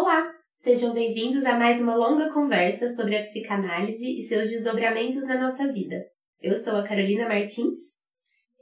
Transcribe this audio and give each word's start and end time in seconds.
Olá, 0.00 0.32
sejam 0.52 0.94
bem-vindos 0.94 1.44
a 1.44 1.58
mais 1.58 1.80
uma 1.80 1.96
longa 1.96 2.32
conversa 2.32 2.88
sobre 2.88 3.16
a 3.16 3.20
psicanálise 3.20 4.06
e 4.06 4.22
seus 4.22 4.48
desdobramentos 4.48 5.26
na 5.26 5.36
nossa 5.40 5.72
vida. 5.72 6.06
Eu 6.40 6.54
sou 6.54 6.76
a 6.76 6.84
Carolina 6.84 7.28
Martins. 7.28 7.98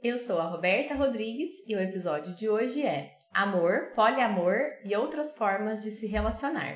Eu 0.01 0.17
sou 0.17 0.39
a 0.39 0.45
Roberta 0.45 0.95
Rodrigues 0.95 1.51
e 1.67 1.75
o 1.75 1.79
episódio 1.79 2.33
de 2.33 2.49
hoje 2.49 2.81
é 2.81 3.11
Amor, 3.31 3.91
Poliamor 3.93 4.61
e 4.83 4.95
outras 4.95 5.37
formas 5.37 5.83
de 5.83 5.91
se 5.91 6.07
relacionar. 6.07 6.75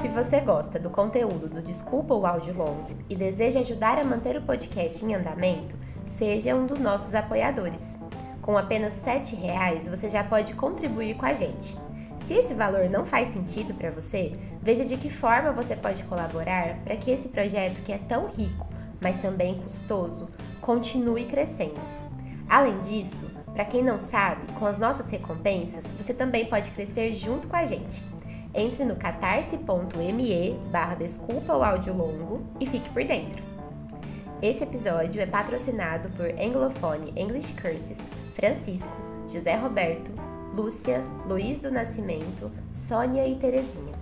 Se 0.00 0.08
você 0.10 0.38
gosta 0.42 0.78
do 0.78 0.90
conteúdo 0.90 1.48
do 1.48 1.60
Desculpa 1.60 2.14
o 2.14 2.24
Áudio 2.24 2.56
Longe 2.56 2.94
e 3.10 3.16
deseja 3.16 3.58
ajudar 3.58 3.98
a 3.98 4.04
manter 4.04 4.36
o 4.36 4.42
podcast 4.42 5.04
em 5.04 5.12
andamento, 5.12 5.76
seja 6.06 6.54
um 6.54 6.66
dos 6.66 6.78
nossos 6.78 7.16
apoiadores. 7.16 7.98
Com 8.44 8.58
apenas 8.58 9.02
R$ 9.06 9.22
reais 9.40 9.88
você 9.88 10.10
já 10.10 10.22
pode 10.22 10.52
contribuir 10.52 11.14
com 11.14 11.24
a 11.24 11.32
gente. 11.32 11.78
Se 12.22 12.34
esse 12.34 12.52
valor 12.52 12.90
não 12.90 13.06
faz 13.06 13.28
sentido 13.28 13.72
para 13.72 13.90
você, 13.90 14.34
veja 14.60 14.84
de 14.84 14.98
que 14.98 15.08
forma 15.08 15.50
você 15.50 15.74
pode 15.74 16.04
colaborar 16.04 16.76
para 16.84 16.94
que 16.94 17.10
esse 17.10 17.30
projeto 17.30 17.80
que 17.80 17.90
é 17.90 17.96
tão 17.96 18.28
rico, 18.28 18.68
mas 19.00 19.16
também 19.16 19.54
custoso, 19.54 20.28
continue 20.60 21.24
crescendo. 21.24 21.80
Além 22.46 22.78
disso, 22.80 23.30
para 23.54 23.64
quem 23.64 23.82
não 23.82 23.98
sabe, 23.98 24.46
com 24.58 24.66
as 24.66 24.76
nossas 24.76 25.10
recompensas, 25.10 25.86
você 25.96 26.12
também 26.12 26.44
pode 26.44 26.70
crescer 26.72 27.14
junto 27.14 27.48
com 27.48 27.56
a 27.56 27.64
gente. 27.64 28.04
Entre 28.54 28.84
no 28.84 28.96
catarse.me 28.96 30.60
barra 30.70 30.96
desculpa 30.96 31.56
o 31.56 31.64
áudio 31.64 31.96
longo 31.96 32.42
e 32.60 32.66
fique 32.66 32.90
por 32.90 33.04
dentro. 33.04 33.53
Esse 34.42 34.64
episódio 34.64 35.22
é 35.22 35.26
patrocinado 35.26 36.10
por 36.10 36.28
Anglophone 36.38 37.12
English 37.16 37.54
Curses, 37.54 37.98
Francisco, 38.34 38.92
José 39.26 39.54
Roberto, 39.54 40.12
Lúcia, 40.54 41.02
Luiz 41.26 41.60
do 41.60 41.70
Nascimento, 41.70 42.50
Sônia 42.70 43.26
e 43.26 43.36
Terezinha. 43.36 43.94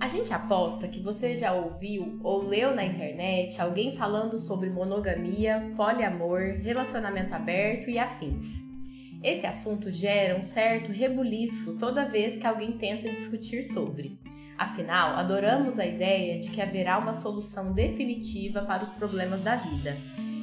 A 0.00 0.08
gente 0.08 0.32
aposta 0.32 0.88
que 0.88 1.00
você 1.00 1.36
já 1.36 1.52
ouviu 1.52 2.18
ou 2.22 2.42
leu 2.42 2.74
na 2.74 2.84
internet 2.84 3.60
alguém 3.60 3.92
falando 3.92 4.38
sobre 4.38 4.70
monogamia, 4.70 5.72
poliamor, 5.76 6.40
relacionamento 6.62 7.34
aberto 7.34 7.90
e 7.90 7.98
afins. 7.98 8.69
Esse 9.22 9.46
assunto 9.46 9.92
gera 9.92 10.38
um 10.38 10.42
certo 10.42 10.90
rebuliço 10.90 11.76
toda 11.78 12.06
vez 12.06 12.36
que 12.36 12.46
alguém 12.46 12.72
tenta 12.78 13.10
discutir 13.10 13.62
sobre. 13.62 14.18
Afinal, 14.56 15.16
adoramos 15.16 15.78
a 15.78 15.86
ideia 15.86 16.38
de 16.38 16.50
que 16.50 16.60
haverá 16.60 16.98
uma 16.98 17.12
solução 17.12 17.72
definitiva 17.72 18.62
para 18.62 18.82
os 18.82 18.90
problemas 18.90 19.42
da 19.42 19.56
vida. 19.56 19.96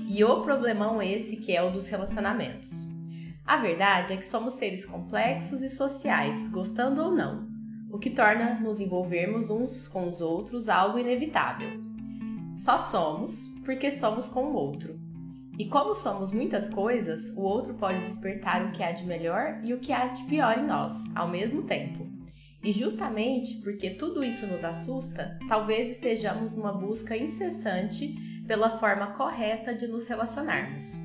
E 0.08 0.24
o 0.24 0.42
problemão 0.42 1.02
esse 1.02 1.38
que 1.38 1.56
é 1.56 1.62
o 1.62 1.72
dos 1.72 1.88
relacionamentos. 1.88 2.88
A 3.46 3.58
verdade 3.58 4.14
é 4.14 4.18
que 4.18 4.26
somos 4.26 4.54
seres 4.54 4.86
complexos 4.86 5.62
e 5.64 5.70
sociais, 5.70 6.48
gostando 6.48 7.02
ou 7.02 7.12
não, 7.12 7.48
o 7.92 7.98
que 7.98 8.10
torna 8.10 8.60
nos 8.60 8.80
envolvermos 8.80 9.50
uns 9.50 9.88
com 9.88 10.08
os 10.08 10.22
outros 10.22 10.70
algo 10.70 11.00
inevitável. 11.00 11.70
Só 12.58 12.78
somos 12.78 13.56
porque 13.64 13.90
somos 13.90 14.28
com 14.28 14.52
o 14.52 14.54
outro. 14.54 14.97
E 15.58 15.66
como 15.66 15.96
somos 15.96 16.32
muitas 16.32 16.70
coisas, 16.70 17.32
o 17.36 17.42
outro 17.42 17.74
pode 17.74 18.02
despertar 18.02 18.64
o 18.64 18.72
que 18.72 18.84
há 18.84 18.92
de 18.92 19.06
melhor 19.06 19.60
e 19.64 19.74
o 19.74 19.80
que 19.80 19.92
há 19.92 20.08
de 20.08 20.24
pior 20.26 20.60
em 20.60 20.68
nós, 20.68 21.16
ao 21.16 21.28
mesmo 21.28 21.64
tempo. 21.64 22.08
E 22.64 22.72
justamente 22.72 23.56
porque 23.62 23.92
tudo 23.92 24.24
isso 24.24 24.46
nos 24.46 24.64
assusta, 24.64 25.40
talvez 25.48 25.90
estejamos 25.90 26.52
numa 26.52 26.74
busca 26.74 27.18
incessante 27.18 28.14
pela 28.46 28.70
forma 28.70 29.08
correta 29.08 29.74
de 29.74 29.88
nos 29.88 30.06
relacionarmos. 30.06 31.00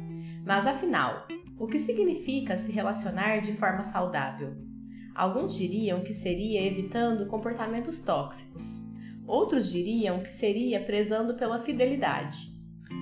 Mas 0.44 0.66
afinal, 0.66 1.26
o 1.58 1.66
que 1.66 1.78
significa 1.78 2.54
se 2.54 2.72
relacionar 2.72 3.40
de 3.40 3.54
forma 3.54 3.84
saudável? 3.84 4.54
Alguns 5.14 5.54
diriam 5.56 6.02
que 6.02 6.12
seria 6.12 6.66
evitando 6.66 7.26
comportamentos 7.26 8.00
tóxicos. 8.00 8.80
Outros 9.26 9.70
diriam 9.70 10.20
que 10.20 10.30
seria 10.30 10.84
prezando 10.84 11.36
pela 11.36 11.58
fidelidade. 11.58 12.51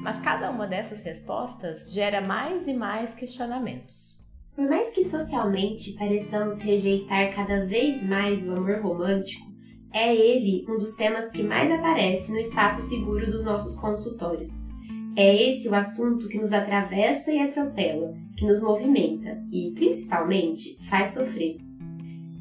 Mas 0.03 0.19
cada 0.19 0.51
uma 0.51 0.67
dessas 0.67 1.03
respostas 1.03 1.93
gera 1.93 2.21
mais 2.21 2.67
e 2.67 2.75
mais 2.75 3.13
questionamentos. 3.15 4.19
Por 4.55 4.69
mais 4.69 4.91
que 4.91 5.05
socialmente 5.05 5.93
pareçamos 5.93 6.59
rejeitar 6.59 7.35
cada 7.35 7.65
vez 7.67 8.03
mais 8.03 8.47
o 8.47 8.53
amor 8.53 8.81
romântico, 8.81 9.51
é 9.93 10.15
ele 10.15 10.65
um 10.69 10.79
dos 10.79 10.95
temas 10.95 11.31
que 11.31 11.43
mais 11.43 11.71
aparece 11.71 12.31
no 12.31 12.39
espaço 12.39 12.83
seguro 12.83 13.27
dos 13.27 13.45
nossos 13.45 13.75
consultórios. 13.75 14.69
É 15.17 15.49
esse 15.49 15.69
o 15.69 15.75
assunto 15.75 16.29
que 16.29 16.39
nos 16.39 16.53
atravessa 16.53 17.33
e 17.33 17.41
atropela, 17.41 18.15
que 18.37 18.47
nos 18.47 18.63
movimenta 18.63 19.43
e, 19.53 19.73
principalmente, 19.75 20.77
faz 20.89 21.15
sofrer. 21.15 21.59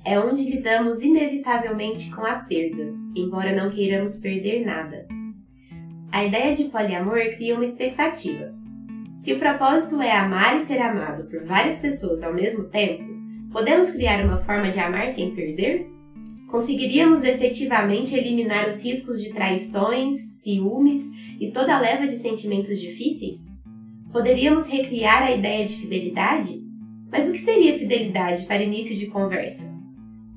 É 0.06 0.20
onde 0.20 0.44
lidamos 0.44 1.04
inevitavelmente 1.04 2.12
com 2.12 2.22
a 2.22 2.36
perda, 2.36 2.94
embora 3.16 3.56
não 3.56 3.70
queiramos 3.70 4.16
perder 4.16 4.66
nada. 4.66 5.08
A 6.12 6.26
ideia 6.26 6.56
de 6.56 6.66
poliamor 6.66 7.20
cria 7.36 7.54
uma 7.54 7.64
expectativa. 7.64 8.54
Se 9.14 9.34
o 9.34 9.40
propósito 9.40 10.02
é 10.02 10.12
amar 10.12 10.58
e 10.58 10.66
ser 10.66 10.80
amado 10.82 11.26
por 11.30 11.46
várias 11.46 11.78
pessoas 11.78 12.24
ao 12.24 12.34
mesmo 12.34 12.66
tempo, 12.66 13.04
podemos 13.52 13.92
criar 13.92 14.26
uma 14.26 14.38
forma 14.38 14.70
de 14.70 14.80
amar 14.80 15.08
sem 15.10 15.36
perder? 15.36 15.88
Conseguiríamos 16.48 17.24
efetivamente 17.24 18.16
eliminar 18.16 18.68
os 18.68 18.82
riscos 18.82 19.22
de 19.22 19.32
traições, 19.34 20.42
ciúmes 20.42 21.12
e 21.40 21.52
toda 21.52 21.76
a 21.76 21.80
leva 21.80 22.08
de 22.08 22.16
sentimentos 22.16 22.80
difíceis? 22.80 23.56
Poderíamos 24.12 24.66
recriar 24.66 25.22
a 25.22 25.32
ideia 25.32 25.64
de 25.64 25.76
fidelidade? 25.76 26.60
Mas 27.12 27.28
o 27.28 27.32
que 27.32 27.38
seria 27.38 27.78
fidelidade 27.78 28.46
para 28.46 28.64
início 28.64 28.96
de 28.96 29.08
conversa? 29.08 29.72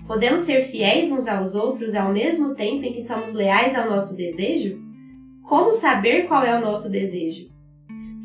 Podemos 0.06 0.42
ser 0.42 0.60
fiéis 0.62 1.10
uns 1.10 1.26
aos 1.26 1.54
outros 1.54 1.94
ao 1.94 2.12
mesmo 2.12 2.54
tempo 2.54 2.84
em 2.84 2.92
que 2.92 3.02
somos 3.02 3.32
leais 3.32 3.74
ao 3.74 3.88
nosso 3.88 4.14
desejo? 4.14 4.81
Como 5.42 5.72
saber 5.72 6.26
qual 6.28 6.44
é 6.44 6.56
o 6.56 6.60
nosso 6.60 6.90
desejo? 6.90 7.50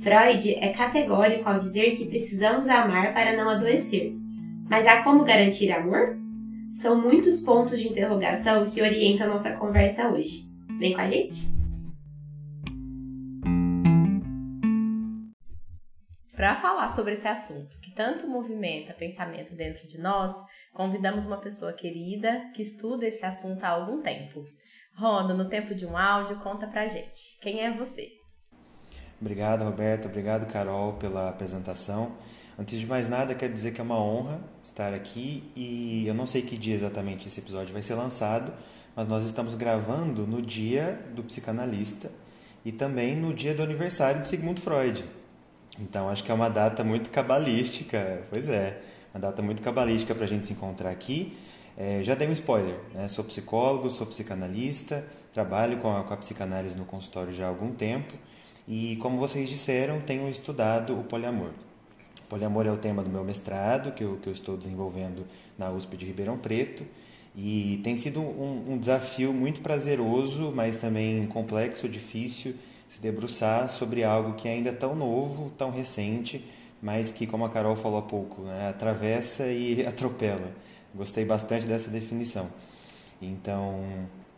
Freud 0.01 0.55
é 0.55 0.69
categórico 0.69 1.49
ao 1.49 1.57
dizer 1.57 1.91
que 1.95 2.05
precisamos 2.05 2.67
amar 2.67 3.13
para 3.13 3.33
não 3.33 3.49
adoecer. 3.49 4.15
Mas 4.69 4.85
há 4.85 5.03
como 5.03 5.23
garantir 5.23 5.71
amor? 5.71 6.17
São 6.71 7.01
muitos 7.01 7.39
pontos 7.39 7.79
de 7.79 7.87
interrogação 7.87 8.65
que 8.65 8.81
orientam 8.81 9.27
nossa 9.27 9.53
conversa 9.53 10.09
hoje. 10.09 10.47
Vem 10.79 10.93
com 10.93 11.01
a 11.01 11.07
gente? 11.07 11.57
Para 16.35 16.55
falar 16.55 16.87
sobre 16.89 17.13
esse 17.13 17.27
assunto, 17.27 17.79
que 17.81 17.89
tanto 17.95 18.27
movimenta 18.27 18.93
pensamento 18.93 19.55
dentro 19.55 19.87
de 19.87 19.97
nós, 19.97 20.33
convidamos 20.71 21.25
uma 21.25 21.37
pessoa 21.37 21.73
querida 21.73 22.51
que 22.53 22.61
estuda 22.61 23.07
esse 23.07 23.25
assunto 23.25 23.63
há 23.63 23.69
algum 23.69 24.03
tempo. 24.03 24.45
Rono, 24.97 25.35
no 25.35 25.45
tempo 25.45 25.75
de 25.75 25.85
um 25.85 25.95
áudio, 25.95 26.37
conta 26.37 26.65
pra 26.65 26.87
gente. 26.87 27.37
Quem 27.39 27.61
é 27.61 27.69
você? 27.69 28.13
Obrigado, 29.21 29.63
Roberto. 29.63 30.07
Obrigado, 30.07 30.51
Carol, 30.51 30.93
pela 30.93 31.29
apresentação. 31.29 32.13
Antes 32.57 32.79
de 32.79 32.87
mais 32.87 33.07
nada, 33.07 33.35
quero 33.35 33.53
dizer 33.53 33.73
que 33.73 33.79
é 33.79 33.83
uma 33.83 34.01
honra 34.01 34.41
estar 34.63 34.95
aqui 34.95 35.51
e 35.55 36.07
eu 36.07 36.15
não 36.15 36.25
sei 36.25 36.41
que 36.41 36.57
dia 36.57 36.73
exatamente 36.73 37.27
esse 37.27 37.39
episódio 37.39 37.71
vai 37.73 37.83
ser 37.83 37.93
lançado, 37.93 38.51
mas 38.95 39.07
nós 39.07 39.23
estamos 39.23 39.53
gravando 39.53 40.25
no 40.25 40.41
dia 40.41 40.99
do 41.13 41.23
psicanalista 41.23 42.09
e 42.65 42.71
também 42.71 43.15
no 43.15 43.35
dia 43.35 43.53
do 43.53 43.61
aniversário 43.61 44.23
de 44.23 44.27
Sigmund 44.27 44.59
Freud. 44.59 45.05
Então, 45.79 46.09
acho 46.09 46.23
que 46.23 46.31
é 46.31 46.33
uma 46.33 46.49
data 46.49 46.83
muito 46.83 47.11
cabalística, 47.11 48.23
pois 48.31 48.49
é, 48.49 48.81
uma 49.13 49.21
data 49.21 49.43
muito 49.43 49.61
cabalística 49.61 50.15
para 50.15 50.25
a 50.25 50.27
gente 50.27 50.47
se 50.47 50.53
encontrar 50.53 50.89
aqui 50.89 51.37
é, 51.77 52.01
já 52.03 52.15
dei 52.15 52.27
um 52.27 52.33
spoiler, 52.33 52.75
né? 52.93 53.07
sou 53.07 53.23
psicólogo, 53.23 53.89
sou 53.89 54.07
psicanalista, 54.07 55.05
trabalho 55.31 55.77
com 55.77 55.95
a, 55.95 56.03
com 56.03 56.13
a 56.13 56.17
psicanálise 56.17 56.75
no 56.75 56.85
consultório 56.85 57.31
já 57.31 57.45
há 57.45 57.49
algum 57.49 57.71
tempo 57.71 58.15
e, 58.67 58.97
como 58.97 59.17
vocês 59.17 59.47
disseram, 59.47 60.01
tenho 60.01 60.27
estudado 60.27 60.99
o 60.99 61.03
poliamor. 61.03 61.51
O 62.25 62.27
poliamor 62.27 62.65
é 62.65 62.71
o 62.71 62.77
tema 62.77 63.01
do 63.01 63.09
meu 63.09 63.23
mestrado, 63.23 63.93
que 63.93 64.03
eu, 64.03 64.17
que 64.17 64.27
eu 64.27 64.33
estou 64.33 64.57
desenvolvendo 64.57 65.25
na 65.57 65.71
USP 65.71 65.95
de 65.95 66.05
Ribeirão 66.05 66.37
Preto, 66.37 66.83
e 67.35 67.79
tem 67.83 67.95
sido 67.95 68.19
um, 68.19 68.73
um 68.73 68.77
desafio 68.77 69.31
muito 69.31 69.61
prazeroso, 69.61 70.51
mas 70.53 70.75
também 70.75 71.23
complexo, 71.25 71.87
difícil, 71.87 72.55
se 72.89 72.99
debruçar 72.99 73.69
sobre 73.69 74.03
algo 74.03 74.33
que 74.33 74.47
é 74.47 74.51
ainda 74.53 74.73
tão 74.73 74.95
novo, 74.95 75.51
tão 75.57 75.69
recente, 75.69 76.43
mas 76.81 77.11
que, 77.11 77.27
como 77.27 77.45
a 77.45 77.49
Carol 77.49 77.75
falou 77.75 77.99
há 77.99 78.01
pouco, 78.01 78.41
né, 78.41 78.69
atravessa 78.69 79.47
e 79.47 79.85
atropela. 79.87 80.51
Gostei 80.97 81.23
bastante 81.23 81.67
dessa 81.67 81.91
definição. 81.91 82.51
Então, 83.21 83.83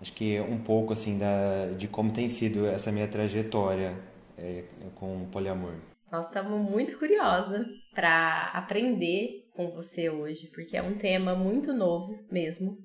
acho 0.01 0.11
que 0.11 0.39
um 0.41 0.59
pouco 0.59 0.91
assim 0.91 1.17
da, 1.17 1.67
de 1.77 1.87
como 1.87 2.11
tem 2.11 2.29
sido 2.29 2.67
essa 2.67 2.91
minha 2.91 3.07
trajetória 3.07 3.97
é, 4.37 4.65
com 4.95 5.23
o 5.23 5.27
poliamor. 5.27 5.73
Nós 6.11 6.25
estamos 6.25 6.59
muito 6.59 6.97
curiosa 6.97 7.65
para 7.93 8.51
aprender 8.53 9.49
com 9.55 9.71
você 9.71 10.09
hoje, 10.09 10.47
porque 10.47 10.75
é 10.75 10.81
um 10.81 10.97
tema 10.97 11.33
muito 11.33 11.71
novo 11.71 12.19
mesmo. 12.29 12.77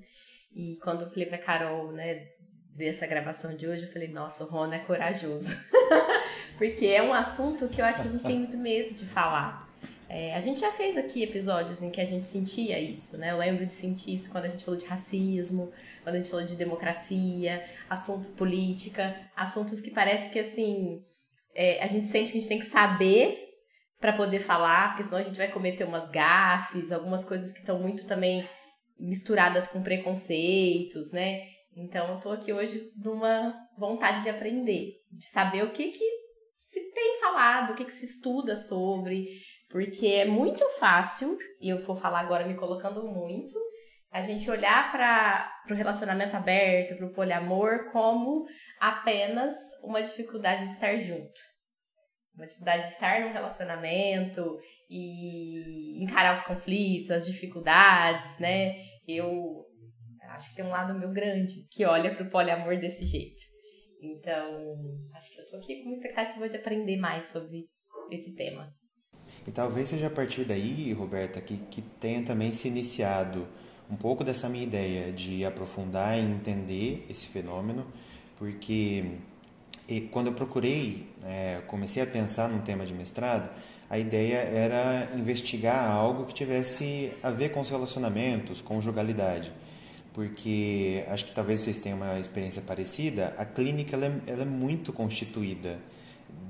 E 0.54 0.76
quando 0.82 1.02
eu 1.02 1.10
falei 1.10 1.26
para 1.26 1.38
Carol, 1.38 1.90
né, 1.90 2.28
dessa 2.74 3.06
gravação 3.06 3.56
de 3.56 3.66
hoje, 3.66 3.84
eu 3.84 3.92
falei, 3.92 4.08
nossa, 4.08 4.44
o 4.44 4.48
Rona 4.48 4.76
é 4.76 4.78
corajoso. 4.80 5.56
Porque 6.58 6.86
é 6.86 7.02
um 7.02 7.12
assunto 7.12 7.68
que 7.68 7.80
eu 7.80 7.84
acho 7.84 8.02
que 8.02 8.08
a 8.08 8.10
gente 8.10 8.24
tem 8.24 8.38
muito 8.38 8.56
medo 8.56 8.94
de 8.94 9.04
falar. 9.04 9.68
É, 10.16 10.32
a 10.32 10.38
gente 10.38 10.60
já 10.60 10.70
fez 10.70 10.96
aqui 10.96 11.24
episódios 11.24 11.82
em 11.82 11.90
que 11.90 12.00
a 12.00 12.04
gente 12.04 12.24
sentia 12.24 12.78
isso, 12.78 13.18
né? 13.18 13.32
Eu 13.32 13.36
lembro 13.36 13.66
de 13.66 13.72
sentir 13.72 14.14
isso 14.14 14.30
quando 14.30 14.44
a 14.44 14.48
gente 14.48 14.64
falou 14.64 14.78
de 14.78 14.86
racismo, 14.86 15.72
quando 16.04 16.14
a 16.14 16.18
gente 16.18 16.30
falou 16.30 16.46
de 16.46 16.54
democracia, 16.54 17.64
assunto 17.90 18.30
política, 18.36 19.12
assuntos 19.34 19.80
que 19.80 19.90
parece 19.90 20.30
que 20.30 20.38
assim 20.38 21.02
é, 21.52 21.82
a 21.82 21.88
gente 21.88 22.06
sente 22.06 22.30
que 22.30 22.38
a 22.38 22.40
gente 22.40 22.48
tem 22.48 22.60
que 22.60 22.64
saber 22.64 23.36
para 23.98 24.12
poder 24.12 24.38
falar, 24.38 24.90
porque 24.90 25.02
senão 25.02 25.18
a 25.18 25.22
gente 25.22 25.36
vai 25.36 25.48
cometer 25.50 25.82
umas 25.82 26.08
gafes, 26.08 26.92
algumas 26.92 27.24
coisas 27.24 27.52
que 27.52 27.58
estão 27.58 27.80
muito 27.80 28.06
também 28.06 28.48
misturadas 28.96 29.66
com 29.66 29.82
preconceitos, 29.82 31.10
né? 31.10 31.40
Então, 31.76 32.20
tô 32.20 32.30
aqui 32.30 32.52
hoje 32.52 32.92
numa 33.04 33.52
vontade 33.76 34.22
de 34.22 34.30
aprender, 34.30 34.92
de 35.10 35.26
saber 35.26 35.64
o 35.64 35.72
que 35.72 35.88
que 35.90 36.08
se 36.54 36.92
tem 36.92 37.18
falado, 37.18 37.72
o 37.72 37.74
que 37.74 37.84
que 37.84 37.92
se 37.92 38.04
estuda 38.04 38.54
sobre, 38.54 39.26
porque 39.74 40.06
é 40.06 40.24
muito 40.24 40.64
fácil, 40.78 41.36
e 41.60 41.68
eu 41.68 41.76
vou 41.78 41.96
falar 41.96 42.20
agora 42.20 42.46
me 42.46 42.54
colocando 42.54 43.02
muito, 43.08 43.52
a 44.08 44.20
gente 44.20 44.48
olhar 44.48 44.92
para 44.92 45.52
o 45.68 45.74
relacionamento 45.74 46.36
aberto, 46.36 46.96
para 46.96 47.08
o 47.08 47.12
poliamor, 47.12 47.90
como 47.90 48.44
apenas 48.78 49.52
uma 49.82 50.00
dificuldade 50.00 50.62
de 50.62 50.70
estar 50.70 50.96
junto. 50.96 51.40
Uma 52.36 52.46
dificuldade 52.46 52.84
de 52.84 52.90
estar 52.90 53.20
num 53.22 53.32
relacionamento 53.32 54.44
e 54.88 56.00
encarar 56.04 56.32
os 56.32 56.44
conflitos, 56.44 57.10
as 57.10 57.26
dificuldades, 57.26 58.38
né? 58.38 58.76
Eu 59.08 59.66
acho 60.28 60.50
que 60.50 60.54
tem 60.54 60.64
um 60.64 60.70
lado 60.70 60.96
meu 60.96 61.10
grande 61.10 61.66
que 61.72 61.84
olha 61.84 62.14
para 62.14 62.22
o 62.22 62.30
poliamor 62.30 62.78
desse 62.78 63.04
jeito. 63.04 63.42
Então, 64.00 64.76
acho 65.16 65.34
que 65.34 65.40
eu 65.40 65.46
tô 65.46 65.56
aqui 65.56 65.78
com 65.78 65.88
uma 65.88 65.94
expectativa 65.94 66.48
de 66.48 66.58
aprender 66.58 66.96
mais 66.96 67.32
sobre 67.32 67.66
esse 68.12 68.36
tema. 68.36 68.72
E 69.46 69.50
talvez 69.50 69.88
seja 69.88 70.06
a 70.06 70.10
partir 70.10 70.44
daí, 70.44 70.92
Roberta, 70.92 71.40
que, 71.40 71.56
que 71.70 71.82
tenha 71.82 72.22
também 72.22 72.52
se 72.52 72.68
iniciado 72.68 73.46
um 73.90 73.96
pouco 73.96 74.24
dessa 74.24 74.48
minha 74.48 74.64
ideia 74.64 75.12
de 75.12 75.44
aprofundar 75.44 76.18
e 76.18 76.22
entender 76.22 77.04
esse 77.08 77.26
fenômeno, 77.26 77.86
porque 78.36 79.04
quando 80.10 80.28
eu 80.28 80.32
procurei, 80.32 81.06
é, 81.24 81.60
comecei 81.66 82.02
a 82.02 82.06
pensar 82.06 82.48
num 82.48 82.60
tema 82.60 82.86
de 82.86 82.94
mestrado, 82.94 83.50
a 83.88 83.98
ideia 83.98 84.36
era 84.36 85.10
investigar 85.14 85.90
algo 85.90 86.24
que 86.24 86.32
tivesse 86.32 87.12
a 87.22 87.30
ver 87.30 87.50
com 87.50 87.60
os 87.60 87.68
relacionamentos, 87.68 88.62
conjugalidade. 88.62 89.52
Porque 90.12 91.04
acho 91.08 91.26
que 91.26 91.32
talvez 91.32 91.60
vocês 91.60 91.78
tenham 91.78 91.98
uma 91.98 92.18
experiência 92.18 92.62
parecida, 92.62 93.34
a 93.36 93.44
clínica 93.44 93.96
ela 93.96 94.06
é, 94.06 94.20
ela 94.26 94.42
é 94.42 94.46
muito 94.46 94.92
constituída 94.92 95.78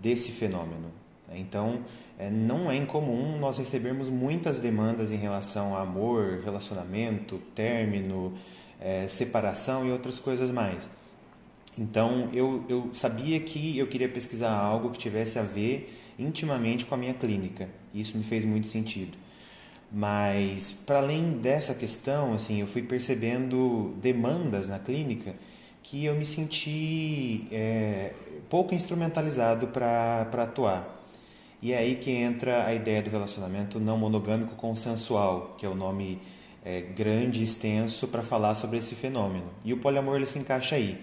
desse 0.00 0.30
fenômeno. 0.30 0.92
Então, 1.34 1.82
é, 2.18 2.30
não 2.30 2.70
é 2.70 2.76
incomum 2.76 3.38
nós 3.38 3.58
recebermos 3.58 4.08
muitas 4.08 4.60
demandas 4.60 5.12
em 5.12 5.16
relação 5.16 5.76
a 5.76 5.80
amor, 5.80 6.42
relacionamento, 6.44 7.38
término, 7.54 8.32
é, 8.80 9.06
separação 9.08 9.86
e 9.86 9.90
outras 9.90 10.18
coisas 10.18 10.50
mais. 10.50 10.90
Então 11.76 12.28
eu, 12.32 12.64
eu 12.68 12.90
sabia 12.94 13.40
que 13.40 13.76
eu 13.76 13.86
queria 13.86 14.08
pesquisar 14.08 14.52
algo 14.52 14.90
que 14.90 14.98
tivesse 14.98 15.38
a 15.38 15.42
ver 15.42 15.92
intimamente 16.18 16.86
com 16.86 16.94
a 16.94 16.98
minha 16.98 17.14
clínica. 17.14 17.68
Isso 17.92 18.16
me 18.16 18.22
fez 18.22 18.44
muito 18.44 18.68
sentido. 18.68 19.18
Mas 19.90 20.72
para 20.72 20.98
além 20.98 21.32
dessa 21.38 21.74
questão, 21.74 22.34
assim, 22.34 22.60
eu 22.60 22.66
fui 22.66 22.82
percebendo 22.82 23.94
demandas 24.00 24.68
na 24.68 24.78
clínica 24.78 25.34
que 25.82 26.04
eu 26.04 26.14
me 26.14 26.24
senti 26.24 27.46
é, 27.52 28.12
pouco 28.48 28.74
instrumentalizado 28.74 29.68
para 29.68 30.28
atuar. 30.42 30.93
E 31.64 31.72
é 31.72 31.78
aí 31.78 31.94
que 31.94 32.10
entra 32.10 32.66
a 32.66 32.74
ideia 32.74 33.00
do 33.00 33.08
relacionamento 33.08 33.80
não 33.80 33.96
monogâmico 33.96 34.54
consensual, 34.54 35.54
que 35.56 35.64
é 35.64 35.68
o 35.68 35.74
nome 35.74 36.20
é, 36.62 36.82
grande 36.82 37.40
e 37.40 37.42
extenso 37.42 38.06
para 38.06 38.22
falar 38.22 38.54
sobre 38.54 38.76
esse 38.76 38.94
fenômeno. 38.94 39.46
E 39.64 39.72
o 39.72 39.78
poliamor 39.78 40.16
ele 40.16 40.26
se 40.26 40.38
encaixa 40.38 40.76
aí. 40.76 41.02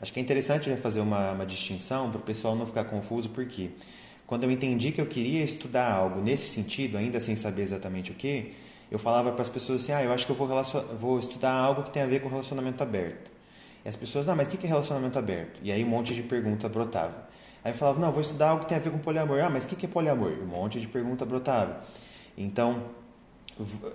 Acho 0.00 0.14
que 0.14 0.18
é 0.18 0.22
interessante 0.22 0.70
já 0.70 0.78
fazer 0.78 1.00
uma, 1.00 1.32
uma 1.32 1.44
distinção 1.44 2.10
para 2.10 2.18
o 2.18 2.22
pessoal 2.22 2.56
não 2.56 2.64
ficar 2.64 2.84
confuso, 2.84 3.28
porque 3.28 3.68
quando 4.26 4.44
eu 4.44 4.50
entendi 4.50 4.92
que 4.92 5.00
eu 5.02 5.04
queria 5.04 5.44
estudar 5.44 5.92
algo 5.92 6.22
nesse 6.22 6.48
sentido, 6.48 6.96
ainda 6.96 7.20
sem 7.20 7.36
saber 7.36 7.60
exatamente 7.60 8.12
o 8.12 8.14
que, 8.14 8.54
eu 8.90 8.98
falava 8.98 9.30
para 9.30 9.42
as 9.42 9.50
pessoas 9.50 9.82
assim: 9.82 9.92
ah, 9.92 10.02
eu 10.02 10.10
acho 10.10 10.24
que 10.24 10.32
eu 10.32 10.36
vou, 10.36 10.48
vou 10.98 11.18
estudar 11.18 11.52
algo 11.52 11.82
que 11.82 11.90
tem 11.90 12.02
a 12.02 12.06
ver 12.06 12.22
com 12.22 12.30
relacionamento 12.30 12.82
aberto. 12.82 13.30
E 13.84 13.88
as 13.90 13.94
pessoas, 13.94 14.24
não, 14.24 14.34
mas 14.34 14.48
o 14.48 14.50
que 14.52 14.64
é 14.64 14.68
relacionamento 14.70 15.18
aberto? 15.18 15.60
E 15.62 15.70
aí 15.70 15.84
um 15.84 15.88
monte 15.88 16.14
de 16.14 16.22
pergunta 16.22 16.66
brotava. 16.66 17.28
Aí 17.62 17.72
falava, 17.74 18.00
não, 18.00 18.10
vou 18.10 18.20
estudar 18.20 18.50
algo 18.50 18.62
que 18.62 18.68
tem 18.68 18.78
a 18.78 18.80
ver 18.80 18.90
com 18.90 18.98
poliamor. 18.98 19.40
Ah, 19.40 19.50
mas 19.50 19.64
o 19.64 19.68
que 19.68 19.84
é 19.84 19.88
poliamor? 19.88 20.32
Um 20.42 20.46
monte 20.46 20.80
de 20.80 20.88
pergunta 20.88 21.24
brotava. 21.26 21.84
Então, 22.36 22.84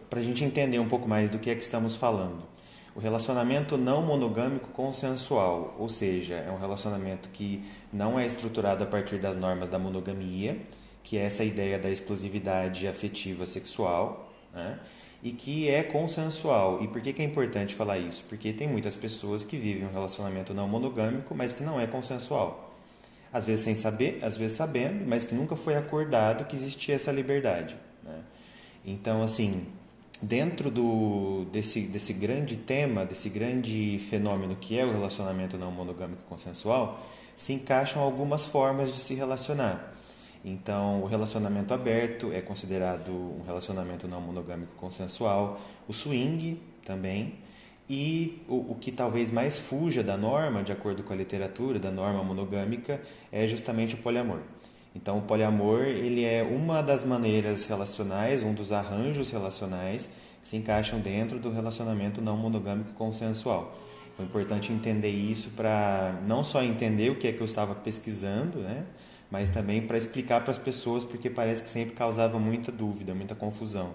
para 0.09 0.19
a 0.19 0.23
gente 0.23 0.44
entender 0.44 0.79
um 0.79 0.88
pouco 0.88 1.07
mais 1.07 1.29
do 1.29 1.39
que 1.39 1.50
é 1.50 1.56
que 1.56 1.63
estamos 1.63 1.95
falando. 1.95 2.44
O 2.95 3.00
relacionamento 3.00 3.77
não 3.77 4.01
monogâmico 4.01 4.69
consensual, 4.69 5.75
ou 5.77 5.89
seja, 5.89 6.35
é 6.35 6.50
um 6.50 6.57
relacionamento 6.57 7.27
que 7.29 7.62
não 7.91 8.17
é 8.17 8.25
estruturado 8.25 8.83
a 8.85 8.88
partir 8.88 9.17
das 9.17 9.35
normas 9.35 9.67
da 9.67 9.77
monogamia, 9.77 10.57
que 11.03 11.17
é 11.17 11.23
essa 11.23 11.44
ideia 11.44 11.77
da 11.77 11.89
exclusividade 11.89 12.88
afetiva 12.88 13.45
sexual, 13.45 14.31
né? 14.53 14.79
e 15.21 15.31
que 15.31 15.69
é 15.69 15.83
consensual. 15.83 16.81
E 16.81 16.88
por 16.88 17.01
que, 17.01 17.12
que 17.12 17.21
é 17.21 17.25
importante 17.25 17.75
falar 17.75 17.97
isso? 17.97 18.23
Porque 18.29 18.53
tem 18.53 18.67
muitas 18.67 18.95
pessoas 18.95 19.44
que 19.44 19.57
vivem 19.57 19.85
um 19.88 19.91
relacionamento 19.91 20.53
não 20.53 20.67
monogâmico, 20.67 21.35
mas 21.35 21.51
que 21.51 21.63
não 21.63 21.79
é 21.81 21.85
consensual 21.85 22.75
às 23.36 23.44
vezes 23.44 23.66
sem 23.66 23.76
saber, 23.76 24.20
às 24.22 24.38
vezes 24.38 24.56
sabendo, 24.56 25.06
mas 25.06 25.26
que 25.26 25.36
nunca 25.36 25.58
foi 25.58 25.76
acordado 25.76 26.46
que 26.46 26.56
existia 26.56 26.96
essa 26.96 27.12
liberdade. 27.12 27.76
Né? 28.02 28.18
Então, 28.86 29.22
assim, 29.22 29.66
dentro 30.22 30.72
do, 30.72 31.44
desse, 31.52 31.82
desse 31.82 32.14
grande 32.14 32.56
tema, 32.56 33.06
desse 33.06 33.28
grande 33.28 34.00
fenômeno 34.10 34.56
que 34.56 34.80
é 34.80 34.86
o 34.86 34.94
relacionamento 34.94 35.58
não 35.58 35.70
monogâmico 35.70 36.24
consensual, 36.30 37.06
se 37.36 37.52
encaixam 37.52 38.02
algumas 38.02 38.46
formas 38.46 38.94
de 38.94 39.00
se 39.00 39.14
relacionar. 39.14 39.94
Então, 40.46 41.02
o 41.04 41.06
relacionamento 41.06 41.74
aberto 41.74 42.32
é 42.32 42.40
considerado 42.40 43.12
um 43.12 43.44
relacionamento 43.46 44.08
não 44.08 44.22
monogâmico 44.22 44.72
consensual, 44.78 45.60
o 45.90 45.94
swing 45.94 46.58
também, 46.86 47.36
e 47.90 48.42
o, 48.48 48.72
o, 48.72 48.76
que 48.76 48.92
talvez 48.92 49.30
mais 49.30 49.60
fuja 49.60 50.04
da 50.04 50.18
norma, 50.18 50.63
de 50.63 50.72
acordo 50.72 51.04
com 51.04 51.13
a 51.13 51.15
literatura, 51.15 51.80
da 51.80 51.92
norma 51.92 52.24
monogâmica, 52.24 53.00
é 53.32 53.46
justamente 53.48 53.96
o 53.96 53.98
poliamor. 54.00 54.39
Então, 54.96 55.18
o 55.18 55.22
poliamor 55.22 55.82
ele 55.82 56.24
é 56.24 56.42
uma 56.42 56.82
das 56.82 57.04
maneiras 57.04 57.65
relacionais, 57.65 58.42
um 58.44 58.54
dos 58.54 58.72
arranjos 58.72 59.30
relacionais 59.30 60.10
que 60.42 60.48
se 60.48 60.58
encaixam 60.58 61.00
dentro 61.00 61.38
do 61.38 61.51
relacionamento 61.51 62.22
não 62.22 62.38
monogâmico 62.38 62.94
consensual. 62.94 63.77
Foi 64.13 64.25
importante 64.25 64.72
entender 64.72 65.10
isso 65.10 65.50
para 65.50 66.20
não 66.25 66.44
só 66.44 66.63
entender 66.63 67.12
o 67.12 67.18
que 67.18 67.27
é 67.27 67.34
que 67.34 67.42
eu 67.42 67.46
estava 67.46 67.75
pesquisando, 67.75 68.60
né, 68.60 68.86
mas 69.30 69.50
também 69.50 69.82
para 69.82 69.98
explicar 69.98 70.42
para 70.42 70.51
as 70.51 70.58
pessoas, 70.58 71.04
porque 71.04 71.30
parece 71.30 71.62
que 71.62 71.70
sempre 71.70 71.94
causava 71.94 72.39
muita 72.39 72.72
dúvida, 72.72 73.13
muita 73.13 73.36
confusão 73.36 73.94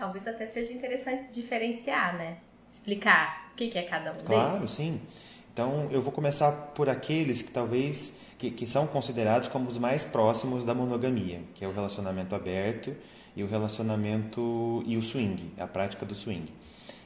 talvez 0.00 0.26
até 0.26 0.46
seja 0.46 0.72
interessante 0.72 1.28
diferenciar, 1.30 2.16
né? 2.16 2.38
Explicar 2.72 3.50
o 3.52 3.54
que, 3.54 3.78
é 3.78 3.82
cada 3.82 4.12
um 4.12 4.16
claro, 4.24 4.50
Claro, 4.52 4.68
sim. 4.68 4.98
Então, 5.52 5.88
eu 5.90 6.00
vou 6.00 6.10
começar 6.10 6.50
por 6.74 6.88
aqueles 6.88 7.42
que 7.42 7.50
talvez 7.50 8.14
que, 8.38 8.50
que 8.50 8.66
são 8.66 8.86
considerados 8.86 9.48
como 9.48 9.68
os 9.68 9.76
mais 9.76 10.02
próximos 10.02 10.64
da 10.64 10.74
monogamia, 10.74 11.42
que 11.54 11.62
é 11.62 11.68
o 11.68 11.72
relacionamento 11.72 12.34
aberto 12.34 12.96
e 13.36 13.42
o 13.42 13.46
relacionamento 13.46 14.82
e 14.86 14.96
o 14.96 15.02
swing, 15.02 15.52
a 15.58 15.66
prática 15.66 16.06
do 16.06 16.14
swing. 16.14 16.50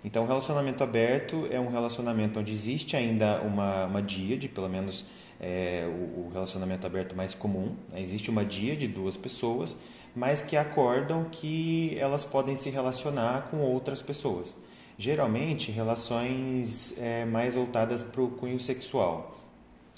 Então, 0.04 0.22
o 0.22 0.26
relacionamento 0.26 0.84
aberto 0.84 1.48
é 1.50 1.58
um 1.58 1.70
relacionamento 1.70 2.38
onde 2.38 2.52
existe 2.52 2.94
ainda 2.94 3.40
uma, 3.40 3.86
uma 3.86 4.02
díade, 4.02 4.48
pelo 4.48 4.68
menos 4.68 5.04
é, 5.40 5.84
o, 5.88 6.26
o, 6.26 6.30
relacionamento 6.32 6.86
aberto 6.86 7.16
mais 7.16 7.34
comum. 7.34 7.74
Né? 7.90 8.00
Existe 8.00 8.30
uma 8.30 8.44
dia 8.44 8.76
de 8.76 8.86
duas 8.86 9.16
pessoas, 9.16 9.76
mas 10.14 10.42
que 10.42 10.56
acordam 10.56 11.24
que 11.30 11.96
elas 11.98 12.22
podem 12.22 12.56
se 12.56 12.70
relacionar 12.70 13.48
com 13.50 13.58
outras 13.58 14.00
pessoas. 14.00 14.54
Geralmente, 14.96 15.72
relações 15.72 16.96
é, 16.98 17.24
mais 17.24 17.54
voltadas 17.54 18.02
para 18.02 18.22
o 18.22 18.28
cunho 18.28 18.60
sexual. 18.60 19.34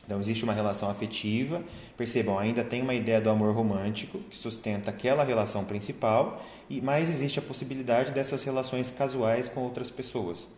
Então, 0.06 0.20
existe 0.20 0.44
uma 0.44 0.52
relação 0.52 0.88
afetiva. 0.88 1.62
Percebam, 1.96 2.38
ainda 2.38 2.64
tem 2.64 2.80
uma 2.80 2.94
ideia 2.94 3.20
do 3.20 3.28
amor 3.28 3.54
romântico 3.54 4.18
que 4.30 4.36
sustenta 4.36 4.90
aquela 4.90 5.24
relação 5.24 5.64
principal, 5.64 6.42
e 6.70 6.80
mas 6.80 7.10
existe 7.10 7.38
a 7.38 7.42
possibilidade 7.42 8.12
dessas 8.12 8.42
relações 8.44 8.90
casuais 8.90 9.48
com 9.48 9.60
outras 9.60 9.90
pessoas. 9.90 10.48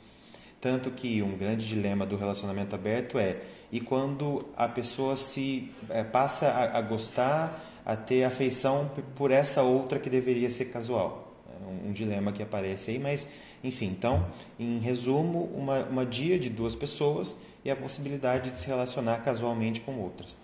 Tanto 0.60 0.90
que 0.90 1.22
um 1.22 1.36
grande 1.36 1.66
dilema 1.66 2.04
do 2.04 2.16
relacionamento 2.16 2.74
aberto 2.74 3.18
é 3.18 3.40
e 3.70 3.80
quando 3.80 4.44
a 4.56 4.66
pessoa 4.66 5.16
se 5.16 5.70
é, 5.90 6.02
passa 6.02 6.48
a, 6.48 6.78
a, 6.78 6.82
gostar, 6.82 7.62
a 7.88 7.97
ter 7.97 8.23
afeição 8.23 8.90
por 9.16 9.30
essa 9.30 9.62
outra 9.62 9.99
que 9.99 10.11
deveria 10.11 10.50
ser 10.50 10.66
casual. 10.66 11.35
Um, 11.66 11.88
um 11.88 11.92
dilema 11.92 12.33
que 12.33 12.42
aparece 12.42 12.90
aí, 12.90 12.99
mas 12.99 13.26
enfim, 13.64 13.87
então, 13.87 14.26
em 14.61 14.78
resumo, 14.78 15.45
uma, 15.54 15.78
uma 15.87 16.04
dia 16.04 16.38
de 16.38 16.50
duas 16.50 16.75
pessoas 16.75 17.35
e 17.64 17.71
a 17.71 17.75
possibilidade 17.75 18.50
de 18.50 18.59
se 18.59 18.66
relacionar 18.66 19.23
casualmente 19.23 19.80
com 19.80 19.99
outras. 20.00 20.37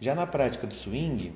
Já 0.00 0.14
na 0.14 0.26
prática 0.26 0.66
do 0.66 0.74
swing, 0.74 1.34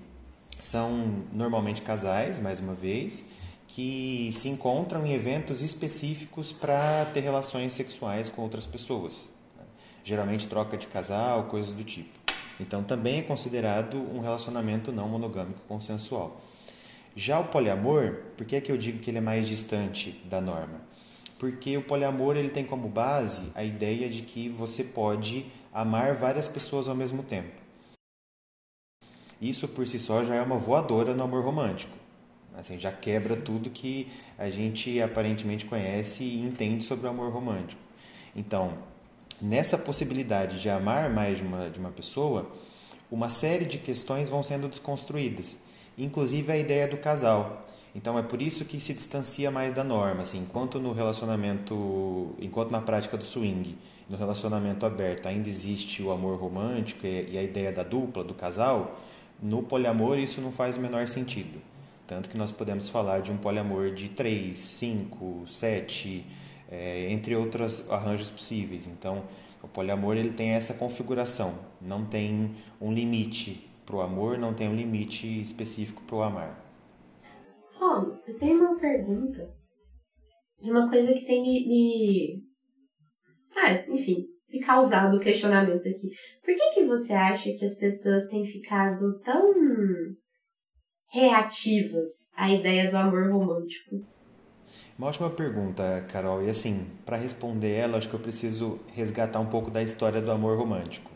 são 0.58 1.22
normalmente 1.30 1.82
casais, 1.82 2.38
mais 2.38 2.58
uma 2.58 2.72
vez, 2.72 3.22
que 3.68 4.30
se 4.32 4.48
encontram 4.48 5.04
em 5.06 5.12
eventos 5.12 5.60
específicos 5.60 6.50
para 6.50 7.04
ter 7.12 7.20
relações 7.20 7.74
sexuais 7.74 8.30
com 8.30 8.40
outras 8.40 8.66
pessoas. 8.66 9.28
Né? 9.56 9.64
Geralmente 10.02 10.48
troca 10.48 10.78
de 10.78 10.86
casal, 10.86 11.44
coisas 11.44 11.74
do 11.74 11.84
tipo. 11.84 12.21
Então 12.60 12.82
também 12.82 13.18
é 13.18 13.22
considerado 13.22 13.96
um 13.96 14.20
relacionamento 14.20 14.92
não 14.92 15.08
monogâmico 15.08 15.60
consensual. 15.66 16.40
Já 17.14 17.38
o 17.38 17.48
poliamor, 17.48 18.22
por 18.36 18.46
que, 18.46 18.56
é 18.56 18.60
que 18.60 18.72
eu 18.72 18.76
digo 18.76 18.98
que 18.98 19.10
ele 19.10 19.18
é 19.18 19.20
mais 19.20 19.46
distante 19.46 20.12
da 20.24 20.40
norma? 20.40 20.80
Porque 21.38 21.76
o 21.76 21.82
poliamor 21.82 22.36
ele 22.36 22.48
tem 22.48 22.64
como 22.64 22.88
base 22.88 23.50
a 23.54 23.64
ideia 23.64 24.08
de 24.08 24.22
que 24.22 24.48
você 24.48 24.84
pode 24.84 25.46
amar 25.72 26.14
várias 26.14 26.48
pessoas 26.48 26.88
ao 26.88 26.94
mesmo 26.94 27.22
tempo. 27.22 27.60
Isso 29.40 29.66
por 29.66 29.86
si 29.86 29.98
só 29.98 30.22
já 30.22 30.36
é 30.36 30.42
uma 30.42 30.56
voadora 30.56 31.14
no 31.14 31.24
amor 31.24 31.44
romântico. 31.44 31.96
Assim, 32.56 32.78
já 32.78 32.92
quebra 32.92 33.36
tudo 33.36 33.70
que 33.70 34.08
a 34.38 34.48
gente 34.50 35.00
aparentemente 35.00 35.64
conhece 35.64 36.22
e 36.22 36.42
entende 36.42 36.84
sobre 36.84 37.06
o 37.06 37.10
amor 37.10 37.32
romântico. 37.32 37.80
Então, 38.36 38.78
nessa 39.42 39.76
possibilidade 39.76 40.62
de 40.62 40.70
amar 40.70 41.10
mais 41.10 41.38
de 41.38 41.44
uma, 41.44 41.68
de 41.68 41.78
uma 41.78 41.90
pessoa, 41.90 42.50
uma 43.10 43.28
série 43.28 43.64
de 43.64 43.76
questões 43.76 44.28
vão 44.28 44.42
sendo 44.42 44.68
desconstruídas, 44.68 45.58
inclusive 45.98 46.50
a 46.50 46.56
ideia 46.56 46.86
do 46.86 46.96
casal. 46.96 47.66
Então 47.94 48.18
é 48.18 48.22
por 48.22 48.40
isso 48.40 48.64
que 48.64 48.80
se 48.80 48.94
distancia 48.94 49.50
mais 49.50 49.72
da 49.72 49.84
norma, 49.84 50.22
assim, 50.22 50.38
enquanto 50.38 50.78
no 50.78 50.92
relacionamento, 50.92 52.34
enquanto 52.40 52.70
na 52.70 52.80
prática 52.80 53.18
do 53.18 53.24
swing, 53.24 53.76
no 54.08 54.16
relacionamento 54.16 54.86
aberto 54.86 55.26
ainda 55.26 55.48
existe 55.48 56.02
o 56.02 56.10
amor 56.10 56.38
romântico 56.38 57.06
e 57.06 57.36
a 57.36 57.42
ideia 57.42 57.70
da 57.70 57.82
dupla, 57.82 58.24
do 58.24 58.32
casal, 58.32 58.98
no 59.42 59.62
poliamor 59.62 60.18
isso 60.18 60.40
não 60.40 60.52
faz 60.52 60.76
o 60.76 60.80
menor 60.80 61.06
sentido. 61.08 61.60
Tanto 62.06 62.28
que 62.28 62.38
nós 62.38 62.50
podemos 62.50 62.88
falar 62.88 63.20
de 63.20 63.30
um 63.30 63.36
poliamor 63.36 63.90
de 63.90 64.08
3, 64.08 64.56
5, 64.56 65.44
7, 65.46 66.24
é, 66.72 67.12
entre 67.12 67.36
outros 67.36 67.88
arranjos 67.90 68.30
possíveis. 68.30 68.86
Então, 68.86 69.22
o 69.62 69.68
poliamor 69.68 70.16
ele 70.16 70.32
tem 70.32 70.52
essa 70.52 70.72
configuração, 70.72 71.54
não 71.80 72.06
tem 72.06 72.56
um 72.80 72.90
limite 72.90 73.70
para 73.84 73.96
o 73.96 74.00
amor, 74.00 74.38
não 74.38 74.54
tem 74.54 74.68
um 74.68 74.74
limite 74.74 75.26
específico 75.40 76.02
para 76.04 76.16
o 76.16 76.22
amar. 76.22 76.58
Ron, 77.78 78.16
eu 78.26 78.38
tenho 78.38 78.58
uma 78.58 78.78
pergunta 78.78 79.54
de 80.60 80.70
uma 80.70 80.88
coisa 80.88 81.12
que 81.12 81.26
tem 81.26 81.42
me, 81.42 81.68
me... 81.68 82.42
Ah, 83.54 83.72
enfim, 83.88 84.24
me 84.48 84.60
causado 84.60 85.20
questionamentos 85.20 85.84
aqui. 85.84 86.08
Por 86.42 86.54
que, 86.54 86.70
que 86.70 86.84
você 86.84 87.12
acha 87.12 87.52
que 87.52 87.64
as 87.64 87.76
pessoas 87.76 88.28
têm 88.28 88.44
ficado 88.46 89.20
tão 89.20 89.52
reativas 91.12 92.30
à 92.34 92.50
ideia 92.50 92.90
do 92.90 92.96
amor 92.96 93.30
romântico? 93.30 94.06
Uma 94.98 95.08
ótima 95.08 95.30
pergunta, 95.30 96.04
Carol. 96.08 96.42
E 96.42 96.50
assim, 96.50 96.86
para 97.06 97.16
responder 97.16 97.72
ela, 97.72 97.96
acho 97.96 98.08
que 98.08 98.14
eu 98.14 98.20
preciso 98.20 98.78
resgatar 98.94 99.40
um 99.40 99.46
pouco 99.46 99.70
da 99.70 99.82
história 99.82 100.20
do 100.20 100.30
amor 100.30 100.58
romântico. 100.58 101.10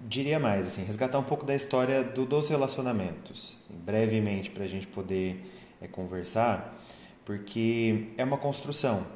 Diria 0.00 0.38
mais, 0.38 0.66
assim, 0.66 0.84
resgatar 0.84 1.18
um 1.18 1.22
pouco 1.22 1.44
da 1.44 1.54
história 1.54 2.02
do, 2.02 2.24
dos 2.24 2.48
relacionamentos, 2.48 3.58
assim, 3.64 3.78
brevemente, 3.78 4.50
para 4.50 4.64
a 4.64 4.66
gente 4.66 4.86
poder 4.86 5.44
é, 5.80 5.86
conversar, 5.86 6.80
porque 7.24 8.08
é 8.16 8.24
uma 8.24 8.38
construção. 8.38 9.06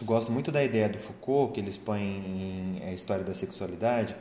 Eu 0.00 0.06
gosto 0.06 0.32
muito 0.32 0.50
da 0.50 0.62
ideia 0.64 0.88
do 0.88 0.98
Foucault, 0.98 1.52
que 1.52 1.60
eles 1.60 1.76
põem 1.76 2.02
em 2.02 2.82
a 2.84 2.92
história 2.92 3.24
da 3.24 3.34
sexualidade, 3.34 4.16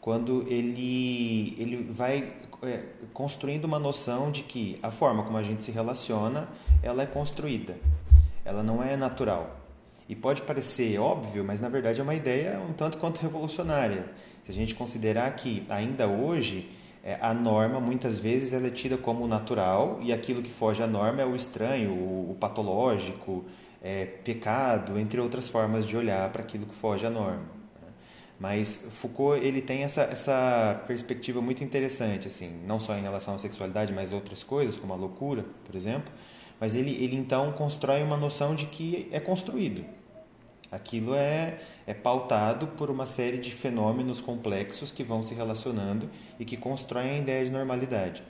quando 0.00 0.44
ele, 0.48 1.54
ele 1.58 1.82
vai 1.90 2.32
é, 2.62 2.84
construindo 3.12 3.64
uma 3.64 3.78
noção 3.78 4.30
de 4.30 4.42
que 4.44 4.76
a 4.82 4.90
forma 4.90 5.24
como 5.24 5.36
a 5.36 5.42
gente 5.42 5.64
se 5.64 5.72
relaciona, 5.72 6.48
ela 6.82 7.02
é 7.02 7.06
construída, 7.06 7.76
ela 8.46 8.62
não 8.62 8.82
é 8.82 8.96
natural. 8.96 9.60
E 10.08 10.14
pode 10.14 10.42
parecer 10.42 10.98
óbvio, 11.00 11.44
mas 11.44 11.60
na 11.60 11.68
verdade 11.68 12.00
é 12.00 12.02
uma 12.02 12.14
ideia 12.14 12.60
um 12.60 12.72
tanto 12.72 12.96
quanto 12.96 13.18
revolucionária. 13.18 14.06
Se 14.44 14.52
a 14.52 14.54
gente 14.54 14.74
considerar 14.74 15.34
que 15.34 15.66
ainda 15.68 16.06
hoje 16.06 16.70
é, 17.02 17.18
a 17.20 17.34
norma 17.34 17.80
muitas 17.80 18.18
vezes 18.20 18.52
ela 18.52 18.68
é 18.68 18.70
tida 18.70 18.96
como 18.96 19.26
natural 19.26 19.98
e 20.00 20.12
aquilo 20.12 20.42
que 20.42 20.50
foge 20.50 20.80
à 20.80 20.86
norma 20.86 21.20
é 21.20 21.26
o 21.26 21.34
estranho, 21.34 21.92
o, 21.92 22.36
patológico, 22.38 23.44
é, 23.82 24.06
pecado, 24.06 24.96
entre 24.96 25.20
outras 25.20 25.48
formas 25.48 25.84
de 25.84 25.96
olhar 25.96 26.30
para 26.30 26.42
aquilo 26.42 26.66
que 26.66 26.74
foge 26.74 27.04
à 27.04 27.10
norma. 27.10 27.56
Mas 28.38 28.88
Foucault 28.90 29.44
ele 29.44 29.62
tem 29.62 29.82
essa, 29.82 30.02
essa 30.02 30.82
perspectiva 30.86 31.40
muito 31.40 31.64
interessante, 31.64 32.28
assim, 32.28 32.60
não 32.66 32.78
só 32.78 32.96
em 32.96 33.02
relação 33.02 33.34
à 33.34 33.38
sexualidade, 33.38 33.92
mas 33.92 34.12
outras 34.12 34.42
coisas, 34.42 34.76
como 34.76 34.92
a 34.92 34.96
loucura, 34.96 35.44
por 35.64 35.74
exemplo. 35.74 36.12
Mas 36.60 36.74
ele, 36.74 36.92
ele 37.02 37.16
então 37.16 37.52
constrói 37.52 38.02
uma 38.02 38.16
noção 38.16 38.54
de 38.54 38.66
que 38.66 39.08
é 39.12 39.20
construído. 39.20 39.84
Aquilo 40.70 41.14
é, 41.14 41.58
é 41.86 41.94
pautado 41.94 42.66
por 42.68 42.90
uma 42.90 43.06
série 43.06 43.38
de 43.38 43.52
fenômenos 43.52 44.20
complexos 44.20 44.90
que 44.90 45.04
vão 45.04 45.22
se 45.22 45.34
relacionando 45.34 46.10
e 46.40 46.44
que 46.44 46.56
constroem 46.56 47.10
a 47.10 47.18
ideia 47.18 47.44
de 47.44 47.50
normalidade. 47.50 48.22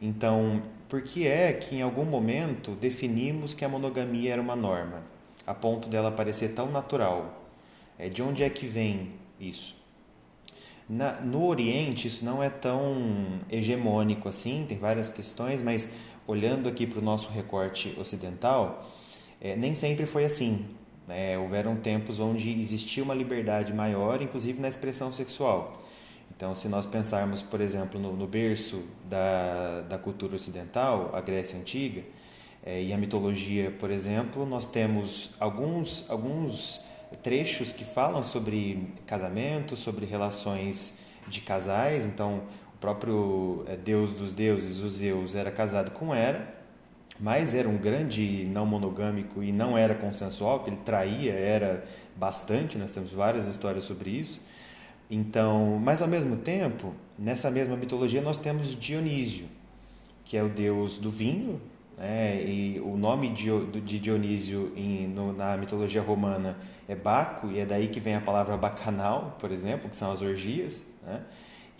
Então, 0.00 0.62
por 0.88 1.02
que 1.02 1.26
é 1.26 1.52
que 1.52 1.76
em 1.76 1.82
algum 1.82 2.06
momento 2.06 2.70
definimos 2.72 3.52
que 3.52 3.64
a 3.64 3.68
monogamia 3.68 4.32
era 4.32 4.40
uma 4.40 4.56
norma, 4.56 5.02
a 5.46 5.52
ponto 5.52 5.88
dela 5.88 6.10
parecer 6.10 6.54
tão 6.54 6.70
natural? 6.70 7.44
É, 7.98 8.08
de 8.08 8.22
onde 8.22 8.42
é 8.42 8.48
que 8.48 8.66
vem 8.66 9.10
isso? 9.38 9.76
Na, 10.88 11.20
no 11.20 11.46
Oriente, 11.46 12.08
isso 12.08 12.24
não 12.24 12.42
é 12.42 12.48
tão 12.48 13.40
hegemônico 13.50 14.28
assim, 14.28 14.64
tem 14.66 14.78
várias 14.78 15.08
questões, 15.08 15.60
mas 15.62 15.86
olhando 16.30 16.68
aqui 16.68 16.86
para 16.86 17.00
o 17.00 17.02
nosso 17.02 17.28
recorte 17.30 17.92
ocidental, 17.98 18.88
é, 19.40 19.56
nem 19.56 19.74
sempre 19.74 20.06
foi 20.06 20.24
assim. 20.24 20.64
Né? 21.08 21.36
Houveram 21.36 21.74
tempos 21.74 22.20
onde 22.20 22.48
existia 22.56 23.02
uma 23.02 23.14
liberdade 23.14 23.74
maior, 23.74 24.22
inclusive 24.22 24.60
na 24.60 24.68
expressão 24.68 25.12
sexual. 25.12 25.82
Então, 26.36 26.54
se 26.54 26.68
nós 26.68 26.86
pensarmos, 26.86 27.42
por 27.42 27.60
exemplo, 27.60 28.00
no, 28.00 28.14
no 28.14 28.28
berço 28.28 28.84
da, 29.08 29.80
da 29.82 29.98
cultura 29.98 30.36
ocidental, 30.36 31.10
a 31.12 31.20
Grécia 31.20 31.58
Antiga, 31.58 32.02
é, 32.64 32.80
e 32.80 32.92
a 32.92 32.96
mitologia, 32.96 33.72
por 33.72 33.90
exemplo, 33.90 34.46
nós 34.46 34.68
temos 34.68 35.30
alguns, 35.40 36.08
alguns 36.08 36.80
trechos 37.22 37.72
que 37.72 37.84
falam 37.84 38.22
sobre 38.22 38.84
casamento, 39.04 39.76
sobre 39.76 40.06
relações 40.06 40.98
de 41.26 41.40
casais. 41.40 42.06
Então, 42.06 42.42
próprio 42.80 43.64
é, 43.68 43.76
deus 43.76 44.14
dos 44.14 44.32
deuses, 44.32 44.80
o 44.80 44.88
Zeus, 44.88 45.34
era 45.34 45.50
casado 45.50 45.90
com 45.90 46.14
Hera, 46.14 46.60
mas 47.20 47.54
era 47.54 47.68
um 47.68 47.76
grande 47.76 48.46
não 48.46 48.64
monogâmico 48.64 49.42
e 49.42 49.52
não 49.52 49.76
era 49.76 49.94
consensual, 49.94 50.60
porque 50.60 50.70
ele 50.70 50.80
traía, 50.80 51.34
era 51.34 51.84
bastante, 52.16 52.78
nós 52.78 52.92
temos 52.92 53.12
várias 53.12 53.46
histórias 53.46 53.84
sobre 53.84 54.10
isso. 54.10 54.40
Então, 55.10 55.78
mas 55.82 56.00
ao 56.00 56.08
mesmo 56.08 56.36
tempo, 56.36 56.94
nessa 57.18 57.50
mesma 57.50 57.76
mitologia 57.76 58.22
nós 58.22 58.38
temos 58.38 58.74
Dionísio, 58.74 59.46
que 60.24 60.36
é 60.36 60.42
o 60.42 60.48
deus 60.48 60.98
do 60.98 61.10
vinho, 61.10 61.60
né? 61.98 62.42
e 62.42 62.80
o 62.80 62.96
nome 62.96 63.28
de 63.28 64.00
Dionísio 64.00 64.72
em, 64.74 65.06
no, 65.08 65.34
na 65.34 65.56
mitologia 65.56 66.00
romana 66.00 66.56
é 66.88 66.94
Baco, 66.94 67.48
e 67.48 67.58
é 67.58 67.66
daí 67.66 67.88
que 67.88 68.00
vem 68.00 68.14
a 68.14 68.20
palavra 68.20 68.56
bacanal, 68.56 69.36
por 69.38 69.50
exemplo, 69.50 69.90
que 69.90 69.96
são 69.96 70.10
as 70.10 70.22
orgias. 70.22 70.86
Né? 71.02 71.20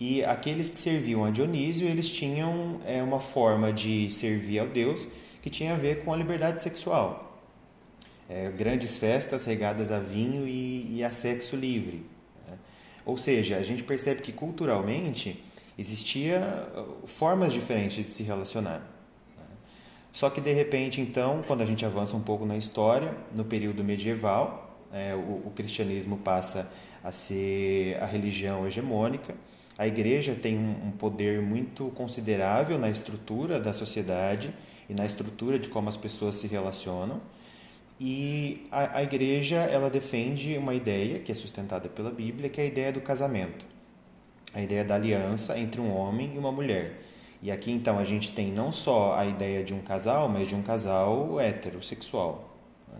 E 0.03 0.25
aqueles 0.25 0.67
que 0.67 0.79
serviam 0.79 1.23
a 1.23 1.29
Dionísio, 1.29 1.87
eles 1.87 2.09
tinham 2.09 2.81
é, 2.87 3.03
uma 3.03 3.19
forma 3.19 3.71
de 3.71 4.09
servir 4.09 4.57
ao 4.57 4.65
deus 4.65 5.07
que 5.43 5.47
tinha 5.47 5.75
a 5.75 5.77
ver 5.77 6.03
com 6.03 6.11
a 6.11 6.17
liberdade 6.17 6.63
sexual. 6.63 7.39
É, 8.27 8.49
grandes 8.49 8.97
festas 8.97 9.45
regadas 9.45 9.91
a 9.91 9.99
vinho 9.99 10.47
e, 10.47 10.95
e 10.95 11.03
a 11.03 11.11
sexo 11.11 11.55
livre. 11.55 12.03
Ou 13.05 13.15
seja, 13.15 13.57
a 13.57 13.61
gente 13.61 13.83
percebe 13.83 14.23
que 14.23 14.31
culturalmente 14.31 15.43
existia 15.77 16.41
uh, 16.75 17.05
formas 17.05 17.53
diferentes 17.53 18.03
de 18.03 18.11
se 18.11 18.23
relacionar. 18.23 18.79
Né? 19.37 19.45
Só 20.11 20.31
que 20.31 20.41
de 20.41 20.51
repente, 20.51 20.99
então, 20.99 21.43
quando 21.45 21.61
a 21.61 21.65
gente 21.65 21.85
avança 21.85 22.17
um 22.17 22.21
pouco 22.21 22.43
na 22.43 22.57
história, 22.57 23.15
no 23.37 23.45
período 23.45 23.83
medieval, 23.83 24.79
é, 24.91 25.13
o, 25.13 25.47
o, 25.47 25.51
cristianismo 25.55 26.17
passa 26.17 26.71
a 27.03 27.11
ser 27.11 28.01
a 28.01 28.05
religião 28.07 28.65
hegemônica. 28.65 29.35
A 29.77 29.87
igreja 29.87 30.35
tem 30.35 30.57
um, 30.57 30.91
poder 30.91 31.41
muito 31.41 31.89
considerável 31.91 32.77
na 32.77 32.89
estrutura 32.89 33.59
da 33.59 33.73
sociedade 33.73 34.53
e 34.89 34.93
na 34.93 35.05
estrutura 35.05 35.57
de 35.57 35.69
como 35.69 35.89
as 35.89 35.97
pessoas 35.97 36.35
se 36.35 36.47
relacionam. 36.47 37.21
E 37.99 38.67
a, 38.71 38.97
a 38.97 39.03
igreja 39.03 39.57
ela 39.57 39.89
defende 39.89 40.57
uma 40.57 40.73
ideia 40.73 41.19
que 41.19 41.31
é 41.31 41.35
sustentada 41.35 41.87
pela 41.87 42.11
Bíblia, 42.11 42.49
que 42.49 42.59
é 42.59 42.65
a 42.65 42.67
ideia 42.67 42.91
do 42.91 42.99
casamento, 42.99 43.65
a 44.53 44.61
ideia 44.61 44.83
da 44.83 44.95
aliança 44.95 45.57
entre 45.57 45.79
um 45.79 45.95
homem 45.95 46.33
e 46.35 46.37
uma 46.37 46.51
mulher. 46.51 46.99
E 47.41 47.49
aqui 47.49 47.71
então 47.71 47.97
a 47.97 48.03
gente 48.03 48.31
tem 48.31 48.51
não 48.51 48.71
só 48.71 49.15
a 49.15 49.25
ideia 49.25 49.63
de 49.63 49.73
um 49.73 49.81
casal, 49.81 50.27
mas 50.27 50.47
de 50.47 50.55
um 50.55 50.61
casal 50.61 51.39
heterossexual, 51.39 52.55
né? 52.91 52.99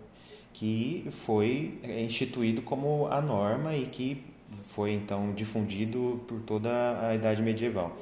que 0.52 1.06
foi 1.10 1.78
instituído 1.84 2.62
como 2.62 3.06
a 3.06 3.20
norma 3.20 3.76
e 3.76 3.86
que 3.86 4.31
foi 4.62 4.92
então 4.92 5.32
difundido 5.32 6.22
por 6.26 6.40
toda 6.40 7.06
a 7.06 7.14
idade 7.14 7.42
medieval. 7.42 7.96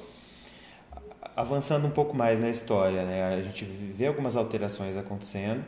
Avançando 1.35 1.87
um 1.87 1.91
pouco 1.91 2.17
mais 2.17 2.39
na 2.39 2.49
história, 2.49 3.05
né? 3.05 3.35
a 3.35 3.43
gente 3.43 3.65
vê 3.65 4.07
algumas 4.07 4.37
alterações 4.37 4.97
acontecendo, 4.97 5.65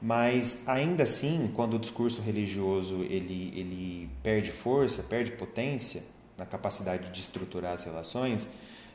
mas 0.00 0.62
ainda 0.66 1.02
assim, 1.02 1.50
quando 1.54 1.74
o 1.74 1.78
discurso 1.78 2.22
religioso 2.22 3.02
ele, 3.02 3.52
ele 3.56 4.10
perde 4.22 4.50
força, 4.50 5.02
perde 5.02 5.32
potência 5.32 6.02
na 6.36 6.44
capacidade 6.44 7.10
de 7.10 7.20
estruturar 7.20 7.72
as 7.72 7.84
relações, 7.84 8.48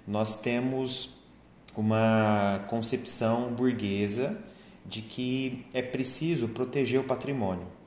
nós 0.07 0.35
temos 0.35 1.11
uma 1.75 2.65
concepção 2.67 3.53
burguesa 3.53 4.37
de 4.85 5.01
que 5.01 5.65
é 5.73 5.81
preciso 5.81 6.47
proteger 6.49 6.99
o 6.99 7.03
patrimônio. 7.03 7.78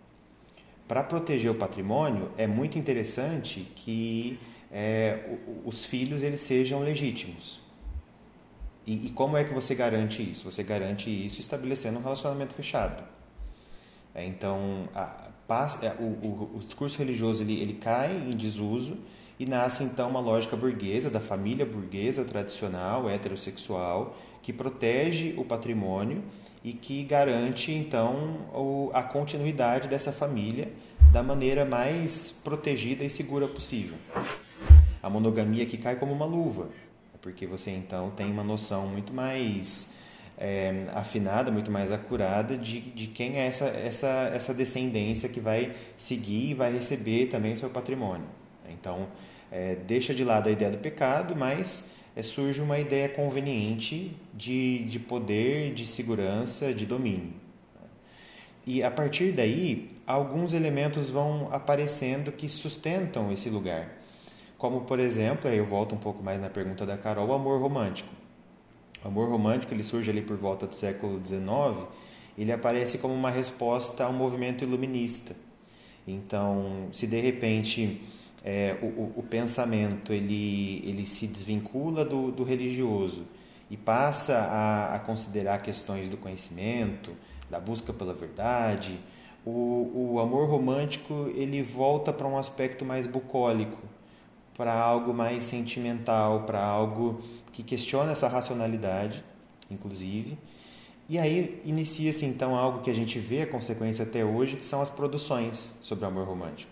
Para 0.92 1.02
proteger 1.02 1.50
o 1.50 1.54
patrimônio, 1.54 2.30
é 2.36 2.46
muito 2.46 2.78
interessante 2.78 3.66
que 3.74 4.38
é, 4.70 5.38
os 5.64 5.86
filhos 5.86 6.22
eles 6.22 6.40
sejam 6.40 6.80
legítimos. 6.80 7.62
E, 8.86 9.06
e, 9.06 9.08
como 9.08 9.38
é 9.38 9.42
que 9.42 9.54
você 9.54 9.74
garante 9.74 10.22
isso? 10.22 10.44
Você 10.44 10.62
garante 10.62 11.08
isso 11.08 11.40
estabelecendo 11.40 11.98
um 11.98 12.02
relacionamento 12.02 12.52
fechado. 12.52 13.02
É, 14.14 14.26
então, 14.26 14.86
a, 14.94 15.30
a, 15.48 15.78
é, 15.80 15.94
o, 15.98 16.02
o, 16.02 16.56
o, 16.56 16.58
discurso 16.58 16.98
religioso 16.98 17.42
ele, 17.42 17.58
ele 17.58 17.72
cai 17.72 18.12
em 18.14 18.36
desuso 18.36 18.98
e 19.42 19.46
nasce 19.46 19.82
então 19.82 20.08
uma 20.08 20.20
lógica 20.20 20.56
burguesa, 20.56 21.10
da 21.10 21.18
família 21.18 21.66
burguesa 21.66 22.24
tradicional, 22.24 23.10
heterossexual, 23.10 24.16
que 24.40 24.52
protege 24.52 25.34
o 25.36 25.44
patrimônio 25.44 26.22
e 26.62 26.72
que 26.72 27.02
garante 27.02 27.72
então 27.72 28.38
a 28.94 29.02
continuidade 29.02 29.88
dessa 29.88 30.12
família 30.12 30.72
da 31.10 31.24
maneira 31.24 31.64
mais 31.64 32.30
protegida 32.44 33.02
e 33.02 33.10
segura 33.10 33.48
possível. 33.48 33.96
A 35.02 35.10
monogamia 35.10 35.66
que 35.66 35.76
cai 35.76 35.96
como 35.96 36.12
uma 36.12 36.24
luva, 36.24 36.68
porque 37.20 37.44
você 37.44 37.72
então 37.72 38.10
tem 38.10 38.30
uma 38.30 38.44
noção 38.44 38.86
muito 38.86 39.12
mais 39.12 39.92
é, 40.38 40.86
afinada, 40.94 41.50
muito 41.50 41.68
mais 41.68 41.90
acurada 41.90 42.56
de, 42.56 42.80
de 42.80 43.08
quem 43.08 43.38
é 43.38 43.48
essa, 43.48 43.64
essa, 43.64 44.30
essa 44.32 44.54
descendência 44.54 45.28
que 45.28 45.40
vai 45.40 45.74
seguir 45.96 46.50
e 46.50 46.54
vai 46.54 46.72
receber 46.72 47.26
também 47.26 47.54
o 47.54 47.56
seu 47.56 47.70
patrimônio. 47.70 48.28
Então, 48.70 49.08
é, 49.52 49.76
deixa 49.76 50.14
de 50.14 50.24
lado 50.24 50.48
a 50.48 50.52
ideia 50.52 50.70
do 50.70 50.78
pecado, 50.78 51.36
mas 51.36 51.90
é, 52.16 52.22
surge 52.22 52.62
uma 52.62 52.78
ideia 52.78 53.08
conveniente 53.08 54.16
de, 54.32 54.84
de 54.84 54.98
poder, 54.98 55.74
de 55.74 55.84
segurança, 55.84 56.72
de 56.72 56.86
domínio. 56.86 57.34
E 58.66 58.82
a 58.82 58.90
partir 58.90 59.32
daí, 59.32 59.88
alguns 60.06 60.54
elementos 60.54 61.10
vão 61.10 61.48
aparecendo 61.52 62.32
que 62.32 62.48
sustentam 62.48 63.30
esse 63.30 63.50
lugar. 63.50 63.98
Como, 64.56 64.82
por 64.82 65.00
exemplo, 65.00 65.50
aí 65.50 65.58
eu 65.58 65.66
volto 65.66 65.94
um 65.94 65.98
pouco 65.98 66.22
mais 66.22 66.40
na 66.40 66.48
pergunta 66.48 66.86
da 66.86 66.96
Carol, 66.96 67.28
o 67.28 67.32
amor 67.32 67.60
romântico. 67.60 68.08
O 69.04 69.08
amor 69.08 69.28
romântico 69.28 69.74
ele 69.74 69.82
surge 69.82 70.08
ali 70.08 70.22
por 70.22 70.36
volta 70.36 70.66
do 70.66 70.76
século 70.76 71.20
XIX, 71.24 71.88
ele 72.38 72.52
aparece 72.52 72.98
como 72.98 73.12
uma 73.12 73.30
resposta 73.30 74.04
ao 74.04 74.12
movimento 74.12 74.62
iluminista. 74.62 75.34
Então, 76.06 76.88
se 76.92 77.06
de 77.06 77.20
repente 77.20 78.00
é, 78.44 78.76
o, 78.82 79.20
o, 79.20 79.22
pensamento 79.22 80.12
ele, 80.12 80.82
ele 80.84 81.06
se 81.06 81.28
desvincula 81.28 82.04
do, 82.04 82.32
do 82.32 82.42
religioso 82.42 83.24
e 83.70 83.76
passa 83.76 84.36
a, 84.36 84.96
a, 84.96 84.98
considerar 84.98 85.62
questões 85.62 86.08
do 86.08 86.16
conhecimento, 86.16 87.12
da 87.48 87.60
busca 87.60 87.92
pela 87.92 88.12
verdade, 88.12 88.98
o, 89.46 90.12
o 90.14 90.20
amor 90.20 90.48
romântico 90.48 91.30
ele 91.34 91.62
volta 91.62 92.12
para 92.12 92.26
um 92.26 92.36
aspecto 92.36 92.84
mais 92.84 93.06
bucólico, 93.06 93.78
para 94.56 94.74
algo 94.74 95.14
mais 95.14 95.44
sentimental, 95.44 96.42
para 96.42 96.62
algo 96.62 97.22
que 97.52 97.62
questiona 97.62 98.12
essa 98.12 98.26
racionalidade, 98.26 99.24
inclusive. 99.70 100.36
E 101.08 101.18
aí 101.18 101.60
inicia-se 101.64 102.24
então 102.24 102.56
algo 102.56 102.80
que 102.80 102.90
a 102.90 102.94
gente 102.94 103.18
vê 103.18 103.42
a 103.42 103.46
consequência 103.46 104.04
até 104.04 104.24
hoje, 104.24 104.56
que 104.56 104.64
são 104.64 104.80
as 104.80 104.90
produções 104.90 105.78
sobre 105.82 106.04
o 106.04 106.08
amor 106.08 106.26
romântico 106.26 106.71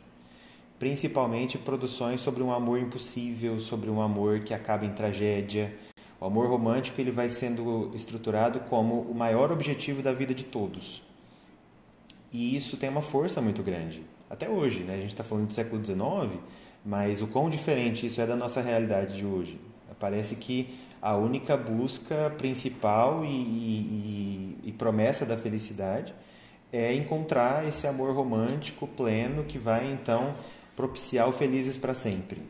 principalmente 0.80 1.58
produções 1.58 2.22
sobre 2.22 2.42
um 2.42 2.50
amor 2.50 2.80
impossível, 2.80 3.60
sobre 3.60 3.90
um 3.90 4.00
amor 4.00 4.40
que 4.40 4.54
acaba 4.54 4.86
em 4.86 4.90
tragédia. 4.90 5.76
O 6.18 6.24
amor 6.24 6.48
romântico 6.48 6.98
ele 6.98 7.10
vai 7.10 7.28
sendo 7.28 7.90
estruturado 7.94 8.60
como 8.60 9.02
o 9.02 9.14
maior 9.14 9.52
objetivo 9.52 10.02
da 10.02 10.14
vida 10.14 10.34
de 10.34 10.42
todos. 10.42 11.02
E 12.32 12.56
isso 12.56 12.78
tem 12.78 12.88
uma 12.88 13.02
força 13.02 13.42
muito 13.42 13.62
grande. 13.62 14.02
Até 14.30 14.48
hoje, 14.48 14.80
né? 14.80 14.94
a 14.94 15.00
gente 15.00 15.10
está 15.10 15.22
falando 15.22 15.48
do 15.48 15.52
século 15.52 15.84
XIX, 15.84 16.40
mas 16.82 17.20
o 17.20 17.26
quão 17.26 17.50
diferente 17.50 18.06
isso 18.06 18.18
é 18.22 18.26
da 18.26 18.34
nossa 18.34 18.62
realidade 18.62 19.18
de 19.18 19.26
hoje. 19.26 19.60
Parece 19.98 20.36
que 20.36 20.74
a 21.02 21.14
única 21.14 21.58
busca 21.58 22.30
principal 22.38 23.22
e, 23.22 23.28
e, 23.28 24.58
e 24.64 24.72
promessa 24.72 25.26
da 25.26 25.36
felicidade 25.36 26.14
é 26.72 26.94
encontrar 26.94 27.68
esse 27.68 27.86
amor 27.86 28.14
romântico 28.14 28.86
pleno 28.86 29.44
que 29.44 29.58
vai 29.58 29.90
então 29.92 30.32
propiciar 30.80 31.28
o 31.28 31.32
felizes 31.32 31.76
para 31.76 31.92
sempre. 31.92 32.40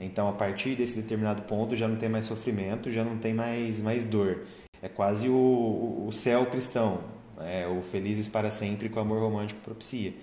Então, 0.00 0.26
a 0.26 0.32
partir 0.32 0.74
desse 0.74 0.96
determinado 0.96 1.42
ponto, 1.42 1.76
já 1.76 1.86
não 1.86 1.96
tem 1.96 2.08
mais 2.08 2.24
sofrimento, 2.24 2.90
já 2.90 3.04
não 3.04 3.18
tem 3.18 3.34
mais, 3.34 3.82
mais 3.82 4.06
dor. 4.06 4.46
É 4.80 4.88
quase 4.88 5.28
o, 5.28 6.06
o 6.08 6.10
céu 6.12 6.46
cristão, 6.46 7.00
é, 7.38 7.66
o 7.66 7.82
felizes 7.82 8.26
para 8.26 8.50
sempre 8.50 8.88
que 8.88 8.96
o 8.96 9.00
amor 9.00 9.20
romântico 9.20 9.60
propicia. 9.60 10.14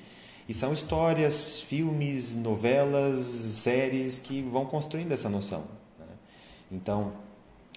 E 0.49 0.53
são 0.55 0.73
histórias, 0.73 1.61
filmes, 1.61 2.35
novelas, 2.35 3.19
séries 3.21 4.17
que 4.17 4.41
vão 4.41 4.65
construindo 4.65 5.11
essa 5.11 5.29
noção. 5.29 5.65
Né? 5.99 6.07
Então, 6.71 7.13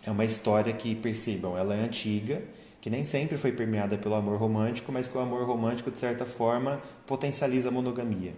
é 0.02 0.10
uma 0.10 0.24
história 0.24 0.72
que, 0.72 0.94
percebam, 0.94 1.58
ela 1.58 1.74
é 1.74 1.84
antiga, 1.84 2.42
que 2.80 2.88
nem 2.88 3.04
sempre 3.04 3.36
foi 3.36 3.52
permeada 3.52 3.98
pelo 3.98 4.14
amor 4.14 4.38
romântico, 4.38 4.90
mas 4.90 5.06
que 5.06 5.16
o 5.16 5.20
amor 5.20 5.46
romântico, 5.46 5.90
de 5.90 6.00
certa 6.00 6.24
forma, 6.24 6.80
potencializa 7.06 7.68
a 7.68 7.72
monogamia 7.72 8.32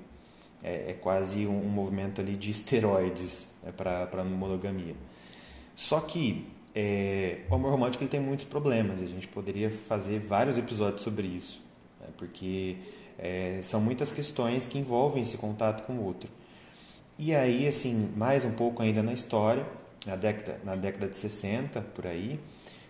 é, 0.64 0.90
é 0.90 0.92
quase 0.94 1.46
um, 1.46 1.60
movimento 1.68 2.20
ali 2.20 2.34
de 2.34 2.50
esteroides 2.50 3.50
né, 3.62 3.70
para 3.70 4.08
a 4.12 4.24
monogamia. 4.24 4.96
Só 5.76 6.00
que 6.00 6.46
é, 6.74 7.42
o 7.50 7.54
amor 7.54 7.70
romântico 7.70 8.02
ele 8.02 8.10
tem 8.10 8.20
muitos 8.20 8.46
problemas, 8.46 9.02
a 9.02 9.06
gente 9.06 9.28
poderia 9.28 9.70
fazer 9.70 10.18
vários 10.18 10.56
episódios 10.56 11.02
sobre 11.02 11.26
isso, 11.26 11.62
né, 12.00 12.06
porque 12.16 12.78
é, 13.18 13.60
são 13.62 13.80
muitas 13.80 14.10
questões 14.10 14.66
que 14.66 14.78
envolvem 14.78 15.22
esse 15.22 15.36
contato 15.36 15.84
com 15.86 15.94
o 15.94 16.04
outro. 16.04 16.30
E 17.18 17.34
aí, 17.34 17.68
assim, 17.68 18.12
mais 18.16 18.44
um 18.44 18.50
pouco 18.50 18.82
ainda 18.82 19.02
na 19.02 19.12
história, 19.12 19.64
na 20.04 20.16
década, 20.16 20.60
na 20.64 20.74
década 20.74 21.06
de 21.06 21.16
60, 21.16 21.80
por 21.80 22.06
aí, 22.06 22.40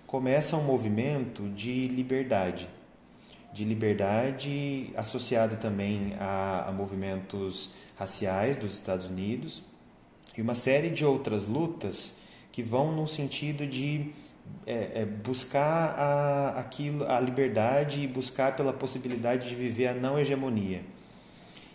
começa 0.07 0.57
um 0.57 0.65
movimento 0.65 1.49
de 1.51 1.89
liberdade, 1.89 2.69
de 3.55 3.65
liberdade 3.65 4.93
associado 4.97 5.57
também 5.57 6.15
a, 6.19 6.69
a, 6.69 6.73
movimentos 6.73 7.71
raciais 7.97 8.57
dos 8.57 8.75
Estados 8.75 9.07
Unidos 9.07 9.63
e 10.37 10.43
uma 10.43 10.57
série 10.57 10.91
de 10.91 11.05
outras 11.05 11.47
lutas 11.47 12.19
que 12.51 12.65
vão 12.65 12.91
no 12.91 13.07
sentido 13.07 13.65
de 13.65 14.13
é, 14.67 15.03
é, 15.03 15.05
buscar 15.07 15.95
a, 15.97 16.59
aquilo, 16.59 17.09
a 17.09 17.21
liberdade 17.21 18.01
e 18.01 18.09
buscar 18.09 18.57
pela 18.57 18.73
possibilidade 18.73 19.49
de 19.49 19.55
viver 19.55 19.87
a 19.87 19.95
não 19.95 20.19
hegemonia. 20.19 20.83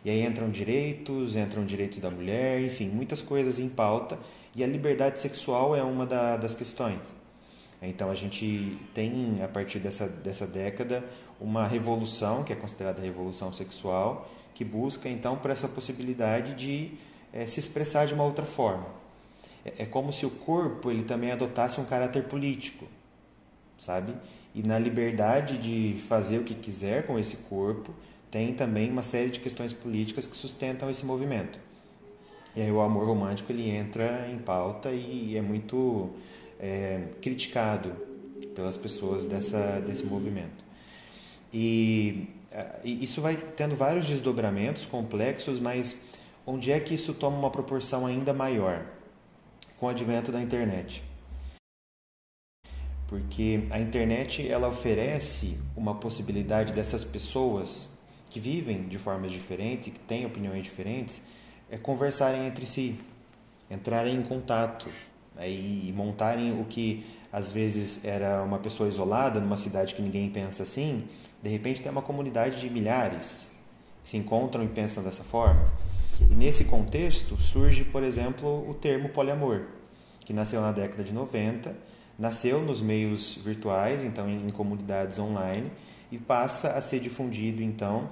E 0.03 0.11
aí 0.11 0.21
entram 0.21 0.49
direitos, 0.49 1.37
entram 1.37 1.65
direitos 1.65 1.99
da 1.99 2.11
mulher, 2.11 2.61
enfim, 2.61 2.89
muitas 2.89 3.21
coisas 3.21 3.57
em 3.57 3.69
pauta 3.69 4.19
e 4.53 4.63
a 4.65 4.67
liberdade 4.67 5.17
sexual 5.19 5.73
é 5.73 5.81
uma 5.81 6.05
da, 6.05 6.35
das 6.35 6.53
questões. 6.53 7.15
Então 7.81 8.11
a 8.11 8.15
gente 8.15 8.77
tem, 8.93 9.37
a 9.41 9.47
partir 9.47 9.79
dessa, 9.79 10.07
dessa 10.07 10.45
década, 10.45 11.03
uma 11.39 11.67
revolução, 11.67 12.43
que 12.43 12.51
é 12.51 12.55
considerada 12.55 13.01
revolução 13.01 13.51
sexual, 13.53 14.29
que 14.53 14.65
busca 14.65 15.07
então 15.07 15.37
por 15.37 15.51
essa 15.51 15.67
possibilidade 15.67 16.53
de 16.53 16.91
é, 17.31 17.45
se 17.45 17.59
expressar 17.59 18.05
de 18.05 18.13
uma 18.13 18.23
outra 18.23 18.45
forma. 18.45 18.85
É, 19.65 19.83
é, 19.83 19.85
como 19.85 20.11
se 20.11 20.25
o 20.25 20.29
corpo 20.29 20.91
ele 20.91 21.03
também 21.03 21.31
adotasse 21.31 21.79
um 21.79 21.85
caráter 21.85 22.23
político, 22.25 22.85
sabe? 23.77 24.13
E 24.53 24.63
na 24.63 24.79
liberdade 24.79 25.57
de 25.57 25.99
fazer 26.01 26.39
o 26.39 26.43
que 26.43 26.55
quiser 26.55 27.05
com 27.05 27.17
esse 27.19 27.37
corpo, 27.37 27.93
tem 28.31 28.53
também 28.53 28.91
uma 28.91 29.03
série 29.03 29.29
de 29.29 29.39
questões 29.39 29.73
políticas 29.73 30.27
que 30.27 30.35
sustentam 30.35 30.89
esse 30.89 31.05
movimento. 31.05 31.59
E 32.55 32.61
aí 32.61 32.71
o 32.71 32.81
amor 32.81 33.05
romântico 33.05 33.51
ele 33.51 33.69
entra 33.69 34.27
em 34.31 34.37
pauta 34.37 34.91
e 34.91 35.37
é 35.37 35.41
muito 35.41 36.09
é, 36.59 37.07
criticado 37.21 37.91
pelas 38.55 38.75
pessoas 38.75 39.25
dessa, 39.25 39.79
desse 39.79 40.05
movimento. 40.05 40.68
E, 41.53 42.27
e 42.83 43.03
isso 43.03 43.21
vai 43.21 43.37
tendo 43.37 43.75
vários 43.75 44.05
desdobramentos 44.05 44.85
complexos, 44.85 45.59
mas 45.59 45.95
onde 46.45 46.71
é 46.71 46.79
que 46.79 46.93
isso 46.93 47.13
toma 47.13 47.37
uma 47.37 47.49
proporção 47.49 48.05
ainda 48.05 48.33
maior? 48.33 48.85
Com 49.77 49.85
o 49.85 49.89
advento 49.89 50.31
da 50.31 50.41
internet. 50.41 51.03
porque 53.09 53.63
a 53.71 53.79
internet 53.79 54.47
ela 54.47 54.67
oferece 54.67 55.57
uma 55.75 55.95
possibilidade 55.95 56.75
dessas 56.75 57.03
pessoas 57.03 57.89
que 58.29 58.39
vivem 58.39 58.87
de 58.87 58.99
formas 58.99 59.31
diferentes, 59.31 59.91
que 59.91 59.99
têm 59.99 60.27
opiniões 60.27 60.63
diferentes, 60.63 61.23
é 61.71 61.77
conversarem 61.77 62.45
entre 62.45 62.67
si, 62.67 62.99
entrarem 63.69 64.15
em 64.15 64.21
contato 64.21 64.87
né, 65.35 65.49
e 65.49 65.91
montarem 65.95 66.61
o 66.61 66.65
que 66.65 67.03
às 67.33 67.51
vezes 67.51 68.05
era 68.05 68.43
uma 68.43 68.59
pessoa 68.59 68.87
isolada 68.87 69.39
numa 69.39 69.57
cidade 69.57 69.95
que 69.95 70.03
ninguém 70.03 70.29
pensa 70.29 70.61
assim, 70.61 71.07
de 71.41 71.49
repente 71.49 71.81
tem 71.81 71.91
uma 71.91 72.01
comunidade 72.01 72.59
de 72.59 72.69
milhares 72.69 73.51
que 74.03 74.09
se 74.09 74.17
encontram 74.17 74.63
e 74.63 74.67
pensam 74.67 75.03
dessa 75.03 75.23
forma. 75.23 75.71
E 76.19 76.35
nesse 76.35 76.65
contexto 76.65 77.37
surge, 77.37 77.83
por 77.83 78.03
exemplo, 78.03 78.69
o 78.69 78.73
termo 78.73 79.09
poliamor, 79.09 79.63
que 80.25 80.33
nasceu 80.33 80.61
na 80.61 80.71
década 80.71 81.03
de 81.03 81.13
90 81.13 81.89
nasceu 82.19 82.61
nos 82.61 82.81
meios 82.81 83.39
virtuais, 83.41 84.03
então 84.03 84.29
em, 84.29 84.49
comunidades 84.49 85.17
online, 85.17 85.71
e 86.11 86.17
passa 86.17 86.71
a 86.71 86.81
ser 86.81 86.99
difundido 86.99 87.63
então 87.63 88.09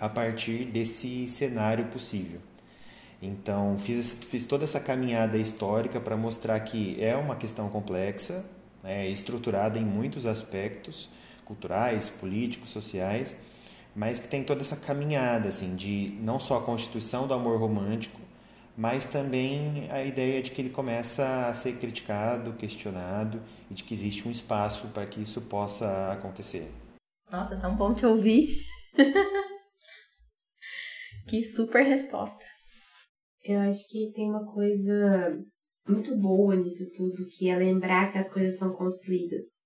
a 0.00 0.08
partir 0.08 0.64
desse 0.64 1.28
cenário 1.28 1.84
possível. 1.86 2.40
Então 3.20 3.76
fiz, 3.78 4.14
fiz 4.14 4.46
toda 4.46 4.64
essa 4.64 4.80
caminhada 4.80 5.36
histórica 5.36 6.00
para 6.00 6.16
mostrar 6.16 6.58
que 6.60 7.02
é 7.02 7.14
uma 7.14 7.36
questão 7.36 7.68
complexa, 7.68 8.44
é 8.82 9.06
estruturada 9.08 9.78
em 9.78 9.84
muitos 9.84 10.24
aspectos 10.24 11.10
culturais, 11.46 12.10
políticos, 12.10 12.68
sociais, 12.68 13.34
mas 13.94 14.18
que 14.18 14.28
tem 14.28 14.44
toda 14.44 14.60
essa 14.60 14.76
caminhada 14.76 15.48
assim 15.48 15.74
de 15.74 16.14
não 16.20 16.38
só 16.38 16.58
a 16.58 16.62
constituição 16.62 17.26
do 17.26 17.32
amor 17.32 17.58
romântico, 17.58 18.20
mas 18.76 19.06
também 19.06 19.88
a 19.90 20.04
ideia 20.04 20.42
de 20.42 20.50
que 20.50 20.60
ele 20.60 20.68
começa 20.68 21.46
a 21.46 21.52
ser 21.54 21.78
criticado, 21.78 22.52
questionado 22.52 23.40
e 23.70 23.74
de 23.74 23.82
que 23.82 23.94
existe 23.94 24.28
um 24.28 24.30
espaço 24.30 24.88
para 24.88 25.06
que 25.06 25.22
isso 25.22 25.40
possa 25.40 26.12
acontecer. 26.12 26.70
Nossa, 27.32 27.58
tão 27.58 27.74
bom 27.74 27.94
te 27.94 28.04
ouvir. 28.04 28.46
que 31.26 31.42
super 31.42 31.82
resposta. 31.82 32.44
Eu 33.42 33.60
acho 33.60 33.88
que 33.88 34.12
tem 34.12 34.28
uma 34.28 34.44
coisa 34.52 35.42
muito 35.88 36.14
boa 36.16 36.54
nisso 36.54 36.92
tudo, 36.94 37.26
que 37.28 37.48
é 37.48 37.56
lembrar 37.56 38.12
que 38.12 38.18
as 38.18 38.30
coisas 38.30 38.58
são 38.58 38.74
construídas. 38.74 39.64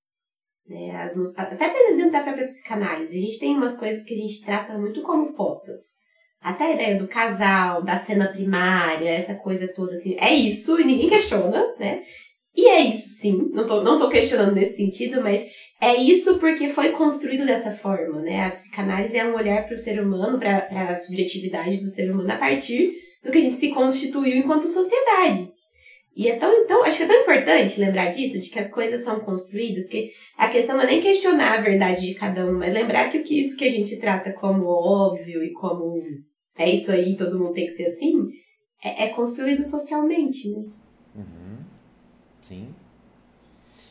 Né? 0.71 0.95
As, 0.95 1.17
até 1.37 1.69
dentro 1.97 2.13
da 2.13 2.23
própria 2.23 2.45
psicanálise, 2.45 3.19
a 3.19 3.21
gente 3.21 3.41
tem 3.41 3.57
umas 3.57 3.77
coisas 3.77 4.05
que 4.05 4.15
a 4.15 4.17
gente 4.17 4.45
trata 4.45 4.79
muito 4.79 5.03
como 5.03 5.33
postas 5.33 6.01
até 6.41 6.65
a 6.65 6.73
ideia 6.73 6.99
do 6.99 7.07
casal, 7.07 7.83
da 7.83 7.99
cena 7.99 8.29
primária, 8.29 9.11
essa 9.11 9.35
coisa 9.35 9.69
toda 9.69 9.93
assim, 9.93 10.17
é 10.19 10.33
isso 10.33 10.81
e 10.81 10.85
ninguém 10.85 11.09
questiona, 11.09 11.75
né? 11.79 12.03
E 12.57 12.67
é 12.67 12.81
isso 12.81 13.09
sim, 13.11 13.51
não 13.53 13.67
tô, 13.67 13.83
não 13.83 13.99
tô 13.99 14.09
questionando 14.09 14.55
nesse 14.55 14.77
sentido, 14.77 15.23
mas 15.23 15.45
é 15.81 15.95
isso 15.97 16.39
porque 16.39 16.69
foi 16.69 16.91
construído 16.93 17.45
dessa 17.45 17.71
forma, 17.71 18.23
né? 18.23 18.47
A 18.47 18.51
psicanálise 18.51 19.17
é 19.17 19.27
um 19.27 19.35
olhar 19.35 19.65
para 19.67 19.75
o 19.75 19.79
ser 19.79 20.01
humano, 20.01 20.39
para 20.39 20.67
a 20.67 20.97
subjetividade 20.97 21.77
do 21.77 21.89
ser 21.89 22.11
humano 22.11 22.33
a 22.33 22.37
partir 22.37 22.93
do 23.23 23.31
que 23.31 23.39
a 23.39 23.41
gente 23.41 23.55
se 23.55 23.69
constituiu 23.71 24.39
enquanto 24.39 24.69
sociedade. 24.69 25.53
E 26.17 26.29
é 26.29 26.37
tão, 26.37 26.53
então, 26.63 26.85
acho 26.85 26.99
que 26.99 27.03
é 27.05 27.07
tão 27.07 27.23
importante 27.23 27.81
lembrar 27.81 28.11
disso, 28.11 28.39
de 28.41 28.51
que 28.51 28.59
as 28.59 28.71
coisas 28.71 29.01
são 29.01 29.21
construídas, 29.21 29.87
que 29.87 30.11
a 30.37 30.49
questão 30.49 30.77
não 30.77 30.83
é 30.83 30.87
nem 30.87 31.01
questionar 31.01 31.59
a 31.59 31.63
verdade 31.63 32.07
de 32.07 32.15
cada 32.15 32.45
um, 32.47 32.59
mas 32.59 32.75
lembrar 32.75 33.09
que 33.09 33.19
o 33.19 33.23
que 33.23 33.41
isso 33.41 33.57
que 33.57 33.65
a 33.65 33.71
gente 33.71 33.97
trata 33.99 34.33
como 34.33 34.67
óbvio 34.67 35.43
e 35.43 35.53
como 35.53 36.03
é 36.59 36.69
isso 36.69 36.91
aí, 36.91 37.17
todo 37.17 37.39
mundo 37.39 37.53
tem 37.53 37.67
que 37.67 37.73
ser 37.73 37.87
assim, 37.87 38.29
é, 38.85 39.05
é 39.05 39.09
construído 39.09 39.65
socialmente, 39.65 40.51
né? 40.51 40.65
Uhum. 41.15 41.59
Sim. 42.43 42.75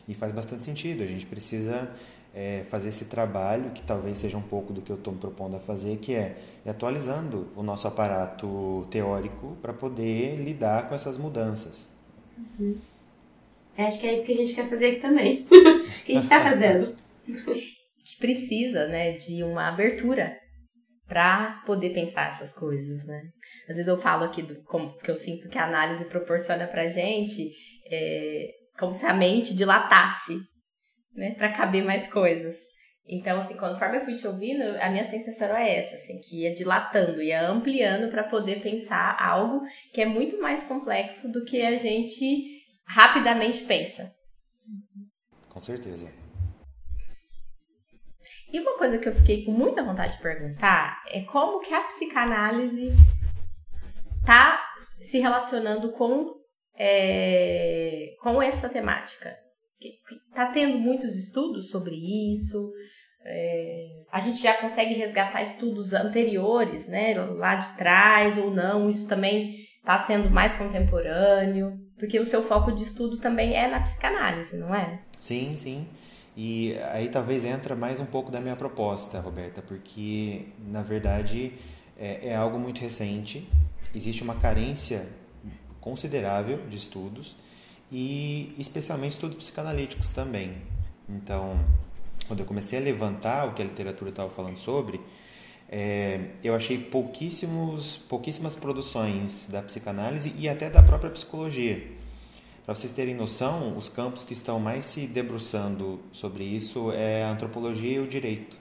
E 0.06 0.14
faz 0.14 0.32
bastante 0.32 0.62
sentido. 0.62 1.02
A 1.02 1.06
gente 1.06 1.24
precisa 1.26 1.90
é, 2.34 2.64
fazer 2.68 2.90
esse 2.90 3.06
trabalho, 3.06 3.70
que 3.70 3.82
talvez 3.82 4.18
seja 4.18 4.36
um 4.36 4.42
pouco 4.42 4.72
do 4.72 4.80
que 4.80 4.90
eu 4.90 4.96
estou 4.96 5.12
me 5.12 5.18
propondo 5.18 5.56
a 5.56 5.60
fazer, 5.60 5.96
que 5.98 6.14
é, 6.14 6.36
é 6.64 6.70
atualizando 6.70 7.48
o 7.56 7.62
nosso 7.62 7.88
aparato 7.88 8.86
teórico 8.90 9.56
para 9.62 9.72
poder 9.72 10.36
lidar 10.36 10.88
com 10.88 10.94
essas 10.94 11.16
mudanças. 11.16 11.88
Uhum. 12.58 12.78
Acho 13.78 14.00
que 14.00 14.06
é 14.06 14.12
isso 14.12 14.26
que 14.26 14.32
a 14.32 14.36
gente 14.36 14.54
quer 14.54 14.68
fazer 14.68 14.86
aqui 14.86 15.00
também. 15.00 15.46
que 16.04 16.12
a 16.12 16.14
gente 16.14 16.24
está 16.24 16.42
fazendo. 16.42 16.94
que 17.26 18.18
precisa, 18.18 18.86
né, 18.88 19.12
de 19.12 19.42
uma 19.42 19.68
abertura 19.68 20.36
para 21.08 21.62
poder 21.66 21.90
pensar 21.90 22.28
essas 22.28 22.52
coisas, 22.52 23.04
né? 23.04 23.22
Às 23.68 23.76
vezes 23.76 23.88
eu 23.88 23.96
falo 23.96 24.24
aqui 24.24 24.42
do 24.42 24.62
como 24.62 24.96
que 24.98 25.10
eu 25.10 25.16
sinto 25.16 25.48
que 25.48 25.58
a 25.58 25.64
análise 25.64 26.04
proporciona 26.04 26.68
para 26.68 26.88
gente 26.88 27.50
é, 27.90 28.48
como 28.78 28.94
se 28.94 29.04
a 29.04 29.12
mente 29.12 29.54
dilatasse, 29.54 30.38
né, 31.12 31.34
para 31.34 31.52
caber 31.52 31.84
mais 31.84 32.06
coisas. 32.06 32.56
Então, 33.06 33.38
assim, 33.38 33.56
conforme 33.56 33.96
eu 33.96 34.00
fui 34.00 34.14
te 34.14 34.26
ouvindo, 34.26 34.62
a 34.80 34.88
minha 34.88 35.02
sensação 35.02 35.56
é 35.56 35.76
essa, 35.76 35.96
assim, 35.96 36.20
que 36.20 36.42
ia 36.42 36.54
dilatando, 36.54 37.20
ia 37.20 37.48
ampliando 37.48 38.08
para 38.08 38.24
poder 38.24 38.60
pensar 38.60 39.16
algo 39.20 39.62
que 39.92 40.00
é 40.00 40.06
muito 40.06 40.40
mais 40.40 40.62
complexo 40.62 41.30
do 41.32 41.44
que 41.44 41.60
a 41.62 41.76
gente 41.76 42.60
rapidamente 42.86 43.64
pensa. 43.64 44.14
Com 45.48 45.60
certeza. 45.60 46.06
E 48.52 48.58
uma 48.60 48.76
coisa 48.76 48.98
que 48.98 49.08
eu 49.08 49.12
fiquei 49.12 49.44
com 49.44 49.52
muita 49.52 49.82
vontade 49.82 50.16
de 50.16 50.22
perguntar 50.22 51.02
é 51.08 51.22
como 51.22 51.60
que 51.60 51.72
a 51.72 51.82
psicanálise 51.82 52.90
tá 54.24 54.60
se 55.00 55.18
relacionando 55.18 55.92
com, 55.92 56.34
é, 56.76 58.14
com 58.20 58.42
essa 58.42 58.68
temática. 58.68 59.36
Tá 60.34 60.46
tendo 60.46 60.78
muitos 60.78 61.16
estudos 61.16 61.70
sobre 61.70 61.94
isso. 62.32 62.72
É, 63.24 63.86
a 64.10 64.18
gente 64.18 64.42
já 64.42 64.54
consegue 64.54 64.94
resgatar 64.94 65.42
estudos 65.42 65.92
anteriores, 65.92 66.88
né, 66.88 67.14
lá 67.14 67.56
de 67.56 67.76
trás 67.76 68.36
ou 68.38 68.50
não. 68.50 68.88
Isso 68.88 69.08
também 69.08 69.54
está 69.78 69.98
sendo 69.98 70.30
mais 70.30 70.52
contemporâneo, 70.54 71.78
porque 71.98 72.18
o 72.18 72.24
seu 72.24 72.42
foco 72.42 72.72
de 72.72 72.82
estudo 72.82 73.18
também 73.18 73.54
é 73.54 73.66
na 73.66 73.80
psicanálise, 73.80 74.56
não 74.56 74.74
é? 74.74 75.00
Sim, 75.18 75.56
sim. 75.56 75.86
E 76.36 76.76
aí 76.92 77.08
talvez 77.08 77.44
entra 77.44 77.74
mais 77.74 78.00
um 78.00 78.06
pouco 78.06 78.30
da 78.30 78.40
minha 78.40 78.56
proposta, 78.56 79.20
Roberta, 79.20 79.60
porque 79.60 80.46
na 80.58 80.82
verdade 80.82 81.52
é, 81.98 82.28
é 82.28 82.36
algo 82.36 82.58
muito 82.58 82.80
recente, 82.80 83.48
existe 83.94 84.22
uma 84.22 84.36
carência 84.36 85.06
considerável 85.80 86.66
de 86.68 86.76
estudos 86.76 87.36
e 87.90 88.54
especialmente 88.58 89.12
estudos 89.12 89.36
psicanalíticos 89.36 90.12
também. 90.12 90.56
Então, 91.08 91.58
quando 92.26 92.40
eu 92.40 92.46
comecei 92.46 92.78
a 92.78 92.82
levantar 92.82 93.48
o 93.48 93.54
que 93.54 93.62
a 93.62 93.64
literatura 93.64 94.10
estava 94.10 94.30
falando 94.30 94.56
sobre, 94.56 95.00
é, 95.68 96.30
eu 96.42 96.54
achei 96.54 96.78
pouquíssimos, 96.78 97.96
pouquíssimas 97.96 98.56
produções 98.56 99.48
da 99.50 99.62
psicanálise 99.62 100.34
e 100.38 100.48
até 100.48 100.68
da 100.68 100.82
própria 100.82 101.10
psicologia. 101.10 101.86
Para 102.66 102.74
vocês 102.74 102.92
terem 102.92 103.14
noção, 103.14 103.76
os 103.76 103.88
campos 103.88 104.22
que 104.22 104.32
estão 104.32 104.60
mais 104.60 104.84
se 104.84 105.06
debruçando 105.06 106.00
sobre 106.12 106.44
isso 106.44 106.92
é 106.92 107.24
a 107.24 107.30
antropologia 107.30 107.96
e 107.96 107.98
o 107.98 108.06
direito. 108.06 108.58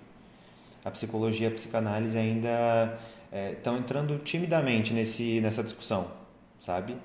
A 0.83 0.89
psicologia 0.89 1.47
e 1.47 1.51
a 1.51 1.53
psicanálise 1.53 2.17
ainda 2.17 2.99
é, 3.31 3.51
estão 3.51 3.77
entrando 3.77 4.17
timidamente 4.19 4.93
nesse, 4.93 5.41
nessa 5.41 5.63
discussão, 5.63 6.09
sabe? 6.57 6.95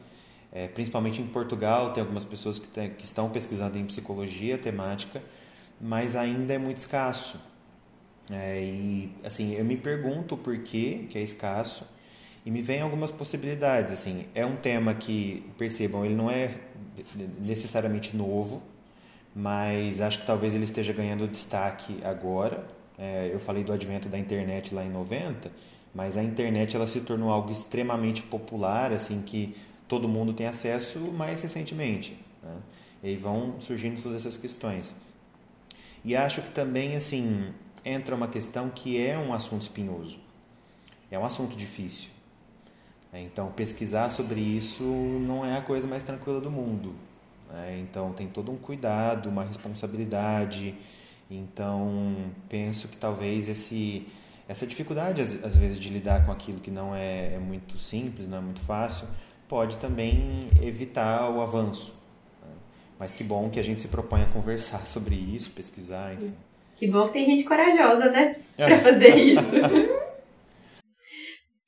É, 0.55 0.69
principalmente 0.69 1.21
em 1.21 1.27
Portugal, 1.27 1.93
tem 1.93 2.01
algumas 2.01 2.25
pessoas 2.25 2.61
que, 2.61 2.69
tem, 2.69 2.91
que 2.91 3.05
estão 3.05 3.29
pesquisando 3.29 3.77
em 3.77 3.85
psicologia 3.85 4.57
temática, 4.57 5.21
mas 5.81 6.15
ainda 6.15 6.55
é 6.55 6.59
muito 6.59 6.79
escasso. 6.79 7.41
É, 8.31 8.63
e 8.63 9.13
assim, 9.25 9.55
eu 9.55 9.65
me 9.65 9.77
pergunto 9.77 10.37
por 10.37 10.57
que, 10.59 11.07
que 11.11 11.19
é 11.19 11.23
escasso 11.23 11.85
e 12.47 12.51
me 12.53 12.63
vem 12.63 12.81
algumas 12.81 13.11
possibilidades. 13.11 13.93
Assim, 13.93 14.27
é 14.33 14.47
um 14.47 14.55
tema 14.55 14.95
que, 14.95 15.45
percebam, 15.59 16.05
ele 16.05 16.15
não 16.15 16.31
é 16.31 16.55
necessariamente 17.41 18.17
novo, 18.17 18.63
mas 19.35 20.01
acho 20.01 20.21
que 20.21 20.27
talvez 20.27 20.55
ele 20.55 20.65
esteja 20.65 20.93
ganhando 20.93 21.27
destaque 21.27 21.99
agora. 22.05 22.65
É, 22.97 23.29
eu 23.33 23.41
falei 23.41 23.65
do 23.65 23.73
advento 23.73 24.09
da 24.09 24.17
internet 24.17 24.73
lá 24.73 24.85
em 24.85 24.91
90, 24.91 25.51
mas 25.93 26.17
a 26.17 26.23
internet 26.23 26.77
ela 26.77 26.87
se 26.87 27.01
tornou 27.01 27.31
algo 27.31 27.51
extremamente 27.51 28.23
popular, 28.23 28.93
assim 28.93 29.21
que 29.23 29.57
todo 29.95 30.09
mundo 30.09 30.33
tem 30.33 30.47
acesso 30.47 30.99
mais 30.99 31.41
recentemente. 31.41 32.19
Né? 32.43 32.57
E 33.03 33.09
aí 33.11 33.17
vão 33.17 33.61
surgindo 33.61 34.03
todas 34.03 34.19
essas 34.19 34.37
questões. 34.37 34.95
E 36.05 36.17
acho 36.17 36.43
que 36.43 36.51
também 36.51 36.95
assim 36.95 37.53
entra 37.85 38.15
uma 38.15 38.27
questão 38.27 38.71
que 38.71 39.01
é 39.01 39.17
um 39.17 39.33
assunto 39.33 39.63
espinhoso, 39.63 40.19
é 41.11 41.19
um 41.19 41.25
assunto 41.25 41.57
difícil. 41.57 42.11
É, 43.13 43.21
então, 43.21 43.53
pesquisar 43.53 44.09
sobre 44.09 44.41
isso 44.41 44.83
não 44.83 45.45
é 45.45 45.57
a 45.57 45.63
coisa 45.63 45.87
mais 45.87 46.03
tranquila 46.03 46.41
do 46.41 46.51
mundo. 46.51 46.93
Né? 47.49 47.79
Então, 47.81 48.13
tem 48.13 48.27
todo 48.27 48.51
um 48.51 48.57
cuidado, 48.57 49.29
uma 49.29 49.45
responsabilidade. 49.45 50.75
Então, 51.31 52.17
penso 52.49 52.89
que 52.89 52.97
talvez 52.97 53.49
esse, 53.49 54.09
essa 54.49 54.67
dificuldade, 54.67 55.23
às, 55.23 55.57
vezes, 55.57 55.79
de 55.79 55.91
lidar 55.91 56.27
com 56.27 56.33
aquilo 56.33 56.59
que 56.59 56.73
não 56.73 56.93
é, 56.93 57.35
é, 57.35 57.39
muito 57.39 57.79
simples, 57.79 58.27
não 58.27 58.39
é 58.39 58.41
muito 58.41 58.61
fácil, 58.61 59.07
pode 59.55 59.79
também 59.79 60.51
evitar 60.61 61.31
o 61.31 61.41
avanço. 61.41 61.95
Né? 62.43 62.49
Mas 62.99 63.13
que 63.13 63.23
bom 63.23 63.49
que 63.49 63.61
a 63.61 63.63
gente 63.63 63.81
se 63.81 63.87
propõe 63.87 64.23
a 64.23 64.27
conversar 64.27 64.85
sobre 64.89 65.15
isso, 65.15 65.53
pesquisar, 65.53 66.13
enfim. 66.13 66.35
Que 66.75 66.89
bom 66.89 67.07
que 67.07 67.13
tem 67.13 67.25
gente 67.25 67.45
corajosa, 67.45 68.11
né? 68.11 68.35
Pra 68.57 68.77
fazer 68.79 69.15
isso. 69.15 69.45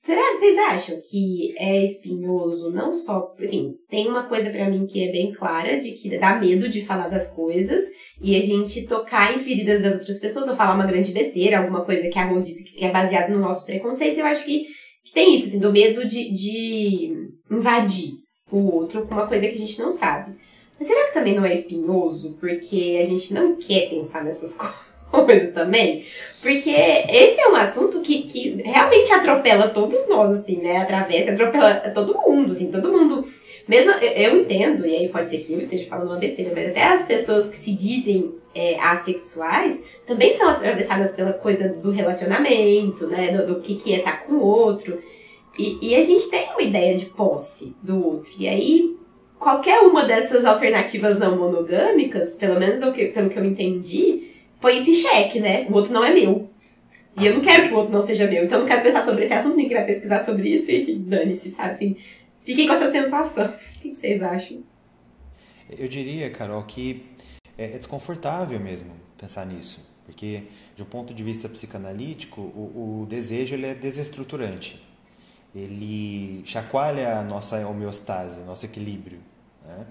Será 0.03 0.33
que 0.33 0.38
vocês 0.38 0.59
acham 0.59 1.01
que 1.09 1.55
é 1.57 1.85
espinhoso 1.85 2.72
não 2.72 2.92
só, 2.92 3.33
assim, 3.40 3.77
tem 3.88 4.09
uma 4.09 4.25
coisa 4.25 4.51
para 4.51 4.68
mim 4.68 4.85
que 4.85 5.09
é 5.09 5.12
bem 5.12 5.33
clara 5.33 5.79
de 5.79 5.92
que 5.92 6.18
dá 6.18 6.40
medo 6.40 6.68
de 6.68 6.85
falar 6.85 7.07
das 7.07 7.31
coisas 7.35 7.85
e 8.20 8.35
a 8.35 8.42
gente 8.42 8.87
tocar 8.87 9.33
em 9.33 9.38
feridas 9.38 9.83
das 9.83 9.94
outras 9.94 10.18
pessoas 10.18 10.49
ou 10.49 10.57
falar 10.57 10.75
uma 10.75 10.87
grande 10.87 11.12
besteira, 11.12 11.59
alguma 11.59 11.85
coisa 11.85 12.09
que 12.09 12.18
a 12.18 12.25
Rô 12.25 12.40
disse 12.40 12.64
que 12.64 12.85
é 12.85 12.90
baseado 12.90 13.31
no 13.31 13.38
nosso 13.38 13.64
preconceito, 13.64 14.18
eu 14.18 14.27
acho 14.27 14.44
que, 14.44 14.66
que 15.05 15.12
tem 15.12 15.37
isso, 15.37 15.49
assim, 15.49 15.61
do 15.61 15.72
medo 15.72 16.05
de, 16.07 16.33
de 16.33 17.36
invadir 17.50 18.20
o 18.50 18.59
outro 18.74 19.06
com 19.06 19.14
uma 19.14 19.26
coisa 19.26 19.46
que 19.46 19.54
a 19.54 19.59
gente 19.59 19.78
não 19.80 19.90
sabe. 19.90 20.35
Mas 20.78 20.88
será 20.88 21.06
que 21.06 21.14
também 21.14 21.35
não 21.35 21.44
é 21.44 21.52
espinhoso 21.52 22.37
porque 22.38 22.98
a 23.02 23.04
gente 23.06 23.32
não 23.32 23.56
quer 23.56 23.88
pensar 23.88 24.22
nessas 24.22 24.54
coisas? 24.56 24.87
coisa 25.11 25.48
também, 25.48 26.04
porque 26.42 26.70
esse 26.70 27.40
é 27.40 27.48
um 27.48 27.56
assunto 27.56 28.00
que, 28.00 28.22
que 28.22 28.62
realmente 28.62 29.12
atropela 29.12 29.68
todos 29.68 30.09
nós, 30.09 30.30
assim, 30.30 30.59
né? 30.59 30.78
Atravessa, 30.78 31.32
atropela 31.32 31.74
todo 31.94 32.14
mundo, 32.14 32.52
assim, 32.52 32.70
todo 32.70 32.92
mundo. 32.92 33.24
Mesmo 33.66 33.92
eu 33.92 34.40
entendo, 34.40 34.87
e 34.87 34.94
aí 34.94 35.09
pode 35.09 35.28
ser 35.28 35.38
que 35.38 35.52
eu 35.52 35.59
esteja 35.59 35.88
falando 35.88 36.11
uma 36.11 36.18
besteira, 36.18 36.52
mas 36.54 36.68
até 36.68 36.85
as 36.85 37.04
pessoas 37.04 37.48
que 37.48 37.56
se 37.56 37.72
dizem 37.72 38.35
é, 38.54 38.78
assexuais 38.78 39.82
também 40.06 40.30
são 40.32 40.48
atravessadas 40.48 41.12
pela 41.12 41.32
coisa 41.32 41.68
do 41.68 41.90
relacionamento, 41.90 43.06
né? 43.09 43.32
Do, 43.32 43.54
do 43.54 43.61
que, 43.61 43.74
que 43.74 43.92
é 43.92 43.98
estar 43.98 44.24
com 44.24 44.35
o 44.35 44.40
outro. 44.40 44.98
E, 45.58 45.90
e 45.90 45.94
a 45.94 46.02
gente 46.02 46.28
tem 46.28 46.50
uma 46.50 46.62
ideia 46.62 46.96
de 46.96 47.06
posse 47.06 47.74
do 47.82 48.04
outro. 48.04 48.32
E 48.38 48.46
aí, 48.46 48.96
qualquer 49.38 49.80
uma 49.80 50.04
dessas 50.04 50.44
alternativas 50.44 51.18
não 51.18 51.36
monogâmicas, 51.38 52.36
pelo 52.36 52.58
menos 52.58 52.80
pelo 52.80 52.92
que, 52.92 53.06
pelo 53.06 53.30
que 53.30 53.38
eu 53.38 53.44
entendi, 53.44 54.30
põe 54.60 54.76
isso 54.76 54.90
em 54.90 54.94
xeque, 54.94 55.40
né? 55.40 55.66
O 55.70 55.74
outro 55.74 55.92
não 55.92 56.04
é 56.04 56.12
meu. 56.12 56.48
E 57.18 57.26
eu 57.26 57.34
não 57.34 57.40
quero 57.40 57.68
que 57.68 57.74
o 57.74 57.78
outro 57.78 57.92
não 57.92 58.02
seja 58.02 58.26
meu. 58.26 58.44
Então 58.44 58.58
eu 58.58 58.62
não 58.62 58.68
quero 58.68 58.82
pensar 58.82 59.02
sobre 59.02 59.24
esse 59.24 59.32
assunto, 59.32 59.56
ninguém 59.56 59.76
vai 59.76 59.86
pesquisar 59.86 60.22
sobre 60.22 60.48
isso 60.48 60.70
e 60.70 60.94
dane-se, 61.00 61.50
sabe? 61.50 61.70
Assim, 61.70 61.96
fiquem 62.42 62.66
com 62.66 62.74
essa 62.74 62.90
sensação. 62.90 63.46
O 63.46 63.80
que 63.80 63.94
vocês 63.94 64.22
acham? 64.22 64.62
Eu 65.78 65.88
diria, 65.88 66.30
Carol, 66.30 66.62
que 66.62 67.02
é, 67.56 67.64
é 67.64 67.78
desconfortável 67.78 68.60
mesmo 68.60 68.90
pensar 69.16 69.46
nisso. 69.46 69.80
Porque, 70.04 70.42
de 70.76 70.82
um 70.82 70.86
ponto 70.86 71.12
de 71.12 71.22
vista 71.22 71.48
psicanalítico, 71.48 72.40
o, 72.40 73.02
o 73.02 73.06
desejo 73.06 73.54
ele 73.54 73.66
é 73.66 73.74
desestruturante. 73.74 74.80
Ele 75.56 76.42
chacoalha 76.44 77.18
a 77.18 77.22
nossa 77.22 77.66
homeostase, 77.66 78.40
nosso 78.40 78.66
equilíbrio. 78.66 79.18
Né? 79.64 79.86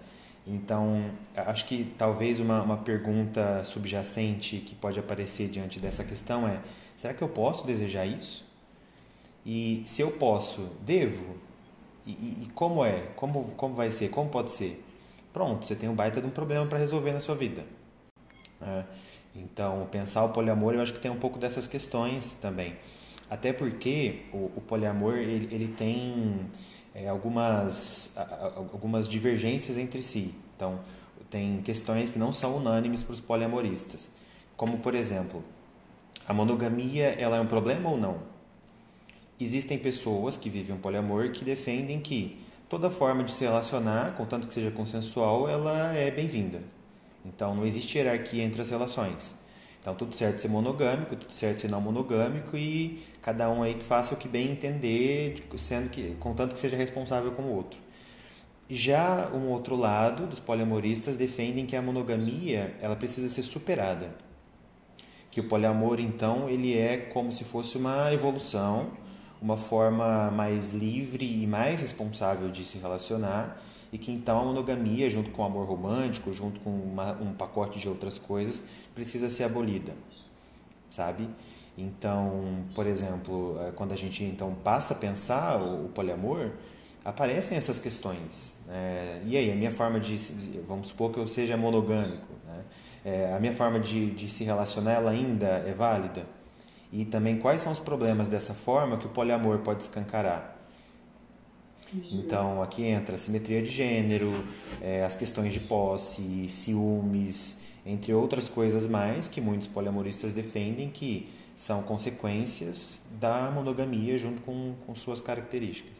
Então, 0.45 1.09
acho 1.35 1.65
que 1.65 1.91
talvez 1.97 2.39
uma, 2.39 2.61
uma 2.61 2.77
pergunta 2.77 3.63
subjacente 3.63 4.57
que 4.57 4.75
pode 4.75 4.99
aparecer 4.99 5.49
diante 5.49 5.79
dessa 5.79 6.03
questão 6.03 6.47
é: 6.47 6.59
será 6.95 7.15
que 7.15 7.23
eu 7.23 7.29
posso 7.29 7.65
desejar 7.65 8.05
isso? 8.05 8.45
E 9.43 9.81
se 9.85 10.03
eu 10.03 10.11
posso, 10.11 10.69
devo? 10.81 11.35
E, 12.05 12.11
e, 12.11 12.43
e 12.43 12.47
como 12.53 12.85
é? 12.85 13.07
Como, 13.15 13.51
como 13.53 13.73
vai 13.73 13.89
ser? 13.89 14.09
Como 14.09 14.29
pode 14.29 14.51
ser? 14.51 14.83
Pronto, 15.33 15.65
você 15.65 15.75
tem 15.75 15.89
um 15.89 15.95
baita 15.95 16.21
de 16.21 16.27
um 16.27 16.29
problema 16.29 16.65
para 16.67 16.77
resolver 16.77 17.11
na 17.11 17.19
sua 17.19 17.35
vida. 17.35 17.65
É, 18.61 18.83
então, 19.35 19.87
pensar 19.91 20.23
o 20.23 20.29
poliamor, 20.29 20.75
eu 20.75 20.81
acho 20.81 20.93
que 20.93 20.99
tem 20.99 21.11
um 21.11 21.19
pouco 21.19 21.39
dessas 21.39 21.65
questões 21.65 22.31
também. 22.39 22.75
Até 23.29 23.51
porque 23.51 24.21
o, 24.31 24.51
o 24.55 24.61
poliamor 24.61 25.15
ele, 25.15 25.53
ele 25.53 25.67
tem 25.67 26.47
é, 26.93 27.07
algumas, 27.07 28.15
algumas 28.71 29.07
divergências 29.07 29.77
entre 29.77 30.01
si. 30.01 30.33
Então, 30.55 30.79
tem 31.29 31.61
questões 31.61 32.09
que 32.09 32.19
não 32.19 32.31
são 32.31 32.57
unânimes 32.57 33.03
para 33.03 33.13
os 33.13 33.19
poliamoristas. 33.19 34.09
Como, 34.55 34.77
por 34.77 34.95
exemplo, 34.95 35.43
a 36.27 36.33
monogamia 36.33 37.07
ela 37.19 37.37
é 37.37 37.41
um 37.41 37.45
problema 37.45 37.89
ou 37.89 37.97
não? 37.97 38.19
Existem 39.39 39.77
pessoas 39.77 40.37
que 40.37 40.49
vivem 40.49 40.75
um 40.75 40.79
poliamor 40.79 41.31
que 41.31 41.43
defendem 41.43 41.99
que 41.99 42.39
toda 42.69 42.89
forma 42.89 43.23
de 43.23 43.33
se 43.33 43.43
relacionar, 43.43 44.15
contanto 44.15 44.47
que 44.47 44.53
seja 44.53 44.71
consensual, 44.71 45.49
ela 45.49 45.93
é 45.93 46.09
bem-vinda. 46.09 46.61
Então, 47.25 47.53
não 47.53 47.65
existe 47.65 47.97
hierarquia 47.97 48.43
entre 48.43 48.61
as 48.61 48.69
relações. 48.69 49.35
Então, 49.85 49.93
tudo 49.93 50.15
certo 50.15 50.39
ser 50.39 50.47
monogâmico, 50.47 51.15
tudo 51.15 51.31
certo 51.31 51.61
ser 51.61 51.69
não 51.69 51.79
monogâmico 51.79 52.57
e 52.57 53.03
cada 53.21 53.47
um 53.51 53.61
aí 53.61 53.75
que 53.75 53.83
faça 53.83 54.15
o 54.15 54.17
que 54.17 54.27
bem 54.27 54.49
entender, 54.49 55.47
sendo 55.57 55.91
que, 55.91 56.15
contanto 56.19 56.55
que 56.55 56.59
seja 56.59 56.75
responsável 56.75 57.31
com 57.33 57.43
o 57.43 57.55
outro. 57.55 57.79
Já 58.67 59.29
um 59.31 59.47
outro 59.49 59.75
lado 59.75 60.25
dos 60.25 60.39
poliamoristas 60.39 61.17
defendem 61.17 61.67
que 61.67 61.75
a 61.75 61.83
monogamia 61.83 62.75
ela 62.81 62.95
precisa 62.95 63.29
ser 63.29 63.43
superada. 63.43 64.09
Que 65.29 65.39
o 65.39 65.47
poliamor, 65.47 65.99
então, 65.99 66.49
ele 66.49 66.75
é 66.75 66.97
como 66.97 67.31
se 67.31 67.43
fosse 67.43 67.77
uma 67.77 68.11
evolução, 68.11 68.89
uma 69.39 69.55
forma 69.55 70.31
mais 70.31 70.71
livre 70.71 71.43
e 71.43 71.45
mais 71.45 71.81
responsável 71.81 72.49
de 72.49 72.65
se 72.65 72.79
relacionar 72.79 73.61
e 73.95 73.97
que 73.97 74.11
então 74.11 74.41
a 74.41 74.43
monogamia, 74.43 75.09
junto 75.09 75.31
com 75.31 75.41
o 75.41 75.45
amor 75.45 75.67
romântico, 75.67 76.33
junto 76.33 76.59
com 76.59 76.69
uma, 76.69 77.13
um 77.13 77.33
pacote 77.33 77.79
de 77.79 77.87
outras 77.87 78.17
coisas, 78.17 78.63
precisa 78.95 79.29
ser 79.29 79.43
abolida, 79.43 79.93
sabe? 80.89 81.29
Então, 81.77 82.65
por 82.73 82.87
exemplo, 82.87 83.57
eh, 83.59 83.71
quando 83.75 83.91
a 83.91 83.97
gente 83.97 84.23
então 84.23 84.55
passa 84.63 84.93
a 84.93 84.97
pensar 84.97 85.61
o, 85.61 85.85
o 85.85 85.89
poliamor, 85.89 86.51
aparecem 87.03 87.57
essas 87.57 87.77
questões. 87.77 88.55
Né? 88.65 89.21
E 89.25 89.37
aí, 89.37 89.51
a 89.51 89.55
minha 89.55 89.71
forma 89.71 89.99
de, 89.99 90.15
vamos 90.67 90.87
supor 90.87 91.11
que 91.11 91.19
eu 91.19 91.27
seja 91.27 91.57
monogâmico, 91.57 92.27
né? 92.47 92.63
é, 93.03 93.33
a 93.33 93.39
minha 93.39 93.53
forma 93.53 93.79
de, 93.79 94.09
de 94.11 94.27
se 94.29 94.43
relacionar 94.45 94.93
ela 94.93 95.11
ainda 95.11 95.45
é 95.45 95.73
válida? 95.73 96.25
E 96.91 97.03
também 97.03 97.37
quais 97.37 97.61
são 97.61 97.73
os 97.73 97.79
problemas 97.79 98.29
dessa 98.29 98.53
forma 98.53 98.97
que 98.97 99.05
o 99.05 99.09
poliamor 99.09 99.59
pode 99.59 99.83
escancarar? 99.83 100.55
Então, 102.11 102.61
aqui 102.63 102.83
entra 102.83 103.15
a 103.15 103.17
simetria 103.17 103.61
de 103.61 103.69
gênero, 103.69 104.31
é, 104.81 105.03
as 105.03 105.15
questões 105.15 105.53
de 105.53 105.59
posse, 105.59 106.49
ciúmes, 106.49 107.61
entre 107.85 108.13
outras 108.13 108.49
coisas 108.49 108.87
mais 108.87 109.27
que 109.27 109.39
muitos 109.39 109.67
poliamoristas 109.67 110.33
defendem 110.33 110.89
que 110.89 111.29
são 111.55 111.83
consequências 111.83 113.01
da 113.11 113.51
monogamia 113.51 114.17
junto 114.17 114.41
com, 114.41 114.75
com 114.85 114.95
suas 114.95 115.21
características. 115.21 115.93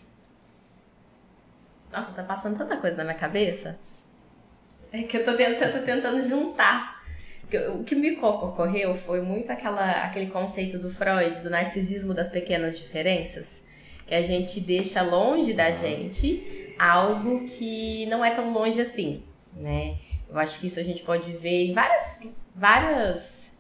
Nossa, 1.92 2.12
tá 2.12 2.24
passando 2.24 2.58
tanta 2.58 2.76
coisa 2.78 2.98
na 2.98 3.04
minha 3.04 3.16
cabeça. 3.16 3.80
É 4.92 5.04
que 5.04 5.18
eu 5.18 5.24
tô 5.24 5.36
tentando, 5.36 5.72
tô 5.72 5.86
tentando 5.86 6.28
juntar. 6.28 7.02
O 7.80 7.84
que 7.84 7.96
me 7.96 8.18
ocorreu 8.18 8.94
foi 8.94 9.22
muito 9.22 9.52
aquela, 9.52 10.04
aquele 10.04 10.28
conceito 10.28 10.80
do 10.80 10.90
Freud, 10.90 11.42
do 11.42 11.50
narcisismo 11.50 12.14
das 12.14 12.28
pequenas 12.28 12.78
diferenças 12.78 13.64
que 14.06 14.14
a 14.14 14.22
gente 14.22 14.60
deixa 14.60 15.02
longe 15.02 15.54
da 15.54 15.72
gente 15.72 16.74
algo 16.78 17.46
que 17.46 18.06
não 18.08 18.24
é 18.24 18.32
tão 18.32 18.54
longe 18.54 18.80
assim, 18.80 19.24
né? 19.54 19.96
Eu 20.30 20.38
acho 20.38 20.60
que 20.60 20.68
isso 20.68 20.80
a 20.80 20.84
gente 20.84 21.04
pode 21.04 21.32
ver 21.32 21.68
em 21.68 21.74
várias, 21.74 22.28
várias, 22.54 23.58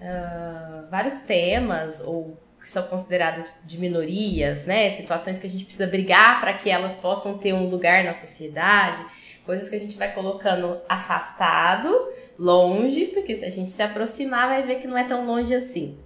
uh, 0.00 0.90
vários 0.90 1.20
temas 1.20 2.00
ou 2.00 2.38
que 2.62 2.70
são 2.70 2.84
considerados 2.84 3.58
de 3.64 3.78
minorias, 3.78 4.64
né? 4.64 4.88
Situações 4.88 5.38
que 5.38 5.46
a 5.46 5.50
gente 5.50 5.64
precisa 5.64 5.86
brigar 5.86 6.40
para 6.40 6.54
que 6.54 6.70
elas 6.70 6.94
possam 6.94 7.36
ter 7.36 7.52
um 7.52 7.68
lugar 7.68 8.04
na 8.04 8.12
sociedade, 8.12 9.04
coisas 9.44 9.68
que 9.68 9.74
a 9.74 9.78
gente 9.78 9.96
vai 9.96 10.12
colocando 10.14 10.80
afastado, 10.88 11.92
longe, 12.38 13.06
porque 13.06 13.34
se 13.34 13.44
a 13.44 13.50
gente 13.50 13.72
se 13.72 13.82
aproximar 13.82 14.48
vai 14.48 14.62
ver 14.62 14.76
que 14.76 14.86
não 14.86 14.96
é 14.96 15.04
tão 15.04 15.26
longe 15.26 15.54
assim. 15.54 15.98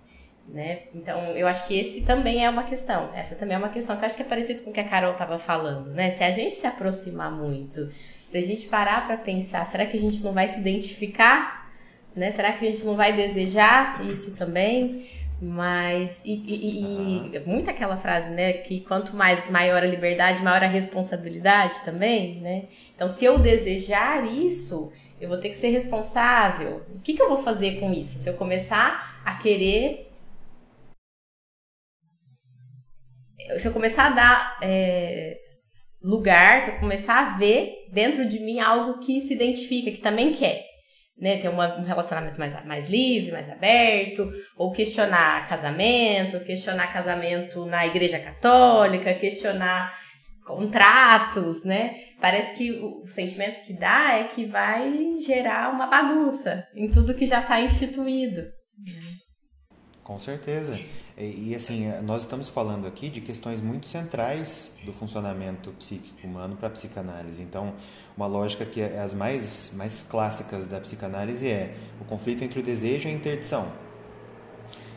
Né? 0.48 0.82
Então, 0.94 1.18
eu 1.36 1.46
acho 1.48 1.66
que 1.66 1.78
esse 1.78 2.04
também 2.04 2.44
é 2.44 2.48
uma 2.48 2.62
questão. 2.62 3.10
Essa 3.14 3.34
também 3.34 3.56
é 3.56 3.58
uma 3.58 3.68
questão 3.68 3.96
que 3.96 4.02
eu 4.02 4.06
acho 4.06 4.16
que 4.16 4.22
é 4.22 4.26
parecido 4.26 4.62
com 4.62 4.70
o 4.70 4.72
que 4.72 4.78
a 4.78 4.84
Carol 4.84 5.12
estava 5.12 5.38
falando, 5.38 5.90
né? 5.90 6.08
Se 6.08 6.22
a 6.22 6.30
gente 6.30 6.56
se 6.56 6.66
aproximar 6.68 7.32
muito, 7.32 7.90
se 8.26 8.36
a 8.36 8.42
gente 8.42 8.66
parar 8.66 9.06
para 9.06 9.16
pensar, 9.16 9.64
será 9.64 9.86
que 9.86 9.96
a 9.96 10.00
gente 10.00 10.22
não 10.22 10.32
vai 10.32 10.48
se 10.48 10.58
identificar? 10.58 11.70
Né? 12.14 12.30
Será 12.32 12.52
que 12.52 12.66
a 12.66 12.70
gente 12.70 12.84
não 12.84 12.96
vai 12.96 13.12
desejar 13.12 14.04
isso 14.04 14.34
também? 14.34 15.08
Mas, 15.40 16.22
e, 16.24 16.32
e, 16.34 17.36
e 17.36 17.40
muito 17.46 17.70
aquela 17.70 17.96
frase, 17.96 18.30
né? 18.30 18.54
Que 18.54 18.80
quanto 18.80 19.14
mais 19.14 19.48
maior 19.50 19.82
a 19.82 19.86
liberdade, 19.86 20.42
maior 20.42 20.64
a 20.64 20.66
responsabilidade 20.66 21.84
também, 21.84 22.40
né? 22.40 22.64
Então, 22.94 23.06
se 23.06 23.24
eu 23.26 23.38
desejar 23.38 24.26
isso, 24.26 24.92
eu 25.20 25.28
vou 25.28 25.38
ter 25.38 25.50
que 25.50 25.56
ser 25.56 25.68
responsável. 25.68 26.82
O 26.94 27.00
que, 27.02 27.12
que 27.12 27.20
eu 27.20 27.28
vou 27.28 27.36
fazer 27.36 27.78
com 27.78 27.92
isso? 27.92 28.18
Se 28.18 28.30
eu 28.30 28.34
começar 28.34 29.20
a 29.26 29.34
querer 29.34 30.10
se 33.58 33.68
eu 33.68 33.72
começar 33.72 34.06
a 34.06 34.10
dar 34.10 34.56
é, 34.60 35.38
lugar, 36.06 36.60
se 36.60 36.70
eu 36.70 36.78
começar 36.78 37.18
a 37.18 37.36
ver 37.36 37.88
dentro 37.92 38.28
de 38.28 38.38
mim 38.38 38.60
algo 38.60 39.00
que 39.00 39.20
se 39.20 39.34
identifica, 39.34 39.90
que 39.90 40.00
também 40.00 40.32
quer. 40.32 40.64
Né, 41.18 41.38
ter 41.38 41.48
uma, 41.48 41.78
um 41.78 41.82
relacionamento 41.82 42.38
mais, 42.38 42.62
mais 42.66 42.90
livre, 42.90 43.32
mais 43.32 43.48
aberto, 43.48 44.30
ou 44.54 44.70
questionar 44.70 45.48
casamento, 45.48 46.40
questionar 46.40 46.92
casamento 46.92 47.64
na 47.64 47.86
igreja 47.86 48.18
católica, 48.18 49.14
questionar 49.14 49.90
contratos, 50.44 51.64
né? 51.64 51.96
Parece 52.20 52.58
que 52.58 52.70
o, 52.70 53.02
o, 53.02 53.06
sentimento 53.06 53.64
que 53.64 53.72
dá 53.72 54.18
é 54.18 54.24
que 54.24 54.44
vai 54.44 55.16
gerar 55.24 55.72
uma 55.72 55.86
bagunça 55.86 56.68
em 56.74 56.90
tudo 56.90 57.14
que 57.14 57.24
já 57.24 57.40
está 57.40 57.62
instituído. 57.62 58.42
Com 60.06 60.20
certeza. 60.20 60.78
E, 61.18 61.50
e, 61.50 61.54
assim, 61.56 61.90
nós 62.06 62.20
estamos 62.20 62.48
falando 62.48 62.86
aqui 62.86 63.10
de 63.10 63.20
questões 63.20 63.60
muito 63.60 63.88
centrais 63.88 64.76
do 64.84 64.92
funcionamento 64.92 65.72
psíquico 65.72 66.24
humano 66.24 66.54
para 66.54 66.68
a 66.68 66.70
psicanálise. 66.70 67.42
Então, 67.42 67.74
uma 68.16 68.28
lógica 68.28 68.64
que 68.64 68.80
é 68.80 69.00
as 69.00 69.12
mais, 69.12 69.72
mais 69.74 70.06
clássicas 70.08 70.68
da 70.68 70.78
psicanálise 70.78 71.48
é 71.48 71.74
o 72.00 72.04
conflito 72.04 72.44
entre 72.44 72.60
o 72.60 72.62
desejo 72.62 73.08
e 73.08 73.10
a 73.10 73.14
interdição. 73.14 73.72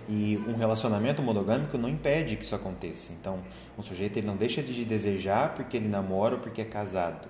E 0.07 0.37
um 0.47 0.55
relacionamento 0.55 1.23
monogâmico 1.23 1.75
não 1.75 1.89
impede 1.89 2.35
que 2.35 2.43
isso 2.43 2.53
aconteça. 2.53 3.11
Então, 3.19 3.39
um 3.75 3.81
sujeito 3.81 4.19
ele 4.19 4.27
não 4.27 4.37
deixa 4.37 4.61
de 4.61 4.85
desejar 4.85 5.55
porque 5.55 5.75
ele 5.75 5.87
namora 5.87 6.35
ou 6.35 6.39
porque 6.41 6.61
é 6.61 6.65
casado. 6.65 7.27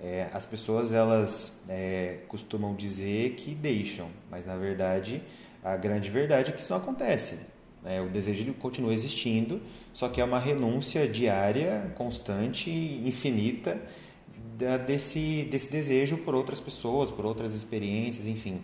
É, 0.00 0.26
as 0.32 0.44
pessoas 0.44 0.92
elas 0.92 1.62
é, 1.68 2.22
costumam 2.26 2.74
dizer 2.74 3.34
que 3.36 3.54
deixam, 3.54 4.08
mas 4.28 4.44
na 4.44 4.56
verdade 4.56 5.22
a 5.62 5.76
grande 5.76 6.10
verdade 6.10 6.50
é 6.50 6.52
que 6.52 6.60
isso 6.60 6.72
não 6.72 6.80
acontece. 6.80 7.38
É, 7.84 8.00
o 8.00 8.08
desejo 8.08 8.42
ele 8.42 8.52
continua 8.52 8.92
existindo, 8.92 9.60
só 9.92 10.08
que 10.08 10.20
é 10.20 10.24
uma 10.24 10.38
renúncia 10.38 11.06
diária, 11.08 11.92
constante, 11.96 12.70
infinita 12.70 13.80
da, 14.56 14.78
desse, 14.78 15.48
desse 15.50 15.70
desejo 15.70 16.18
por 16.18 16.34
outras 16.34 16.60
pessoas, 16.60 17.10
por 17.10 17.24
outras 17.24 17.54
experiências, 17.54 18.26
enfim. 18.26 18.60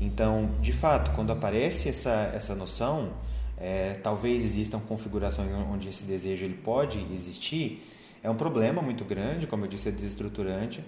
Então, 0.00 0.50
de 0.60 0.72
fato, 0.72 1.12
quando 1.12 1.32
aparece 1.32 1.88
essa, 1.88 2.30
essa 2.34 2.54
noção, 2.54 3.12
é, 3.56 3.94
talvez 4.02 4.44
existam 4.44 4.80
configurações 4.80 5.50
onde 5.72 5.88
esse 5.88 6.04
desejo 6.04 6.44
ele 6.44 6.54
pode 6.54 6.98
existir, 7.12 7.86
é 8.22 8.30
um 8.30 8.34
problema 8.34 8.82
muito 8.82 9.04
grande, 9.04 9.46
como 9.46 9.64
eu 9.64 9.68
disse, 9.68 9.88
é 9.88 9.92
desestruturante. 9.92 10.84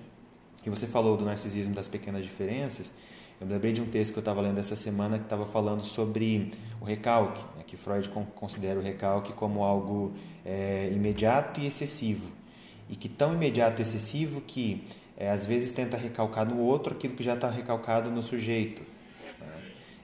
E 0.65 0.71
você 0.71 0.87
falou 0.87 1.17
do 1.17 1.25
narcisismo 1.25 1.75
das 1.75 1.89
pequenas 1.89 2.25
diferenças. 2.25 2.93
Eu 3.41 3.49
lembrei 3.49 3.73
de 3.73 3.81
um 3.81 3.87
texto 3.87 4.13
que 4.13 4.19
eu 4.19 4.23
estava 4.23 4.41
lendo 4.41 4.59
essa 4.59 4.77
semana 4.77 5.19
que 5.19 5.25
estava 5.25 5.45
falando 5.45 5.85
sobre 5.85 6.53
o 6.81 6.85
recalque, 6.85 7.43
né, 7.57 7.65
que 7.67 7.77
Freud 7.77 8.09
considera 8.35 8.79
o 8.79 8.83
recalque 8.83 9.33
como 9.33 9.65
algo 9.65 10.13
é, 10.45 10.89
imediato 10.93 11.61
e 11.61 11.67
excessivo. 11.67 12.31
E 12.89 12.97
que 12.97 13.09
tão 13.09 13.35
imediato 13.35 13.81
e 13.81 13.83
excessivo 13.83 14.41
que 14.41 14.87
é, 15.17 15.31
às 15.31 15.45
vezes 15.45 15.73
tenta 15.73 15.97
recalcar 15.97 16.47
no 16.47 16.61
outro 16.61 16.95
aquilo 16.95 17.15
que 17.15 17.23
já 17.23 17.35
está 17.35 17.49
recalcado 17.49 18.11
no 18.11 18.23
sujeito. 18.23 18.83
Né? 19.41 19.47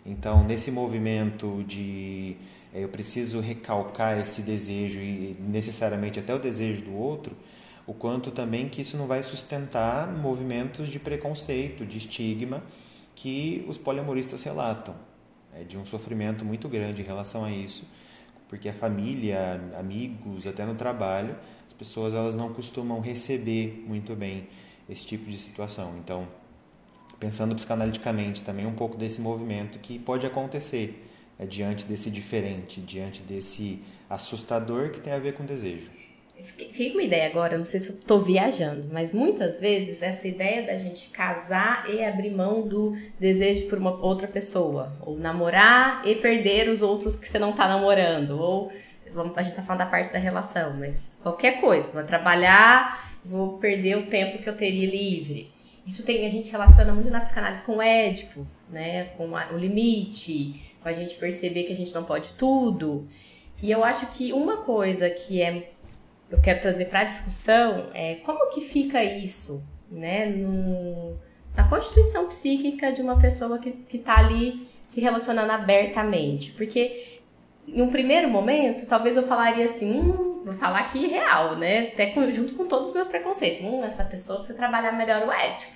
Então, 0.07 0.45
nesse 0.45 0.71
movimento 0.71 1.65
de 1.67 2.37
é, 2.75 2.83
eu 2.83 2.89
preciso 2.89 3.41
recalcar 3.41 4.19
esse 4.19 4.43
desejo 4.43 5.01
e 5.01 5.37
necessariamente 5.39 6.19
até 6.19 6.35
o 6.35 6.39
desejo 6.39 6.83
do 6.83 6.95
outro, 6.95 7.37
o 7.87 7.95
quanto 7.95 8.31
também 8.31 8.69
que 8.69 8.83
isso 8.83 8.97
não 8.97 9.07
vai 9.07 9.23
sustentar 9.23 10.09
movimentos 10.17 10.89
de 10.89 10.99
preconceito, 10.99 11.87
de 11.87 11.99
estigma 11.99 12.63
que 13.21 13.63
os 13.69 13.77
poliamoristas 13.77 14.43
relatam, 14.43 14.95
é, 15.55 15.63
de 15.63 15.77
um 15.77 15.85
sofrimento 15.85 16.43
muito 16.43 16.71
grande 16.71 17.03
em 17.03 17.05
relação 17.05 17.45
a 17.45 17.51
isso, 17.51 17.85
porque 18.49 18.67
a 18.67 18.73
família, 18.73 19.61
amigos, 19.79 20.47
até 20.47 20.65
no 20.65 20.75
trabalho, 20.75 21.37
as 21.67 21.75
pessoas 21.75 22.15
elas 22.15 22.35
não 22.35 22.51
costumam 22.55 22.99
receber 22.99 23.85
muito 23.87 24.17
bem 24.17 24.49
esse 24.89 25.05
tipo 25.05 25.31
de 25.31 25.37
situação. 25.37 25.99
Então, 25.99 26.27
pensando 27.19 27.55
psicanaliticamente 27.55 28.43
também 28.43 28.67
um 28.67 28.73
pouco 28.73 28.97
desse 28.97 29.21
movimento 29.21 29.79
que 29.81 29.99
pode 29.99 30.27
acontecer 30.27 31.07
é, 31.39 31.45
diante 31.45 31.85
desse 31.85 32.11
diferente, 32.11 32.81
diante 32.81 33.23
desse 33.23 33.83
assustador 34.09 34.93
que 34.93 35.01
tem 35.01 35.13
a 35.13 35.19
ver 35.19 35.35
com 35.35 35.45
desejo. 35.45 35.91
Fica 36.43 36.95
uma 36.95 37.03
ideia 37.03 37.27
agora, 37.27 37.59
não 37.59 37.65
sei 37.65 37.81
se 37.81 37.93
eu 37.93 37.97
tô 37.99 38.19
viajando, 38.19 38.89
mas 38.93 39.13
muitas 39.13 39.61
vezes 39.61 40.03
essa 40.03 40.27
ideia 40.27 40.67
da 40.67 40.77
gente 40.77 41.11
casar 41.11 41.89
e 41.89 42.03
abrir 42.05 42.31
mão 42.31 42.67
do 42.67 42.97
desejo 43.19 43.67
por 43.67 43.79
uma 43.79 43.91
outra 44.05 44.27
pessoa, 44.27 44.93
ou 45.03 45.19
namorar 45.19 46.03
e 46.07 46.15
perder 46.15 46.69
os 46.69 46.83
outros 46.83 47.17
que 47.17 47.29
você 47.29 47.39
não 47.39 47.53
tá 47.53 47.69
namorando, 47.69 48.39
ou 48.39 48.71
a 49.35 49.43
gente 49.43 49.57
tá 49.57 49.63
falando 49.63 49.81
da 49.81 49.87
parte 49.87 50.13
da 50.13 50.19
relação, 50.19 50.75
mas 50.79 51.19
qualquer 51.23 51.61
coisa, 51.61 51.89
vou 51.89 52.05
trabalhar, 52.05 53.13
vou 53.25 53.59
perder 53.59 53.99
o 53.99 54.07
tempo 54.07 54.39
que 54.39 54.49
eu 54.49 54.55
teria 54.55 54.89
livre. 54.89 55.51
Isso 55.87 56.05
tem 56.05 56.27
a 56.27 56.31
gente 56.31 56.53
relaciona 56.53 56.93
muito 56.93 57.11
na 57.11 57.21
psicanálise 57.21 57.63
com 57.63 57.77
o 57.77 57.83
Édipo, 57.83 58.47
né, 58.69 59.05
com 59.17 59.37
a, 59.37 59.51
o 59.53 59.57
limite, 59.57 60.75
com 60.81 60.89
a 60.89 60.93
gente 60.93 61.17
perceber 61.17 61.65
que 61.65 61.73
a 61.73 61.77
gente 61.77 61.95
não 61.95 62.05
pode 62.05 62.35
tudo. 62.35 63.05
E 63.63 63.71
eu 63.71 63.85
acho 63.85 64.07
que 64.07 64.33
uma 64.33 64.59
coisa 64.59 65.11
que 65.11 65.43
é 65.43 65.71
eu 66.31 66.41
quero 66.41 66.61
trazer 66.61 66.87
para 66.87 67.01
a 67.01 67.05
discussão 67.05 67.91
é 67.93 68.17
como 68.17 68.49
que 68.51 68.61
fica 68.61 69.03
isso, 69.03 69.69
né, 69.91 70.27
no, 70.27 71.17
na 71.57 71.69
constituição 71.69 72.27
psíquica 72.29 72.93
de 72.93 73.03
uma 73.03 73.19
pessoa 73.19 73.59
que 73.59 73.97
está 73.97 74.19
ali 74.19 74.69
se 74.85 75.01
relacionando 75.01 75.51
abertamente. 75.51 76.53
Porque 76.53 77.21
em 77.67 77.83
um 77.83 77.91
primeiro 77.91 78.29
momento, 78.29 78.87
talvez 78.87 79.17
eu 79.17 79.25
falaria 79.25 79.65
assim, 79.65 80.01
hum, 80.01 80.43
vou 80.45 80.55
falar 80.55 80.81
aqui 80.81 81.07
real, 81.07 81.57
né, 81.57 81.89
até 81.93 82.07
com, 82.07 82.31
junto 82.31 82.55
com 82.55 82.67
todos 82.67 82.89
os 82.89 82.95
meus 82.95 83.09
preconceitos. 83.09 83.61
Hum, 83.63 83.85
essa 83.85 84.05
pessoa 84.05 84.39
precisa 84.39 84.57
trabalhar 84.57 84.93
melhor 84.93 85.27
o 85.27 85.33
ético. 85.33 85.73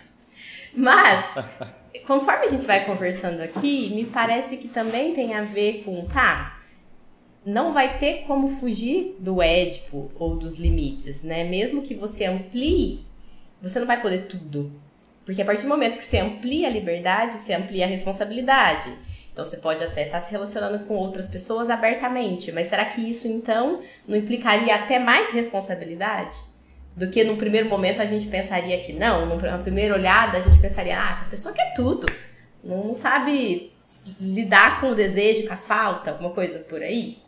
Mas, 0.77 1.37
conforme 2.07 2.47
a 2.47 2.49
gente 2.49 2.67
vai 2.67 2.85
conversando 2.85 3.41
aqui, 3.41 3.93
me 3.95 4.05
parece 4.05 4.57
que 4.57 4.69
também 4.69 5.13
tem 5.13 5.35
a 5.35 5.43
ver 5.43 5.83
com, 5.85 6.07
tá, 6.07 6.54
não 7.45 7.73
vai 7.73 7.99
ter 7.99 8.25
como 8.27 8.49
fugir 8.49 9.17
do 9.19 9.43
Édipo 9.43 10.11
ou 10.15 10.37
dos 10.37 10.55
limites, 10.55 11.23
né? 11.23 11.45
Mesmo 11.45 11.83
que 11.83 11.95
você 11.95 12.25
amplie, 12.25 13.05
você 13.61 13.79
não 13.79 13.87
vai 13.87 14.01
poder 14.01 14.27
tudo. 14.27 14.73
Porque 15.25 15.43
a 15.43 15.45
partir 15.45 15.63
do 15.63 15.69
momento 15.69 15.99
que 15.99 16.05
você 16.05 16.19
amplia 16.19 16.69
a 16.69 16.71
liberdade, 16.71 17.35
você 17.35 17.55
amplia 17.55 17.85
a 17.85 17.89
responsabilidade. 17.89 18.93
Então 19.33 19.45
você 19.45 19.57
pode 19.57 19.83
até 19.83 20.07
estar 20.07 20.19
tá 20.19 20.21
se 20.21 20.33
relacionando 20.33 20.85
com 20.85 20.95
outras 20.95 21.29
pessoas 21.29 21.69
abertamente, 21.69 22.53
mas 22.53 22.69
será 22.69 22.85
que 22.85 23.01
isso 23.01 23.27
então 23.27 23.81
não 24.07 24.17
implicaria 24.17 24.75
até 24.75 24.99
mais 24.99 25.31
responsabilidade? 25.31 26.39
Do 26.97 27.11
que 27.11 27.25
num 27.25 27.37
primeiro 27.37 27.69
momento 27.69 28.01
a 28.01 28.07
gente 28.07 28.29
pensaria 28.29 28.79
que 28.79 28.93
não, 28.93 29.27
numa 29.27 29.59
primeira 29.59 29.95
olhada 29.95 30.39
a 30.39 30.41
gente 30.41 30.59
pensaria, 30.59 30.97
ah, 30.97 31.11
essa 31.11 31.25
pessoa 31.25 31.53
quer 31.53 31.75
tudo, 31.75 32.07
não 32.63 32.95
sabe 32.95 33.74
lidar 34.21 34.81
com 34.81 34.91
o 34.91 34.95
desejo, 34.95 35.47
com 35.47 35.55
a 35.55 35.57
falta, 35.57 36.11
alguma 36.11 36.31
coisa 36.31 36.61
por 36.61 36.83
aí. 36.83 37.19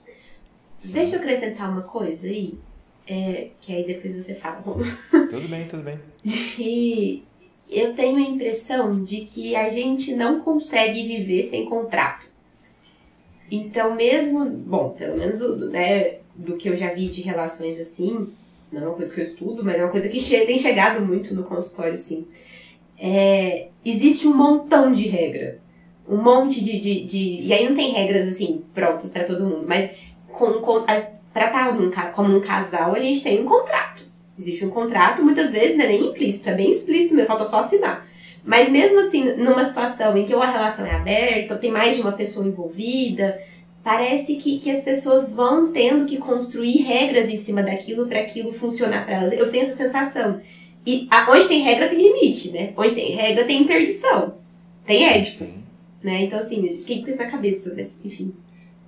Deixa 0.85 1.17
eu 1.17 1.21
acrescentar 1.21 1.71
uma 1.71 1.83
coisa 1.83 2.27
aí, 2.27 2.59
é, 3.07 3.49
que 3.61 3.75
aí 3.75 3.87
depois 3.87 4.15
você 4.15 4.35
fala. 4.35 4.63
Tudo 5.31 5.49
bem, 5.49 5.67
tudo 5.67 5.83
bem. 5.83 5.99
De, 6.25 7.23
eu 7.69 7.95
tenho 7.95 8.19
a 8.19 8.21
impressão 8.21 9.03
de 9.03 9.23
que 9.23 9.57
a 9.57 9.69
gente 9.69 10.15
não 10.15 10.41
consegue 10.41 11.07
viver 11.07 11.43
sem 11.43 11.67
contrato. 11.67 12.31
Então, 13.51 13.95
mesmo, 13.95 14.49
bom, 14.49 14.91
pelo 14.91 15.19
menos 15.19 15.39
do, 15.39 15.71
né, 15.71 16.19
do 16.35 16.57
que 16.57 16.69
eu 16.69 16.77
já 16.77 16.93
vi 16.93 17.09
de 17.09 17.23
relações 17.23 17.79
assim, 17.79 18.29
não 18.71 18.83
é 18.83 18.87
uma 18.87 18.95
coisa 18.95 19.15
que 19.15 19.21
eu 19.21 19.25
estudo, 19.25 19.65
mas 19.65 19.77
é 19.77 19.85
uma 19.85 19.91
coisa 19.91 20.09
que 20.09 20.21
che 20.21 20.45
tem 20.47 20.59
chegado 20.59 21.05
muito 21.05 21.35
no 21.35 21.45
consultório, 21.45 21.97
sim. 21.97 22.27
É, 22.99 23.69
existe 23.85 24.27
um 24.27 24.35
montão 24.37 24.93
de 24.93 25.07
regra. 25.07 25.61
Um 26.09 26.23
monte 26.23 26.63
de, 26.63 26.79
de, 26.79 27.05
de. 27.05 27.41
E 27.43 27.53
aí 27.53 27.69
não 27.69 27.75
tem 27.75 27.93
regras 27.93 28.29
assim 28.29 28.63
prontas 28.75 29.11
para 29.11 29.25
todo 29.25 29.45
mundo, 29.45 29.65
mas 29.67 29.91
com, 30.29 30.53
com, 30.55 30.83
pra 31.33 31.47
estar 31.47 31.75
num, 31.75 31.91
como 32.13 32.37
um 32.37 32.41
casal, 32.41 32.95
a 32.95 32.99
gente 32.99 33.23
tem 33.23 33.41
um 33.41 33.45
contrato. 33.45 34.07
Existe 34.39 34.65
um 34.65 34.71
contrato, 34.71 35.23
muitas 35.23 35.51
vezes 35.51 35.77
não 35.77 35.85
é 35.85 35.89
nem 35.89 36.07
implícito, 36.07 36.51
é 36.51 36.55
bem 36.55 36.71
explícito 36.71 37.15
mesmo, 37.15 37.29
falta 37.29 37.45
só 37.45 37.59
assinar. 37.59 38.07
Mas 38.45 38.69
mesmo 38.69 39.01
assim, 39.01 39.35
numa 39.37 39.65
situação 39.65 40.17
em 40.17 40.25
que 40.25 40.33
a 40.33 40.51
relação 40.51 40.87
é 40.87 40.95
aberta, 40.95 41.55
ou 41.55 41.61
tem 41.61 41.73
mais 41.73 41.97
de 41.97 42.03
uma 42.03 42.13
pessoa 42.13 42.47
envolvida, 42.47 43.41
parece 43.83 44.37
que, 44.37 44.59
que 44.61 44.71
as 44.71 44.81
pessoas 44.81 45.31
vão 45.31 45.73
tendo 45.73 46.07
que 46.07 46.19
construir 46.19 46.83
regras 46.83 47.29
em 47.29 47.37
cima 47.37 47.63
daquilo 47.63 48.07
para 48.07 48.21
aquilo 48.21 48.53
funcionar 48.53 49.05
para 49.05 49.17
elas. 49.17 49.33
Eu 49.33 49.51
tenho 49.51 49.65
essa 49.65 49.75
sensação. 49.75 50.41
E 50.87 51.09
a, 51.11 51.31
onde 51.33 51.49
tem 51.49 51.63
regra 51.63 51.89
tem 51.89 51.99
limite, 51.99 52.51
né? 52.51 52.73
Onde 52.77 52.95
tem 52.95 53.11
regra 53.11 53.45
tem 53.45 53.61
interdição. 53.61 54.35
Tem 54.85 55.07
édipo. 55.09 55.45
Né? 56.03 56.25
Então, 56.25 56.39
assim, 56.39 56.79
fiquei 56.79 57.03
com 57.03 57.09
isso 57.09 57.19
na 57.19 57.31
cabeça, 57.31 57.73
mas, 57.75 57.89
enfim. 58.05 58.35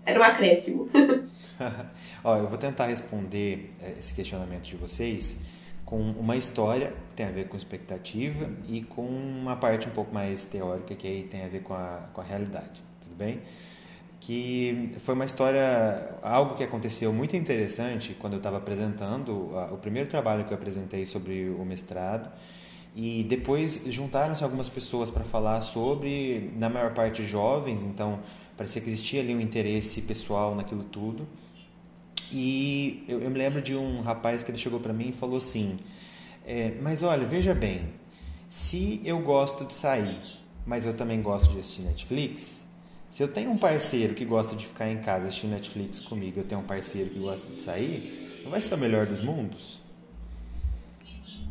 Era 0.05 0.21
um 0.21 0.23
acréscimo. 0.23 0.89
Ó, 2.25 2.37
eu 2.37 2.49
vou 2.49 2.59
tentar 2.59 2.87
responder 2.87 3.75
é, 3.83 3.97
esse 3.99 4.15
questionamento 4.15 4.65
de 4.65 4.77
vocês 4.77 5.39
com 5.85 5.99
uma 5.99 6.37
história 6.37 6.93
que 7.11 7.17
tem 7.17 7.27
a 7.27 7.31
ver 7.31 7.49
com 7.49 7.57
expectativa 7.57 8.51
e 8.69 8.83
com 8.83 9.07
uma 9.07 9.57
parte 9.57 9.89
um 9.89 9.91
pouco 9.91 10.13
mais 10.13 10.45
teórica 10.45 10.95
que 10.95 11.07
aí 11.07 11.23
tem 11.23 11.45
a 11.45 11.49
ver 11.49 11.63
com 11.63 11.75
a, 11.75 12.09
com 12.13 12.21
a 12.21 12.25
realidade, 12.25 12.83
tudo 13.03 13.17
bem? 13.17 13.41
Que 14.21 14.91
foi 14.99 15.15
uma 15.15 15.25
história, 15.25 16.17
algo 16.23 16.57
que 16.57 16.65
aconteceu 16.65 17.13
muito 17.13 17.37
interessante 17.37 18.15
quando 18.19 18.35
eu 18.35 18.39
estava 18.39 18.59
apresentando 18.59 19.55
o 19.73 19.79
primeiro 19.79 20.09
trabalho 20.09 20.45
que 20.45 20.53
eu 20.53 20.57
apresentei 20.57 21.07
sobre 21.07 21.49
o 21.49 21.65
mestrado 21.65 22.31
e 22.95 23.25
depois 23.25 23.83
juntaram-se 23.87 24.43
algumas 24.43 24.69
pessoas 24.69 25.11
para 25.11 25.25
falar 25.25 25.61
sobre, 25.61 26.51
na 26.57 26.69
maior 26.69 26.93
parte 26.95 27.25
jovens, 27.25 27.83
então 27.83 28.21
parecia 28.57 28.83
que 28.83 28.89
existia 28.89 29.21
ali 29.21 29.35
um 29.35 29.41
interesse 29.41 30.03
pessoal 30.03 30.55
naquilo 30.55 30.85
tudo. 30.85 31.27
E 32.33 33.05
eu, 33.09 33.21
eu, 33.21 33.31
me 33.31 33.39
lembro 33.39 33.63
de 33.63 33.75
um 33.75 34.01
rapaz 34.01 34.43
que 34.43 34.51
ele 34.51 34.59
chegou 34.59 34.81
para 34.81 34.93
mim 34.93 35.09
e 35.09 35.13
falou 35.13 35.39
assim: 35.39 35.79
é, 36.47 36.75
Mas 36.83 37.03
olha, 37.03 37.27
veja 37.27 37.55
bem, 37.55 37.89
se 38.49 39.01
eu 39.05 39.19
gosto 39.21 39.65
de 39.65 39.75
sair, 39.75 40.19
mas 40.67 40.85
eu 40.85 40.93
também 40.93 41.23
gosto 41.23 41.53
de 41.53 41.61
assistir 41.61 41.83
Netflix, 41.83 42.65
se 43.11 43.23
eu 43.23 43.29
tenho 43.29 43.51
um 43.51 43.57
parceiro 43.57 44.15
que 44.15 44.25
gosta 44.25 44.55
de 44.55 44.67
ficar 44.67 44.91
em 44.91 44.99
casa 44.99 45.29
assistindo 45.29 45.53
Netflix 45.53 46.01
comigo, 46.01 46.41
eu 46.41 46.45
tenho 46.45 46.61
um 46.61 46.65
parceiro 46.65 47.09
que 47.09 47.19
gosta 47.19 47.51
de 47.51 47.61
sair, 47.61 48.41
não 48.45 48.51
vai 48.51 48.61
ser 48.61 48.75
o 48.75 48.79
melhor 48.79 49.07
dos 49.07 49.23
mundos? 49.23 49.78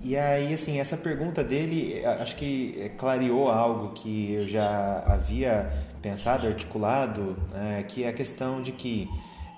E 0.07 0.15
aí, 0.15 0.53
assim, 0.53 0.79
essa 0.79 0.95
pergunta 0.95 1.43
dele, 1.43 2.01
acho 2.05 2.37
que 2.37 2.89
clareou 2.97 3.49
algo 3.49 3.89
que 3.89 4.31
eu 4.31 4.47
já 4.47 5.03
havia 5.05 5.69
pensado, 6.01 6.47
articulado, 6.47 7.35
né, 7.51 7.83
que 7.85 8.05
é 8.05 8.07
a 8.07 8.13
questão 8.13 8.61
de 8.61 8.71
que 8.71 9.09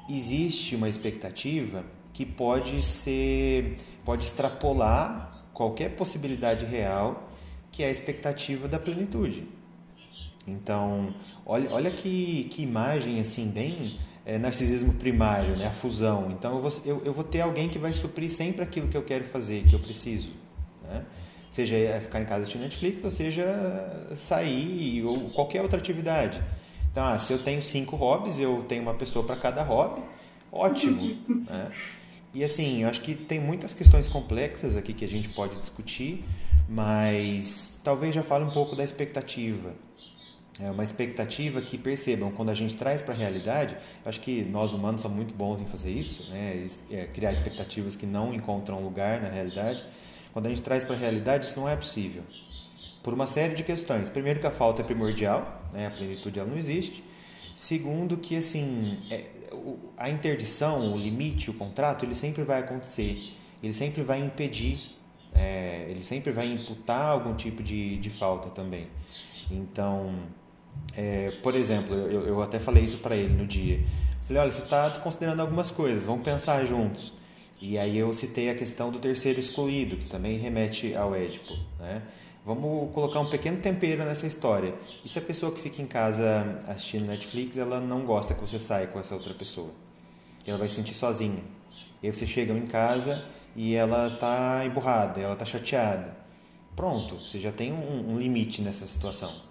existe 0.10 0.76
uma 0.76 0.90
expectativa 0.90 1.86
que 2.12 2.26
pode 2.26 2.82
ser, 2.82 3.78
pode 4.04 4.26
extrapolar 4.26 5.46
qualquer 5.54 5.90
possibilidade 5.96 6.66
real, 6.66 7.30
que 7.72 7.84
é 7.84 7.86
a 7.86 7.92
expectativa 7.92 8.68
da 8.68 8.80
plenitude. 8.80 9.48
Então, 10.48 11.14
olha, 11.46 11.70
olha 11.72 11.92
que, 11.92 12.46
que 12.46 12.64
imagem 12.64 13.22
assim 13.22 13.52
bem 13.52 14.00
é, 14.26 14.40
narcisismo 14.40 14.96
primário, 14.96 15.56
né? 15.56 15.68
a 15.68 15.72
fusão. 15.72 16.32
Então, 16.32 16.56
eu 16.56 16.60
vou, 16.60 16.72
eu, 16.84 17.02
eu 17.06 17.14
vou 17.14 17.24
ter 17.24 17.42
alguém 17.42 17.70
que 17.70 17.78
vai 17.78 17.94
suprir 17.94 18.32
sempre 18.32 18.64
aquilo 18.64 18.88
que 18.88 18.98
eu 18.98 19.04
quero 19.04 19.26
fazer, 19.26 19.64
que 19.68 19.76
eu 19.76 19.80
preciso. 19.80 20.39
Né? 20.90 21.06
Seja 21.50 21.76
ficar 22.02 22.22
em 22.22 22.26
casa 22.26 22.42
assistindo 22.42 22.62
Netflix, 22.62 23.04
ou 23.04 23.10
seja 23.10 23.46
sair 24.16 25.04
ou 25.04 25.30
qualquer 25.32 25.62
outra 25.62 25.80
atividade. 25.80 26.42
Então, 26.92 27.04
ah, 27.04 27.18
se 27.18 27.32
eu 27.32 27.40
tenho 27.40 27.62
cinco 27.62 27.96
hobbies, 27.96 28.40
eu 28.40 28.64
tenho 28.68 28.82
uma 28.82 28.94
pessoa 28.94 29.26
para 29.26 29.36
cada 29.36 29.64
hobby, 29.64 30.02
ótimo. 30.52 31.18
né? 31.48 31.70
E 32.34 32.44
assim, 32.44 32.84
eu 32.84 32.90
acho 32.90 33.02
que 33.02 33.16
tem 33.16 33.40
muitas 33.40 33.74
questões 33.74 34.08
complexas 34.08 34.78
aqui 34.78 34.94
que 34.94 35.04
a 35.04 35.08
gente 35.08 35.30
pode 35.30 35.58
discutir, 35.58 36.24
mas 36.68 37.80
talvez 37.84 38.14
já 38.14 38.22
fale 38.22 38.46
um 38.46 38.52
pouco 38.52 38.76
da 38.76 38.84
expectativa. 38.84 39.74
É 40.62 40.70
uma 40.70 40.84
expectativa 40.84 41.62
que 41.62 41.78
percebam, 41.78 42.32
quando 42.32 42.50
a 42.50 42.54
gente 42.54 42.76
traz 42.76 43.02
para 43.02 43.14
a 43.14 43.18
realidade, 43.18 43.78
acho 44.06 44.20
que 44.20 44.44
nós 44.44 44.74
humanos 44.74 45.02
somos 45.02 45.16
muito 45.16 45.34
bons 45.34 45.62
em 45.62 45.66
fazer 45.66 45.90
isso, 45.90 46.30
né? 46.30 46.68
É, 46.92 47.06
criar 47.06 47.32
expectativas 47.32 47.96
que 47.96 48.06
não 48.06 48.34
encontram 48.34 48.84
lugar 48.84 49.22
na 49.22 49.30
realidade. 49.30 49.84
Quando 50.40 50.46
a 50.46 50.50
gente 50.52 50.62
traz 50.62 50.86
para 50.86 50.96
a 50.96 50.98
realidade, 50.98 51.48
isso 51.48 51.60
não 51.60 51.68
é 51.68 51.76
possível 51.76 52.24
por 53.04 53.14
uma 53.14 53.28
série 53.28 53.56
de 53.56 53.62
questões. 53.62 54.10
Primeiro 54.10 54.40
que 54.40 54.48
a 54.48 54.52
falta 54.52 54.82
é 54.82 54.86
primordial, 54.86 55.70
né? 55.74 55.88
a 55.88 55.92
plenitude 55.92 56.40
ela 56.40 56.48
não 56.48 56.58
existe. 56.58 57.04
Segundo 57.54 58.16
que 58.16 58.38
assim 58.38 58.98
é, 59.12 59.26
a 59.98 60.10
interdição, 60.10 60.94
o 60.94 60.98
limite, 60.98 61.50
o 61.50 61.54
contrato, 61.54 62.06
ele 62.06 62.16
sempre 62.16 62.44
vai 62.44 62.62
acontecer. 62.62 63.34
Ele 63.62 63.74
sempre 63.74 64.02
vai 64.02 64.22
impedir, 64.22 64.80
é, 65.36 65.88
ele 65.90 66.06
sempre 66.06 66.32
vai 66.32 66.50
imputar 66.50 67.08
algum 67.08 67.36
tipo 67.36 67.62
de, 67.62 67.98
de 67.98 68.10
falta 68.10 68.48
também. 68.50 68.88
Então, 69.52 70.16
é, 70.96 71.32
por 71.44 71.54
exemplo, 71.54 71.94
eu, 71.94 72.26
eu 72.26 72.42
até 72.42 72.60
falei 72.60 72.86
isso 72.86 73.00
para 73.00 73.14
ele 73.14 73.34
no 73.34 73.46
dia. 73.46 73.84
Falei, 74.24 74.44
olha, 74.44 74.52
você 74.54 74.62
está 74.62 74.88
desconsiderando 74.88 75.42
algumas 75.42 75.70
coisas, 75.70 76.06
vamos 76.06 76.24
pensar 76.24 76.64
juntos. 76.64 77.19
E 77.62 77.78
aí 77.78 77.98
eu 77.98 78.14
citei 78.14 78.50
a 78.50 78.56
questão 78.56 78.90
do 78.90 79.00
terceiro 79.00 79.40
excluído, 79.40 79.98
que 79.98 80.06
também 80.06 80.38
remete 80.38 80.96
ao 80.96 81.14
Édipo, 81.14 81.54
né? 81.78 82.02
Vamos 82.46 82.92
colocar 82.94 83.20
um 83.20 83.30
pequeno 83.30 83.58
tempero 83.58 84.04
nessa 84.06 84.26
história. 84.26 84.74
E 85.04 85.10
se 85.10 85.20
a 85.20 85.22
pessoa 85.22 85.52
que 85.52 85.60
fica 85.60 85.82
em 85.82 85.86
casa 85.86 86.62
assistindo 86.68 87.06
Netflix, 87.06 87.58
ela 87.58 87.82
não 87.82 88.06
gosta 88.06 88.34
que 88.34 88.42
você 88.42 88.58
saia 88.58 88.88
com 88.88 89.00
essa 89.00 89.14
outra 89.14 89.34
pessoa? 89.34 89.72
Ela 90.48 90.58
vai 90.58 90.68
se 90.68 90.76
sentir 90.76 90.94
sozinha. 90.94 91.44
E 92.02 92.08
aí 92.08 92.14
você 92.14 92.26
chega 92.26 92.54
em 92.54 92.66
casa 92.66 93.26
e 93.56 93.76
ela 93.76 94.08
está 94.08 94.66
emburrada, 94.66 95.20
ela 95.20 95.34
está 95.34 95.44
chateada. 95.44 96.18
Pronto, 96.76 97.20
você 97.20 97.38
já 97.40 97.52
tem 97.52 97.74
um, 97.74 98.12
um 98.12 98.18
limite 98.18 98.62
nessa 98.62 98.88
situação. 98.88 99.49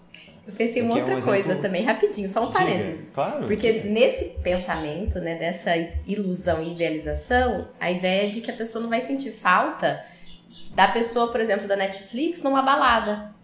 Eu 0.49 0.55
pensei 0.55 0.81
em 0.81 0.87
uma 0.87 0.97
outra 0.97 1.13
é 1.13 1.17
um 1.19 1.21
coisa 1.21 1.39
exemplo... 1.39 1.63
também, 1.63 1.85
rapidinho, 1.85 2.27
só 2.27 2.43
um 2.43 2.47
Diga. 2.47 2.59
parênteses. 2.59 3.11
Claro. 3.13 3.47
Porque 3.47 3.71
diga. 3.71 3.91
nesse 3.91 4.25
pensamento, 4.43 5.21
né, 5.21 5.35
dessa 5.35 5.73
ilusão 6.07 6.63
e 6.63 6.73
idealização, 6.73 7.69
a 7.79 7.91
ideia 7.91 8.27
é 8.27 8.31
de 8.31 8.41
que 8.41 8.51
a 8.51 8.55
pessoa 8.55 8.81
não 8.81 8.89
vai 8.89 9.03
sentir 9.03 9.31
falta 9.31 10.03
da 10.75 10.89
pessoa, 10.89 11.31
por 11.31 11.39
exemplo, 11.39 11.69
da 11.69 11.77
Netflix 11.77 12.43
numa 12.43 12.63
balada. 12.63 13.35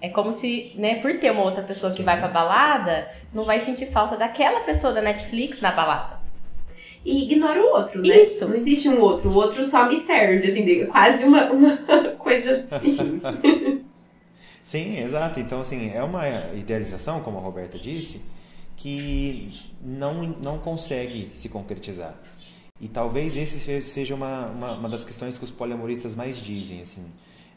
É 0.00 0.08
como 0.08 0.32
se, 0.32 0.72
né, 0.74 0.96
por 0.96 1.16
ter 1.18 1.30
uma 1.30 1.42
outra 1.42 1.62
pessoa 1.62 1.92
que 1.92 2.02
vai 2.02 2.18
pra 2.18 2.28
balada, 2.28 3.08
não 3.32 3.44
vai 3.44 3.60
sentir 3.60 3.86
falta 3.86 4.16
daquela 4.16 4.60
pessoa 4.60 4.92
da 4.92 5.00
Netflix 5.00 5.60
na 5.60 5.70
balada. 5.70 6.18
E 7.04 7.22
ignora 7.22 7.60
o 7.60 7.66
outro, 7.68 8.02
né? 8.02 8.22
Isso. 8.22 8.48
Não 8.48 8.56
existe 8.56 8.88
um 8.88 9.00
outro. 9.00 9.30
O 9.30 9.34
outro 9.34 9.64
só 9.64 9.88
me 9.88 9.96
serve, 9.96 10.48
assim, 10.48 10.86
quase 10.86 11.24
uma, 11.24 11.44
uma 11.52 11.76
coisa. 12.18 12.66
Sim, 14.62 14.98
exato. 14.98 15.40
Então, 15.40 15.60
assim, 15.60 15.90
é 15.90 16.02
uma 16.02 16.28
idealização, 16.54 17.20
como 17.20 17.38
a 17.38 17.40
Roberta 17.40 17.78
disse, 17.78 18.20
que 18.76 19.60
não, 19.82 20.22
não 20.22 20.58
consegue 20.58 21.30
se 21.34 21.48
concretizar. 21.48 22.14
E 22.80 22.86
talvez 22.86 23.36
esse 23.36 23.80
seja 23.80 24.14
uma, 24.14 24.46
uma, 24.46 24.72
uma, 24.72 24.88
das 24.88 25.02
questões 25.02 25.36
que 25.36 25.44
os 25.44 25.50
poliamoristas 25.50 26.14
mais 26.14 26.36
dizem, 26.40 26.80
assim, 26.80 27.04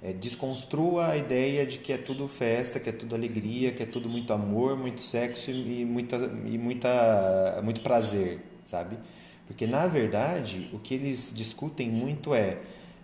é, 0.01 0.11
desconstrua 0.11 1.09
a 1.09 1.17
ideia 1.17 1.63
de 1.63 1.77
que 1.77 1.93
é 1.93 1.97
tudo 1.97 2.27
festa, 2.27 2.79
que 2.79 2.89
é 2.89 2.91
tudo 2.91 3.13
alegria, 3.13 3.71
que 3.71 3.83
é 3.83 3.85
tudo 3.85 4.09
muito 4.09 4.33
amor, 4.33 4.75
muito 4.75 5.01
sexo 5.01 5.51
e, 5.51 5.85
muita, 5.85 6.15
e 6.45 6.57
muita, 6.57 7.61
muito 7.63 7.81
prazer, 7.81 8.39
sabe? 8.65 8.97
Porque, 9.45 9.67
na 9.67 9.85
verdade, 9.85 10.69
o 10.73 10.79
que 10.79 10.95
eles 10.95 11.31
discutem 11.35 11.89
muito 11.89 12.33
é 12.33 12.57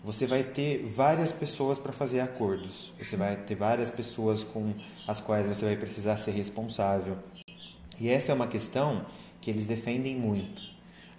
você 0.07 0.25
vai 0.25 0.41
ter 0.41 0.85
várias 0.85 1.33
pessoas 1.33 1.77
para 1.77 1.91
fazer 1.91 2.21
acordos, 2.21 2.93
você 2.97 3.17
vai 3.17 3.35
ter 3.35 3.55
várias 3.55 3.89
pessoas 3.89 4.41
com 4.41 4.73
as 5.05 5.19
quais 5.19 5.45
você 5.45 5.65
vai 5.65 5.75
precisar 5.75 6.15
ser 6.15 6.31
responsável. 6.31 7.17
E 7.99 8.07
essa 8.07 8.31
é 8.31 8.35
uma 8.35 8.47
questão 8.47 9.05
que 9.41 9.49
eles 9.49 9.67
defendem 9.67 10.15
muito. 10.15 10.61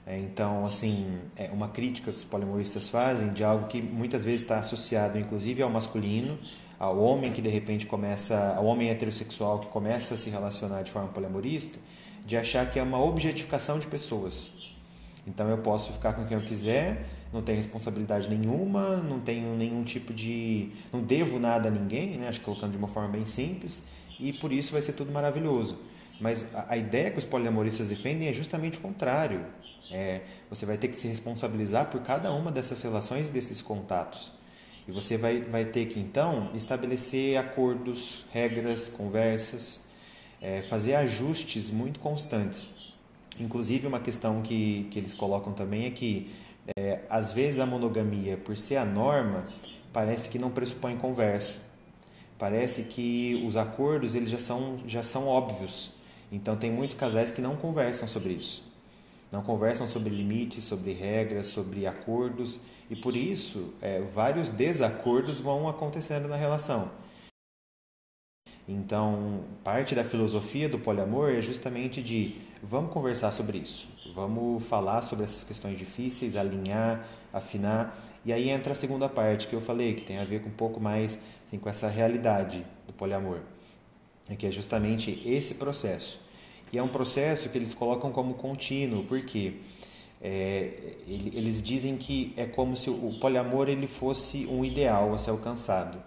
É, 0.07 0.19
então, 0.19 0.65
assim, 0.65 1.19
é 1.37 1.51
uma 1.51 1.69
crítica 1.69 2.11
que 2.11 2.17
os 2.17 2.25
polimoristas 2.25 2.89
fazem 2.89 3.35
de 3.35 3.45
algo 3.45 3.69
que 3.69 3.83
muitas 3.83 4.25
vezes 4.25 4.41
está 4.41 4.59
associado, 4.59 5.19
inclusive, 5.19 5.61
ao 5.61 5.69
masculino, 5.69 6.39
ao 6.79 6.99
homem 6.99 7.31
que 7.31 7.43
de 7.43 7.51
repente 7.51 7.85
começa, 7.87 8.55
ao 8.57 8.65
homem 8.65 8.89
heterossexual 8.89 9.59
que 9.59 9.67
começa 9.67 10.15
a 10.15 10.17
se 10.17 10.31
relacionar 10.31 10.81
de 10.81 10.91
forma 10.91 11.09
polimorista, 11.09 11.79
de 12.25 12.39
achar 12.39 12.65
que 12.71 12.79
é 12.79 12.83
uma 12.83 13.05
objetificação 13.05 13.79
de 13.79 13.87
pessoas. 13.87 14.51
Então, 15.29 15.49
eu 15.51 15.59
posso 15.59 15.93
ficar 15.93 16.15
com 16.15 16.25
quem 16.25 16.39
eu 16.39 16.43
quiser, 16.43 17.07
não 17.33 17.43
tenho 17.43 17.57
responsabilidade 17.57 18.29
nenhuma, 18.31 18.97
não 18.97 19.21
tenho 19.21 19.55
nenhum 19.55 19.85
tipo 19.85 20.15
de, 20.15 20.71
não 20.91 21.03
devo 21.03 21.39
nada 21.39 21.69
a 21.69 21.71
ninguém, 21.71 22.17
né? 22.17 22.29
Acho 22.29 22.39
que 22.39 22.47
colocando 22.47 22.73
de 22.73 22.79
uma 22.79 22.89
forma 22.89 23.11
bem 23.11 23.27
simples, 23.27 23.83
e 24.19 24.33
por 24.33 24.51
isso 24.53 24.73
vai 24.73 24.81
ser 24.81 24.95
tudo 24.95 25.13
maravilhoso. 25.13 25.77
Mas 26.19 26.47
a, 26.55 26.77
ideia 26.77 27.11
que 27.11 27.19
os 27.19 27.27
poliamoristas 27.27 27.91
defendem 27.91 28.29
é 28.29 28.33
justamente 28.33 28.79
o 28.79 28.81
contrário. 28.81 29.45
É, 29.91 30.23
você 30.51 30.67
vai 30.67 30.77
ter 30.79 30.89
que 30.89 30.97
se 30.97 31.07
responsabilizar 31.07 31.91
por 31.91 32.01
cada 32.01 32.33
uma 32.33 32.51
dessas 32.51 32.83
relações 32.83 33.29
e 33.29 33.31
desses 33.31 33.63
contatos. 33.63 34.33
E 34.89 34.91
você 34.91 35.19
vai, 35.19 35.43
vai 35.43 35.67
ter 35.67 35.87
que, 35.87 36.01
então, 36.01 36.51
estabelecer 36.55 37.37
acordos, 37.37 38.25
regras, 38.33 38.89
conversas, 38.89 39.83
é, 40.41 40.63
fazer 40.63 40.95
ajustes 40.95 41.71
muito 41.71 42.01
constantes. 42.01 42.78
Inclusive, 43.41 43.87
uma 43.87 44.01
questão 44.01 44.43
que, 44.43 44.87
que 44.91 44.99
eles 44.99 45.15
colocam 45.15 45.53
também 45.53 45.87
é 45.87 45.91
que, 45.91 46.31
é, 46.77 47.01
às 47.09 47.33
vezes, 47.33 47.61
a 47.61 47.67
monogamia, 47.67 48.37
por 48.37 48.57
ser 48.57 48.77
a 48.77 48.85
norma, 48.85 49.47
parece 49.93 50.29
que 50.29 50.39
não 50.39 50.51
pressupõe 50.51 50.97
conversa. 50.97 51.59
Parece 52.39 52.85
que 52.85 53.43
os 53.47 53.57
acordos 53.57 54.15
eles 54.15 54.31
já 54.31 54.39
são, 54.39 54.81
já 54.87 55.03
são 55.03 55.27
óbvios. 55.27 55.91
Então, 56.31 56.57
tem 56.57 56.71
muitos 56.71 56.97
casais 56.97 57.31
que 57.33 57.41
não 57.41 57.57
conversam 57.57 58.07
sobre 58.07 58.33
isso 58.35 58.69
não 59.31 59.43
conversam 59.43 59.87
sobre 59.87 60.11
limites, 60.11 60.65
sobre 60.65 60.93
regras, 60.93 61.47
sobre 61.49 61.87
acordos 61.87 62.59
e 62.89 62.97
por 62.97 63.15
isso 63.15 63.75
é, 63.81 64.01
vários 64.01 64.51
desacordos 64.51 65.39
vão 65.39 65.69
acontecendo 65.69 66.29
na 66.29 66.37
relação. 66.37 66.91
Então, 68.69 69.45
parte 69.65 69.95
da 69.95 70.05
filosofia 70.05 70.69
do 70.69 70.79
poliamor 70.79 71.31
é 71.31 71.41
justamente 71.41 72.03
de 72.03 72.37
vamos 72.63 72.93
conversar 72.93 73.31
sobre 73.31 73.59
isso, 73.59 73.89
vamos 74.13 74.63
falar 74.63 75.01
sobre 75.01 75.25
essas 75.25 75.43
questões 75.43 75.79
difíceis, 75.79 76.37
alinhar, 76.37 77.07
afinar. 77.33 77.99
E 78.27 78.33
aí 78.33 78.51
entra 78.51 78.73
a 78.73 78.75
segunda 78.75 79.09
parte 79.09 79.47
que 79.47 79.55
eu 79.55 79.61
falei, 79.61 79.95
que 79.95 80.05
tem 80.05 80.19
a 80.19 80.25
ver 80.25 80.43
com 80.43 80.51
um 80.51 80.53
pouco 80.53 80.79
mais 80.79 81.19
assim, 81.47 81.59
com 81.59 81.69
essa 81.69 81.89
realidade 81.89 82.67
do 82.87 82.93
poliamor, 82.93 83.39
que 84.37 84.47
é 84.47 84.51
justamente 84.51 85.23
esse 85.25 85.55
processo 85.55 86.21
e 86.73 86.79
é 86.79 86.83
um 86.83 86.89
processo 86.89 87.49
que 87.49 87.59
eles 87.59 87.75
colocam 87.75 88.13
como 88.13 88.35
contínuo, 88.35 89.05
porque 89.05 89.55
é, 90.21 90.97
eles 91.07 91.63
dizem 91.63 91.97
que 91.97 92.33
é 92.37 92.45
como 92.45 92.77
se 92.77 92.91
o 92.91 93.17
poliamor 93.21 93.69
ele 93.69 93.87
fosse 93.87 94.47
um 94.47 94.65
ideal 94.65 95.15
a 95.15 95.19
ser 95.19 95.31
alcançado 95.31 95.99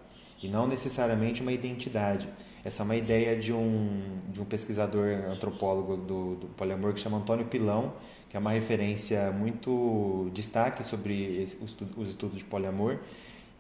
e 0.42 0.48
não 0.48 0.68
necessariamente 0.68 1.42
uma 1.42 1.52
identidade. 1.52 2.28
Essa 2.64 2.84
é 2.84 2.86
uma 2.86 2.96
ideia 2.96 3.36
de 3.36 3.52
um, 3.52 4.20
de 4.30 4.40
um 4.40 4.46
pesquisador 4.46 5.08
antropólogo 5.30 5.98
do, 5.98 6.36
do 6.36 6.48
poliamor 6.56 6.94
que 6.94 7.00
chama 7.00 7.18
Antônio 7.18 7.46
Pilão, 7.46 7.94
que 8.30 8.38
é 8.38 8.40
uma 8.40 8.52
referência 8.52 9.32
muito 9.32 10.30
destaque 10.32 10.84
sobre 10.84 11.44
os, 11.60 11.78
os 11.98 12.10
estudos 12.10 12.38
de 12.38 12.46
poliamor, 12.46 13.00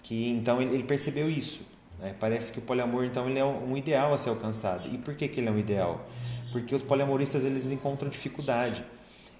que 0.03 0.29
então 0.29 0.61
ele, 0.61 0.75
ele 0.75 0.83
percebeu 0.83 1.27
isso. 1.27 1.61
Né? 1.99 2.15
Parece 2.19 2.51
que 2.51 2.59
o 2.59 2.61
poliamor 2.61 3.03
então 3.03 3.27
ele 3.27 3.39
é 3.39 3.45
um 3.45 3.75
ideal 3.75 4.13
a 4.13 4.17
ser 4.19 4.29
alcançado. 4.29 4.87
E 4.93 4.99
por 4.99 5.15
que, 5.15 5.27
que 5.27 5.39
ele 5.39 5.49
é 5.49 5.51
um 5.51 5.57
ideal? 5.57 6.07
Porque 6.51 6.75
os 6.75 6.83
poliamoristas 6.83 7.43
eles 7.43 7.71
encontram 7.71 8.07
dificuldade. 8.07 8.85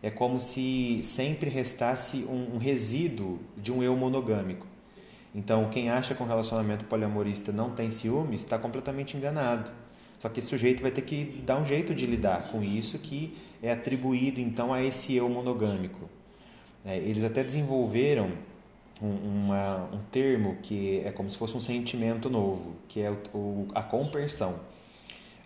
É 0.02 0.10
como 0.10 0.42
se 0.42 1.02
sempre 1.04 1.52
restasse 1.52 2.26
um, 2.28 2.56
um 2.56 2.58
resíduo 2.58 3.40
de 3.56 3.72
um 3.72 3.84
eu 3.84 3.96
monogâmico. 3.96 4.66
Então, 5.34 5.70
quem 5.70 5.90
acha 5.90 6.14
que 6.14 6.22
um 6.22 6.28
relacionamento 6.28 6.86
poliamorista 6.86 7.52
não 7.52 7.70
tem 7.70 7.90
ciúmes 7.90 8.42
está 8.42 8.58
completamente 8.60 9.16
enganado. 9.16 9.72
Só 10.20 10.30
que 10.30 10.40
esse 10.40 10.50
sujeito 10.50 10.82
vai 10.82 10.92
ter 10.92 11.02
que 11.02 11.26
dar 11.46 11.58
um 11.58 11.66
jeito 11.66 11.96
de 11.96 12.06
lidar 12.06 12.52
com 12.52 12.62
isso 12.62 13.00
que 13.00 13.36
é 13.64 13.72
atribuído 13.72 14.40
então 14.40 14.72
a 14.72 14.84
esse 14.84 15.16
eu 15.16 15.28
monogâmico. 15.28 16.10
É, 16.86 16.98
eles 16.98 17.24
até 17.24 17.44
desenvolveram 17.44 18.32
um, 19.02 19.08
uma, 19.08 19.90
um 19.92 20.00
termo 20.12 20.58
que 20.62 21.02
é 21.04 21.12
como 21.12 21.30
se 21.30 21.38
fosse 21.38 21.58
um 21.58 21.62
sentimento 21.62 22.30
novo, 22.30 22.76
que 22.88 23.02
é 23.02 23.10
o, 23.10 23.18
o, 23.34 23.68
a 23.74 23.82
compersão. 23.82 24.60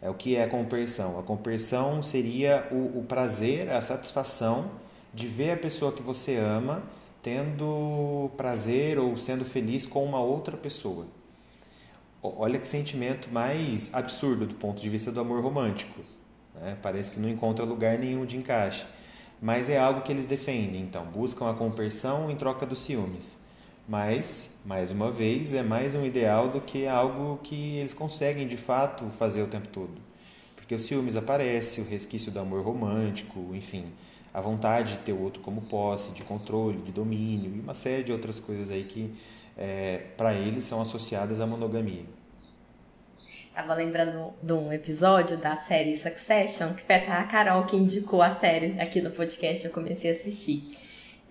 É 0.02 0.10
o 0.10 0.14
que 0.14 0.36
é 0.36 0.44
a 0.44 0.50
compersão? 0.50 1.18
A 1.20 1.24
compersão 1.24 2.04
seria 2.04 2.68
o, 2.70 3.00
o 3.00 3.06
prazer, 3.08 3.72
a 3.72 3.82
satisfação 3.82 4.72
de 5.14 5.26
ver 5.26 5.52
a 5.52 5.58
pessoa 5.58 5.94
que 5.94 6.02
você 6.02 6.36
ama 6.36 6.84
tendo 7.26 8.30
prazer 8.38 9.00
ou 9.00 9.18
sendo 9.18 9.44
feliz 9.44 9.84
com 9.84 10.06
uma 10.06 10.22
outra 10.22 10.56
pessoa. 10.56 11.08
Olha 12.22 12.60
que 12.60 12.68
sentimento 12.68 13.32
mais 13.32 13.92
absurdo 13.96 14.46
do 14.46 14.54
ponto 14.54 14.80
de 14.80 14.88
vista 14.92 15.12
do 15.12 15.20
amor 15.20 15.42
romântico. 15.42 16.00
Né? 16.54 16.78
Parece 16.84 17.10
que 17.10 17.20
não 17.20 17.28
encontra 17.28 17.66
lugar 17.66 17.98
nenhum 17.98 18.28
de 18.28 18.38
encaixe. 18.38 18.86
Mas 19.42 19.70
é 19.70 19.78
algo 19.80 20.02
que 20.02 20.12
eles 20.12 20.28
defendem, 20.28 20.82
então, 20.84 21.04
buscam 21.06 21.50
a 21.50 21.56
compersão 21.56 22.30
em 22.30 22.36
troca 22.36 22.64
dos 22.64 22.78
ciúmes. 22.78 23.40
Mas, 23.90 24.60
mais 24.64 24.92
uma 24.92 25.10
vez, 25.10 25.52
é 25.52 25.64
mais 25.64 25.96
um 25.96 26.06
ideal 26.06 26.50
do 26.50 26.62
que 26.62 26.86
algo 26.86 27.40
que 27.42 27.78
eles 27.78 27.94
conseguem 27.96 28.48
de 28.48 28.56
fato 28.56 29.04
fazer 29.10 29.42
o 29.42 29.48
tempo 29.48 29.68
todo. 29.70 29.96
Porque 30.56 30.76
o 30.76 30.80
ciúmes 30.80 31.16
aparece, 31.16 31.82
o 31.82 31.86
resquício 31.86 32.32
do 32.32 32.40
amor 32.40 32.64
romântico, 32.64 33.40
enfim, 33.56 33.92
a 34.36 34.42
vontade 34.42 34.96
de 34.96 35.00
ter 35.00 35.14
o 35.14 35.22
outro 35.22 35.42
como 35.42 35.62
posse, 35.70 36.12
de 36.12 36.22
controle, 36.22 36.80
de 36.80 36.92
domínio 36.92 37.56
e 37.56 37.60
uma 37.62 37.74
série 37.74 38.04
de 38.04 38.12
outras 38.12 38.38
coisas 38.38 38.70
aí 38.70 38.84
que 38.84 39.16
é, 39.58 40.08
para 40.18 40.34
eles 40.34 40.66
são 40.66 40.82
associadas 40.82 41.40
à 41.40 41.48
monogamia. 41.48 42.04
Tava 43.54 43.74
lembrando 43.74 44.34
de 44.44 44.52
um 44.52 44.74
episódio 44.74 45.38
da 45.38 45.56
série 45.56 45.96
Succession, 45.96 46.74
que 46.74 46.82
foi 46.82 46.96
até 46.96 47.14
a 47.14 47.24
Carol 47.24 47.64
que 47.64 47.78
indicou 47.78 48.22
a 48.22 48.30
série 48.30 48.78
aqui 48.78 49.00
no 49.00 49.10
podcast, 49.10 49.66
eu 49.66 49.72
comecei 49.72 50.12
a 50.12 50.14
assistir. 50.14 50.62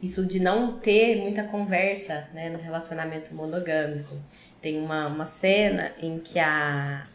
Isso 0.02 0.24
de 0.24 0.40
não 0.40 0.78
ter 0.78 1.20
muita 1.20 1.44
conversa 1.44 2.26
né, 2.32 2.48
no 2.48 2.58
relacionamento 2.58 3.34
monogâmico. 3.34 4.16
Tem 4.62 4.80
uma, 4.80 5.08
uma 5.08 5.26
cena 5.26 5.92
em 6.00 6.18
que 6.18 6.38
a, 6.38 7.06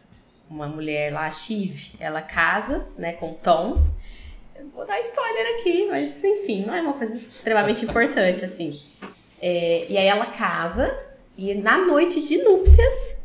uma 0.48 0.68
mulher 0.68 1.12
lá, 1.12 1.26
a 1.26 1.30
Shiv, 1.32 1.94
ela 1.98 2.22
casa 2.22 2.86
né, 2.96 3.14
com 3.14 3.34
Tom, 3.34 3.84
Vou 4.74 4.86
dar 4.86 5.00
spoiler 5.00 5.54
aqui, 5.54 5.86
mas 5.86 6.22
enfim, 6.22 6.64
não 6.64 6.74
é 6.74 6.80
uma 6.80 6.92
coisa 6.92 7.16
extremamente 7.16 7.84
importante, 7.84 8.44
assim. 8.44 8.80
É, 9.40 9.86
e 9.88 9.98
aí 9.98 10.06
ela 10.06 10.26
casa, 10.26 10.96
e 11.36 11.54
na 11.54 11.78
noite 11.78 12.22
de 12.22 12.38
núpcias, 12.38 13.22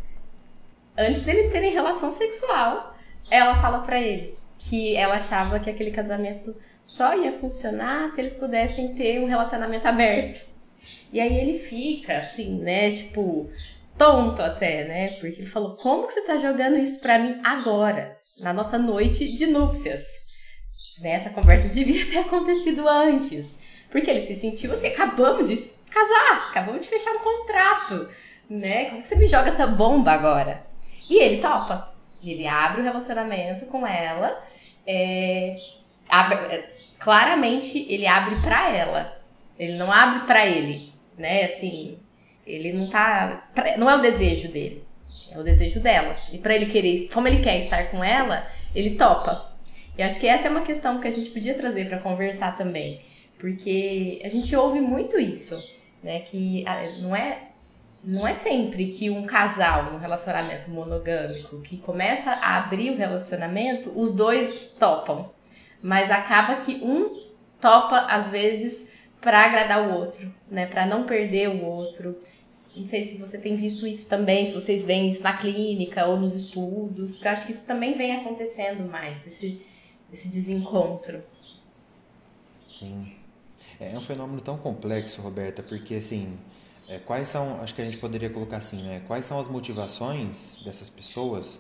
antes 0.98 1.22
deles 1.22 1.48
terem 1.48 1.72
relação 1.72 2.12
sexual, 2.12 2.96
ela 3.30 3.56
fala 3.56 3.80
para 3.80 4.00
ele 4.00 4.36
que 4.58 4.96
ela 4.96 5.16
achava 5.16 5.60
que 5.60 5.70
aquele 5.70 5.92
casamento 5.92 6.56
só 6.84 7.16
ia 7.16 7.32
funcionar 7.32 8.08
se 8.08 8.22
eles 8.22 8.36
pudessem 8.36 8.96
ter 8.96 9.20
um 9.20 9.28
relacionamento 9.28 9.88
aberto. 9.88 10.46
E 11.12 11.20
aí 11.20 11.38
ele 11.38 11.58
fica 11.58 12.18
assim, 12.18 12.60
né, 12.60 12.92
tipo, 12.92 13.50
tonto 13.98 14.42
até, 14.42 14.84
né? 14.86 15.12
Porque 15.20 15.42
ele 15.42 15.48
falou: 15.48 15.74
"Como 15.76 16.08
que 16.08 16.14
você 16.14 16.22
tá 16.22 16.38
jogando 16.38 16.78
isso 16.78 17.00
para 17.02 17.20
mim 17.20 17.36
agora, 17.44 18.18
na 18.40 18.54
nossa 18.54 18.78
noite 18.78 19.32
de 19.34 19.48
núpcias?" 19.48 20.25
Né? 21.00 21.12
Essa 21.12 21.30
conversa 21.30 21.70
devia 21.74 22.06
ter 22.06 22.20
acontecido 22.20 22.88
antes. 22.88 23.60
Porque 23.90 24.10
ele 24.10 24.22
se 24.22 24.36
sentiu 24.36 24.72
assim, 24.72 24.88
acabamos 24.88 25.50
de 25.50 25.58
casar, 25.90 26.50
acabamos 26.50 26.82
de 26.82 26.88
fechar 26.88 27.12
um 27.12 27.20
contrato, 27.20 28.10
né? 28.50 28.86
Como 28.86 29.02
que 29.02 29.08
você 29.08 29.16
me 29.16 29.28
joga 29.28 29.48
essa 29.48 29.66
bomba 29.66 30.12
agora? 30.12 30.66
E 31.10 31.22
ele 31.22 31.38
topa. 31.38 31.94
Ele 32.24 32.48
abre 32.48 32.82
o 32.82 32.84
relacionamento 32.84 33.68
com 33.68 33.86
ela, 33.86 34.44
é, 34.86 35.56
abre, 36.10 36.36
é, 36.54 36.70
claramente 36.98 37.86
ele 37.88 38.08
abre 38.08 38.42
para 38.42 38.76
ela. 38.76 39.22
Ele 39.58 39.78
não 39.78 39.92
abre 39.92 40.26
para 40.26 40.46
ele, 40.46 40.92
né? 41.18 41.46
Assim, 41.46 42.00
ele 42.46 42.74
não 42.74 42.90
tá, 42.90 43.48
não 43.78 43.90
é 43.90 43.96
o 43.96 44.02
desejo 44.02 44.52
dele, 44.52 44.84
é 45.32 45.40
o 45.40 45.44
desejo 45.44 45.80
dela. 45.80 46.16
E 46.32 46.38
para 46.40 46.56
ele 46.56 46.66
querer, 46.66 47.08
como 47.14 47.28
ele 47.28 47.42
quer 47.42 47.58
estar 47.58 47.90
com 47.90 48.04
ela, 48.04 48.46
ele 48.74 48.96
topa. 48.96 49.55
E 49.98 50.04
acho 50.04 50.20
que 50.20 50.28
essa 50.28 50.48
é 50.48 50.52
uma 50.52 50.62
questão 50.62 51.00
que 51.00 51.08
a 51.08 51.12
gente 51.12 51.30
podia 51.30 51.54
trazer 51.54 51.88
para 51.88 52.00
conversar 52.00 52.56
também, 52.56 53.00
porque 53.40 54.22
a 54.24 54.28
gente 54.28 54.56
ouve 54.56 54.82
muito 54.82 55.18
isso, 55.20 55.58
né? 56.04 56.20
Que 56.20 56.64
ah, 56.68 57.00
não 57.00 57.16
é 57.16 57.50
não 58.04 58.28
é 58.28 58.34
sempre 58.34 58.88
que 58.88 59.10
um 59.10 59.26
casal, 59.26 59.94
um 59.94 59.98
relacionamento 59.98 60.70
monogâmico, 60.70 61.60
que 61.62 61.78
começa 61.78 62.32
a 62.34 62.58
abrir 62.58 62.92
o 62.92 62.98
relacionamento, 62.98 63.92
os 64.00 64.14
dois 64.14 64.76
topam. 64.80 65.34
Mas 65.82 66.12
acaba 66.12 66.58
que 66.58 66.76
um 66.84 67.10
topa, 67.60 68.06
às 68.08 68.28
vezes, 68.28 68.92
para 69.20 69.44
agradar 69.44 69.90
o 69.90 69.96
outro, 69.96 70.32
né? 70.50 70.68
Para 70.68 70.86
não 70.86 71.06
perder 71.06 71.50
o 71.50 71.66
outro. 71.66 72.22
Não 72.76 72.86
sei 72.86 73.02
se 73.02 73.18
você 73.18 73.40
tem 73.40 73.56
visto 73.56 73.88
isso 73.88 74.08
também, 74.08 74.46
se 74.46 74.54
vocês 74.54 74.84
veem 74.84 75.08
isso 75.08 75.24
na 75.24 75.38
clínica 75.38 76.06
ou 76.06 76.20
nos 76.20 76.36
estudos, 76.36 77.14
porque 77.16 77.28
eu 77.28 77.32
acho 77.32 77.46
que 77.46 77.52
isso 77.52 77.66
também 77.66 77.94
vem 77.94 78.16
acontecendo 78.16 78.84
mais, 78.84 79.26
esse, 79.26 79.66
esse 80.16 80.30
desencontro. 80.30 81.22
Sim. 82.66 83.14
É, 83.80 83.94
é 83.94 83.98
um 83.98 84.02
fenômeno 84.02 84.40
tão 84.42 84.58
complexo, 84.58 85.22
Roberta, 85.22 85.62
porque 85.62 85.96
assim, 85.96 86.38
é, 86.88 87.00
quais 87.00 87.28
são, 87.28 87.62
acho 87.62 87.76
que 87.76 87.82
a 87.82 87.86
gente 87.86 87.98
poderia 87.98 88.30
colocar 88.30 88.58
assim, 88.58 88.82
né? 88.82 89.04
Quais 89.06 89.26
são 89.26 89.38
as 89.40 89.48
motivações 89.48 90.62
dessas 90.64 90.90
pessoas 90.90 91.60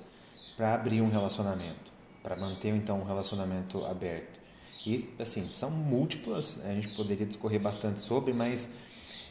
para 0.56 0.74
abrir 0.74 1.02
um 1.02 1.10
relacionamento, 1.10 1.92
para 2.24 2.38
manter 2.38 2.70
então 2.70 3.02
um 3.02 3.04
relacionamento 3.04 3.86
aberto? 3.86 4.40
E 4.86 5.10
assim, 5.20 5.52
são 5.52 5.70
múltiplas, 5.70 6.58
a 6.64 6.72
gente 6.74 6.90
poderia 6.96 7.26
discorrer 7.26 7.60
bastante 7.60 8.00
sobre, 8.00 8.34
mas 8.34 8.70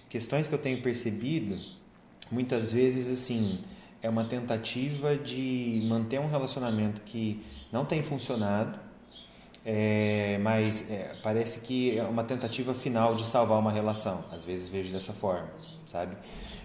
questões 0.08 0.46
que 0.46 0.54
eu 0.54 0.58
tenho 0.58 0.82
percebido, 0.82 1.58
muitas 2.30 2.70
vezes 2.70 3.08
assim, 3.08 3.64
é 4.02 4.10
uma 4.10 4.24
tentativa 4.24 5.16
de 5.16 5.86
manter 5.88 6.20
um 6.20 6.28
relacionamento 6.28 7.00
que 7.02 7.42
não 7.72 7.86
tem 7.86 8.02
funcionado 8.02 8.83
é, 9.64 10.36
mas 10.42 10.90
é, 10.90 11.16
parece 11.22 11.60
que 11.60 11.98
é 11.98 12.02
uma 12.04 12.22
tentativa 12.22 12.74
final 12.74 13.14
de 13.14 13.26
salvar 13.26 13.58
uma 13.58 13.72
relação. 13.72 14.22
Às 14.30 14.44
vezes 14.44 14.68
vejo 14.68 14.92
dessa 14.92 15.12
forma, 15.12 15.48
sabe? 15.86 16.16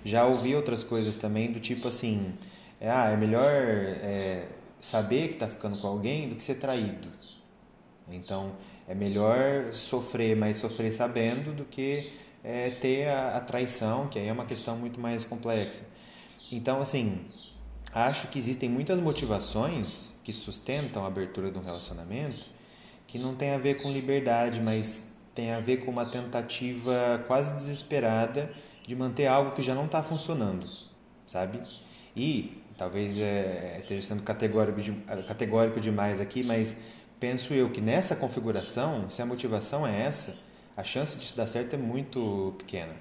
Já 0.03 0.25
ouvi 0.25 0.53
outras 0.55 0.83
coisas 0.83 1.15
também 1.15 1.51
do 1.51 1.59
tipo 1.59 1.87
assim, 1.87 2.33
é, 2.79 2.89
ah, 2.89 3.09
é 3.09 3.15
melhor 3.15 3.49
é, 3.49 4.47
saber 4.81 5.29
que 5.29 5.33
está 5.35 5.47
ficando 5.47 5.79
com 5.79 5.87
alguém 5.87 6.27
do 6.27 6.35
que 6.35 6.43
ser 6.43 6.55
traído. 6.55 7.07
Então 8.09 8.53
é 8.87 8.93
melhor 8.93 9.71
sofrer, 9.73 10.35
mas 10.35 10.57
sofrer 10.57 10.91
sabendo 10.91 11.53
do 11.55 11.63
que 11.63 12.11
é, 12.43 12.69
ter 12.71 13.07
a, 13.07 13.37
a 13.37 13.39
traição, 13.39 14.07
que 14.07 14.19
aí 14.19 14.27
é 14.27 14.33
uma 14.33 14.45
questão 14.45 14.75
muito 14.75 14.99
mais 14.99 15.23
complexa. 15.23 15.85
Então 16.51 16.81
assim, 16.81 17.25
acho 17.93 18.27
que 18.27 18.37
existem 18.37 18.69
muitas 18.69 18.99
motivações 18.99 20.15
que 20.23 20.33
sustentam 20.33 21.05
a 21.05 21.07
abertura 21.07 21.49
de 21.49 21.57
um 21.57 21.61
relacionamento 21.61 22.58
que 23.11 23.17
não 23.17 23.33
tem 23.33 23.51
a 23.51 23.57
ver 23.57 23.81
com 23.81 23.91
liberdade, 23.91 24.61
mas 24.61 25.15
tem 25.33 25.51
a 25.51 25.59
ver 25.59 25.77
com 25.77 25.89
uma 25.89 26.05
tentativa 26.05 27.23
quase 27.27 27.53
desesperada 27.53 28.51
de 28.85 28.95
manter 28.95 29.25
algo 29.25 29.51
que 29.51 29.63
já 29.63 29.73
não 29.73 29.85
está 29.85 30.03
funcionando, 30.03 30.65
sabe? 31.25 31.59
E 32.15 32.61
talvez 32.77 33.17
é, 33.17 33.77
esteja 33.79 34.01
sendo 34.03 34.21
categórico, 34.21 34.79
de, 34.79 34.91
categórico 35.27 35.79
demais 35.79 36.21
aqui, 36.21 36.43
mas 36.43 36.77
penso 37.19 37.51
eu 37.53 37.71
que 37.71 37.81
nessa 37.81 38.15
configuração, 38.15 39.09
se 39.09 39.21
a 39.21 39.25
motivação 39.25 39.87
é 39.87 40.03
essa, 40.03 40.37
a 40.77 40.83
chance 40.83 41.17
disso 41.17 41.35
dar 41.35 41.47
certo 41.47 41.73
é 41.73 41.77
muito 41.77 42.53
pequena. 42.59 42.93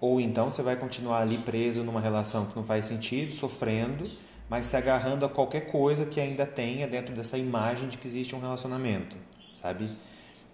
Ou 0.00 0.18
então 0.18 0.50
você 0.50 0.62
vai 0.62 0.76
continuar 0.76 1.20
ali 1.20 1.38
preso 1.38 1.84
numa 1.84 2.00
relação 2.00 2.46
que 2.46 2.56
não 2.56 2.64
faz 2.64 2.86
sentido, 2.86 3.32
sofrendo 3.32 4.10
mas 4.48 4.66
se 4.66 4.76
agarrando 4.76 5.24
a 5.24 5.28
qualquer 5.28 5.70
coisa 5.70 6.06
que 6.06 6.20
ainda 6.20 6.46
tenha 6.46 6.86
dentro 6.86 7.14
dessa 7.14 7.36
imagem 7.36 7.88
de 7.88 7.98
que 7.98 8.06
existe 8.06 8.34
um 8.34 8.40
relacionamento, 8.40 9.16
sabe? 9.54 9.90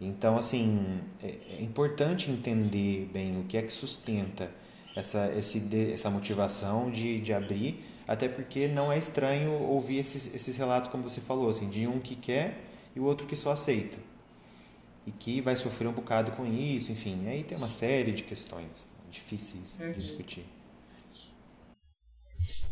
Então, 0.01 0.36
assim, 0.36 1.01
é, 1.22 1.38
é 1.59 1.62
importante 1.62 2.30
entender 2.30 3.09
bem 3.12 3.40
o 3.40 3.45
que 3.45 3.57
é 3.57 3.62
que 3.62 3.72
sustenta 3.72 4.51
essa, 4.95 5.32
esse, 5.36 5.92
essa 5.92 6.11
motivação 6.11 6.90
de, 6.90 7.20
de 7.20 7.32
abrir, 7.32 7.84
até 8.07 8.28
porque 8.28 8.68
não 8.68 8.92
é 8.92 8.99
estranho 8.99 9.53
ouvir 9.62 9.99
esses, 9.99 10.34
esses 10.34 10.57
relatos, 10.57 10.90
como 10.90 11.03
você 11.03 11.20
falou, 11.20 11.49
assim, 11.49 11.68
de 11.68 11.86
um 11.86 12.01
que 12.01 12.16
quer 12.16 12.61
e 12.95 13.01
o 13.01 13.05
outro 13.05 13.26
que 13.26 13.36
só 13.36 13.53
aceita. 13.53 13.99
E 15.07 15.12
que 15.12 15.40
vai 15.40 15.55
sofrer 15.55 15.86
um 15.86 15.92
bocado 15.92 16.32
com 16.32 16.47
isso, 16.47 16.90
enfim. 16.90 17.26
Aí 17.28 17.42
tem 17.42 17.57
uma 17.57 17.68
série 17.68 18.12
de 18.12 18.22
questões 18.22 18.86
difíceis 19.11 19.78
uhum. 19.80 19.92
de 19.92 20.03
discutir. 20.03 20.47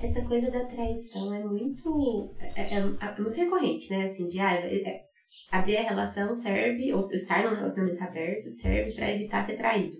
Essa 0.02 0.22
coisa 0.22 0.50
da 0.50 0.64
traição 0.64 1.32
é 1.32 1.44
muito, 1.44 2.34
é, 2.56 2.60
é, 2.60 2.78
é 2.78 3.20
muito 3.20 3.36
recorrente, 3.36 3.88
né? 3.88 4.04
Assim, 4.04 4.26
de 4.26 4.40
ah, 4.40 4.54
é, 4.54 4.76
é 4.76 5.04
abrir 5.50 5.76
a 5.76 5.82
relação 5.82 6.34
serve, 6.34 6.92
ou 6.92 7.08
estar 7.12 7.44
num 7.44 7.54
relacionamento 7.54 8.02
aberto 8.02 8.50
serve 8.50 8.92
para 8.94 9.12
evitar 9.12 9.44
ser 9.44 9.56
traído. 9.56 9.96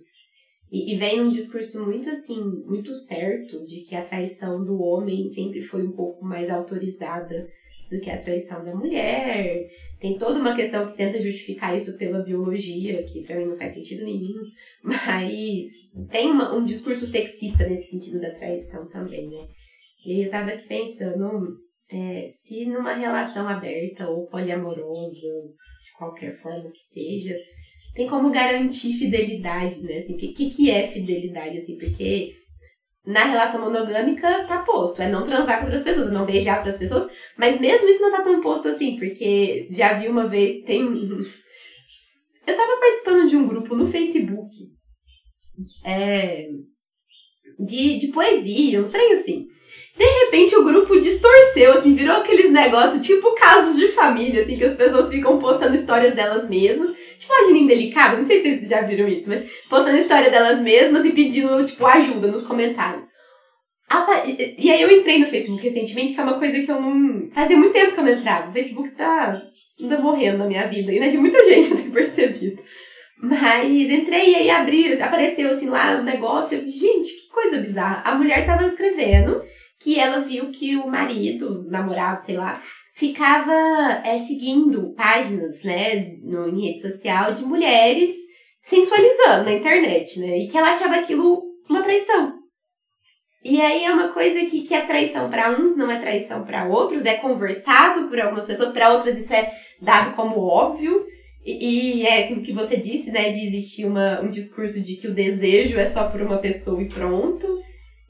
E, 0.72 0.92
e 0.92 0.98
vem 0.98 1.20
um 1.20 1.28
discurso 1.28 1.84
muito 1.84 2.11
assim, 2.11 2.42
muito 2.66 2.92
certo 2.92 3.64
de 3.64 3.82
que 3.82 3.94
a 3.94 4.03
traição 4.03 4.64
do 4.64 4.80
homem 4.80 5.28
sempre 5.28 5.61
foi 5.61 5.86
um 5.86 5.92
pouco 5.92 6.24
mais 6.24 6.50
autorizada 6.50 7.46
do 7.88 8.00
que 8.00 8.11
a 8.11 8.16
traição 8.16 8.64
da 8.64 8.74
mulher. 8.74 9.68
Tem 10.00 10.18
toda 10.18 10.40
uma 10.40 10.57
questão 10.57 10.84
que 10.86 10.96
tenta 10.96 11.20
justificar 11.20 11.76
isso 11.76 11.96
pela 11.96 12.24
biologia, 12.24 13.05
que 13.05 13.22
para 13.22 13.36
mim 13.36 13.46
não 13.46 13.55
faz 13.55 13.74
sentido 13.74 14.03
nenhum. 14.05 14.34
Mas 14.82 15.66
tem 16.11 16.30
uma, 16.30 16.55
um 16.55 16.64
discurso 16.64 17.07
sexista 17.07 17.68
nesse 17.68 17.90
sentido 17.90 18.20
da 18.20 18.30
traição 18.30 18.88
também, 18.88 19.28
né? 19.28 19.46
E 20.05 20.22
eu 20.22 20.30
tava 20.30 20.50
aqui 20.50 20.66
pensando 20.66 21.57
é, 21.90 22.26
se 22.26 22.66
numa 22.66 22.94
relação 22.94 23.48
aberta 23.48 24.09
ou 24.09 24.26
poliamorosa, 24.26 25.28
de 25.82 25.92
qualquer 25.98 26.32
forma 26.32 26.70
que 26.70 26.80
seja, 26.80 27.36
tem 27.94 28.09
como 28.09 28.30
garantir 28.30 28.92
fidelidade, 28.92 29.82
né? 29.82 29.98
Assim, 29.98 30.14
o 30.14 30.16
que, 30.16 30.50
que 30.50 30.70
é 30.70 30.86
fidelidade, 30.86 31.59
assim? 31.59 31.76
Porque 31.76 32.32
na 33.05 33.24
relação 33.24 33.61
monogâmica 33.61 34.44
tá 34.44 34.61
posto, 34.61 35.03
é 35.03 35.11
não 35.11 35.24
transar 35.24 35.59
com 35.59 35.64
outras 35.64 35.82
pessoas, 35.82 36.09
é 36.09 36.12
não 36.12 36.24
beijar 36.24 36.57
outras 36.57 36.76
pessoas, 36.76 37.11
mas 37.36 37.61
mesmo 37.61 37.88
isso 37.88 38.00
não 38.00 38.12
tá 38.12 38.22
tão 38.22 38.40
posto 38.40 38.68
assim, 38.68 38.96
porque 38.96 39.68
já 39.70 39.98
vi 39.98 40.09
uma 40.09 40.26
vez, 40.26 40.64
tem. 40.64 40.82
Eu 42.44 42.57
tava 42.57 42.80
participando 42.80 43.28
de 43.28 43.36
um 43.36 43.46
grupo 43.46 43.76
no 43.76 43.86
Facebook 43.86 44.53
é, 45.84 46.48
de, 47.59 47.98
de 47.98 48.09
poesia, 48.09 48.80
uns 48.80 48.88
trem 48.88 49.12
assim. 49.12 49.46
De 49.97 50.05
repente 50.05 50.57
o 50.57 50.64
grupo 50.64 50.99
distorceu, 50.99 51.74
assim, 51.74 51.95
virou 51.95 52.16
aqueles 52.16 52.51
negócios 52.51 53.05
tipo 53.07 53.34
casos 53.34 53.76
de 53.76 53.88
família, 53.88 54.43
assim, 54.43 54.57
que 54.57 54.64
as 54.64 54.74
pessoas 54.74 55.11
ficam 55.11 55.38
postando 55.38 55.74
histórias 55.74 56.14
delas 56.14 56.49
mesmas. 56.49 56.93
Tipo 57.16 57.32
a 57.34 57.45
Gina 57.45 57.59
Indelicada, 57.59 58.16
não 58.16 58.24
sei 58.24 58.43
se 58.43 58.57
vocês 58.57 58.68
já 58.68 58.80
viram 58.82 59.07
isso, 59.07 59.28
mas 59.28 59.43
postando 59.68 59.99
história 59.99 60.30
delas 60.30 60.61
mesmas 60.61 61.05
e 61.05 61.12
pedindo, 61.12 61.64
tipo, 61.64 61.86
ajuda 61.86 62.28
nos 62.28 62.43
comentários. 62.43 63.05
E 64.59 64.70
aí 64.70 64.80
eu 64.80 64.90
entrei 64.90 65.18
no 65.18 65.26
Facebook 65.26 65.62
recentemente, 65.62 66.14
que 66.14 66.20
é 66.20 66.22
uma 66.22 66.38
coisa 66.38 66.59
que 66.61 66.70
eu 66.70 66.80
não. 66.80 67.28
Fazia 67.30 67.57
muito 67.57 67.72
tempo 67.72 67.93
que 67.93 68.01
eu 68.01 68.05
não 68.05 68.12
entrava. 68.12 68.49
O 68.49 68.53
Facebook 68.53 68.90
tá 68.93 69.43
ainda 69.78 69.99
morrendo 69.99 70.38
na 70.38 70.47
minha 70.47 70.66
vida. 70.66 70.93
E 70.93 70.99
não 70.99 71.07
é 71.07 71.11
de 71.11 71.18
muita 71.18 71.43
gente 71.45 71.70
eu 71.70 71.76
tenho 71.76 71.93
percebido. 71.93 72.62
Mas 73.22 73.70
entrei 73.70 74.30
e 74.30 74.34
aí 74.34 74.51
abri, 74.51 75.01
apareceu 75.01 75.51
assim 75.51 75.68
lá 75.68 76.01
o 76.01 76.03
negócio. 76.03 76.59
Gente, 76.66 77.09
que 77.09 77.28
coisa 77.28 77.59
bizarra. 77.59 78.03
A 78.05 78.14
mulher 78.14 78.47
tava 78.47 78.66
escrevendo 78.66 79.40
que 79.83 79.99
ela 79.99 80.18
viu 80.18 80.51
que 80.51 80.76
o 80.76 80.87
marido, 80.87 81.66
namorado, 81.68 82.20
sei 82.20 82.37
lá, 82.37 82.61
ficava 82.95 83.53
é, 84.05 84.18
seguindo 84.18 84.95
páginas, 84.95 85.62
né, 85.62 86.16
no, 86.22 86.49
em 86.49 86.66
rede 86.66 86.80
social 86.80 87.33
de 87.33 87.45
mulheres 87.45 88.12
sensualizando 88.64 89.45
na 89.45 89.53
internet, 89.53 90.20
né? 90.20 90.39
E 90.39 90.47
que 90.47 90.57
ela 90.57 90.70
achava 90.70 90.97
aquilo 90.97 91.43
uma 91.68 91.83
traição. 91.83 92.35
E 93.45 93.61
aí 93.61 93.85
é 93.85 93.93
uma 93.93 94.12
coisa 94.12 94.45
que, 94.47 94.62
que 94.62 94.72
é 94.72 94.83
traição 94.83 95.28
para 95.28 95.51
uns, 95.51 95.76
não 95.76 95.91
é 95.91 95.99
traição 95.99 96.45
para 96.45 96.68
outros, 96.68 97.05
é 97.05 97.14
conversado 97.14 98.09
por 98.09 98.20
algumas 98.20 98.47
pessoas, 98.47 98.70
para 98.70 98.93
outras 98.93 99.18
isso 99.18 99.35
é 99.35 99.51
dado 99.80 100.14
como 100.14 100.39
óbvio. 100.39 101.05
E, 101.45 102.03
e, 102.03 102.07
é 102.07 102.22
aquilo 102.22 102.41
que 102.41 102.53
você 102.53 102.76
disse, 102.76 103.11
né, 103.11 103.28
de 103.30 103.49
existir 103.49 103.85
uma, 103.85 104.20
um 104.20 104.30
discurso 104.30 104.80
de 104.80 104.95
que 104.95 105.09
o 105.09 105.14
desejo 105.14 105.76
é 105.76 105.85
só 105.85 106.09
por 106.09 106.22
uma 106.22 106.39
pessoa 106.39 106.80
e 106.80 106.89
pronto. 106.89 107.61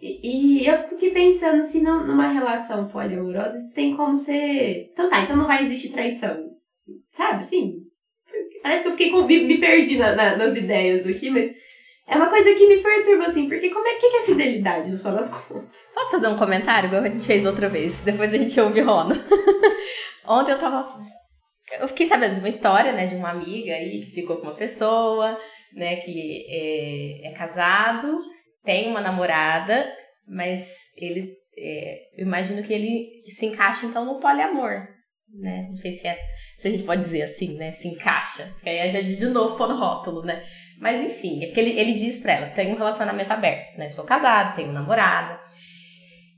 E, 0.02 0.66
eu 0.66 0.76
fico 0.78 0.96
aqui 0.96 1.10
pensando 1.10 1.62
se 1.62 1.80
não, 1.80 2.04
numa 2.04 2.26
relação 2.26 2.88
poliamorosa 2.88 3.56
isso 3.56 3.72
tem 3.72 3.96
como 3.96 4.16
ser. 4.16 4.90
Então 4.92 5.08
tá, 5.08 5.20
então 5.20 5.36
não 5.36 5.46
vai 5.46 5.62
existir 5.62 5.90
traição. 5.90 6.50
Sabe, 7.12 7.44
assim? 7.44 7.76
Parece 8.64 8.82
que 8.82 8.88
eu 8.88 8.92
fiquei 8.92 9.10
com. 9.10 9.22
me, 9.22 9.44
me 9.44 9.58
perdi 9.58 9.96
na, 9.96 10.12
na, 10.16 10.36
nas 10.36 10.56
ideias 10.56 11.06
aqui, 11.06 11.30
mas 11.30 11.52
é 12.08 12.16
uma 12.16 12.28
coisa 12.28 12.52
que 12.52 12.66
me 12.66 12.82
perturba, 12.82 13.26
assim, 13.26 13.48
porque 13.48 13.70
como 13.70 13.86
é 13.86 13.94
que, 13.94 14.06
é 14.06 14.22
fidelidade, 14.22 14.90
no 14.90 14.98
final 14.98 15.14
das 15.14 15.30
contas? 15.30 15.78
Posso 15.94 16.10
fazer 16.10 16.26
um 16.26 16.36
comentário, 16.36 16.88
igual 16.88 17.04
a 17.04 17.08
gente 17.08 17.24
fez 17.24 17.46
outra 17.46 17.68
vez? 17.68 18.00
Depois 18.00 18.34
a 18.34 18.38
gente 18.38 18.60
ouve 18.60 18.80
Rona. 18.80 19.14
Ontem 20.26 20.50
eu 20.50 20.58
tava. 20.58 20.84
Eu 21.80 21.86
fiquei 21.86 22.08
sabendo 22.08 22.34
de 22.34 22.40
uma 22.40 22.48
história, 22.48 22.92
né, 22.92 23.06
de 23.06 23.14
uma 23.14 23.30
amiga 23.30 23.72
aí 23.72 24.00
que 24.00 24.10
ficou 24.10 24.38
com 24.38 24.48
uma 24.48 24.54
pessoa, 24.54 25.38
né, 25.74 25.94
que 25.96 26.44
é, 26.48 27.28
é 27.28 27.32
casado 27.32 28.31
tem 28.64 28.88
uma 28.90 29.00
namorada, 29.00 29.90
mas 30.26 30.92
ele. 30.96 31.36
É, 31.56 31.98
eu 32.16 32.26
imagino 32.26 32.62
que 32.62 32.72
ele 32.72 33.24
se 33.28 33.44
encaixa 33.44 33.84
então 33.84 34.06
no 34.06 34.18
poliamor, 34.18 34.88
né? 35.28 35.66
Não 35.68 35.76
sei 35.76 35.92
se 35.92 36.06
é 36.06 36.18
se 36.62 36.68
a 36.68 36.70
gente 36.70 36.84
pode 36.84 37.00
dizer 37.00 37.22
assim, 37.22 37.56
né? 37.56 37.72
Se 37.72 37.88
encaixa. 37.88 38.48
Porque 38.54 38.70
aí 38.70 38.80
a 38.80 38.88
gente 38.88 39.16
de 39.16 39.26
novo 39.26 39.56
põe 39.56 39.68
no 39.68 39.74
rótulo, 39.74 40.22
né? 40.22 40.40
Mas 40.80 41.02
enfim, 41.02 41.42
é 41.42 41.46
porque 41.46 41.58
ele, 41.58 41.78
ele 41.78 41.94
diz 41.94 42.20
pra 42.20 42.34
ela: 42.34 42.46
tem 42.50 42.72
um 42.72 42.76
relacionamento 42.76 43.32
aberto, 43.32 43.76
né? 43.76 43.88
Sou 43.88 44.04
casado, 44.04 44.54
tenho 44.54 44.70
namorada. 44.70 45.40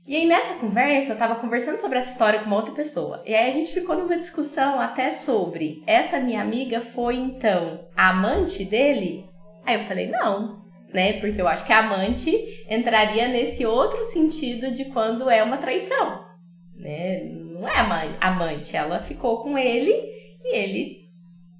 E 0.07 0.15
aí 0.15 0.25
nessa 0.25 0.55
conversa, 0.55 1.13
eu 1.13 1.17
tava 1.17 1.35
conversando 1.35 1.79
sobre 1.79 1.99
essa 1.99 2.11
história 2.11 2.39
com 2.39 2.45
uma 2.45 2.55
outra 2.55 2.73
pessoa. 2.73 3.21
E 3.23 3.35
aí 3.35 3.49
a 3.49 3.53
gente 3.53 3.71
ficou 3.71 3.95
numa 3.95 4.17
discussão 4.17 4.79
até 4.79 5.11
sobre 5.11 5.83
essa 5.85 6.19
minha 6.19 6.41
amiga 6.41 6.79
foi 6.79 7.15
então 7.15 7.87
a 7.95 8.09
amante 8.09 8.65
dele? 8.65 9.29
Aí 9.63 9.75
eu 9.75 9.81
falei: 9.81 10.07
não, 10.07 10.64
né? 10.95 11.13
Porque 11.19 11.41
eu 11.41 11.47
acho 11.47 11.65
que 11.65 11.73
amante 11.73 12.65
entraria 12.69 13.27
nesse 13.27 13.65
outro 13.65 14.01
sentido 14.05 14.71
de 14.71 14.85
quando 14.85 15.29
é 15.29 15.43
uma 15.43 15.57
traição, 15.57 16.25
né? 16.73 17.23
Não 17.25 17.67
é 17.67 17.77
amante, 18.21 18.75
ela 18.75 18.99
ficou 18.99 19.43
com 19.43 19.57
ele 19.57 19.91
e 20.43 20.55
ele 20.55 21.05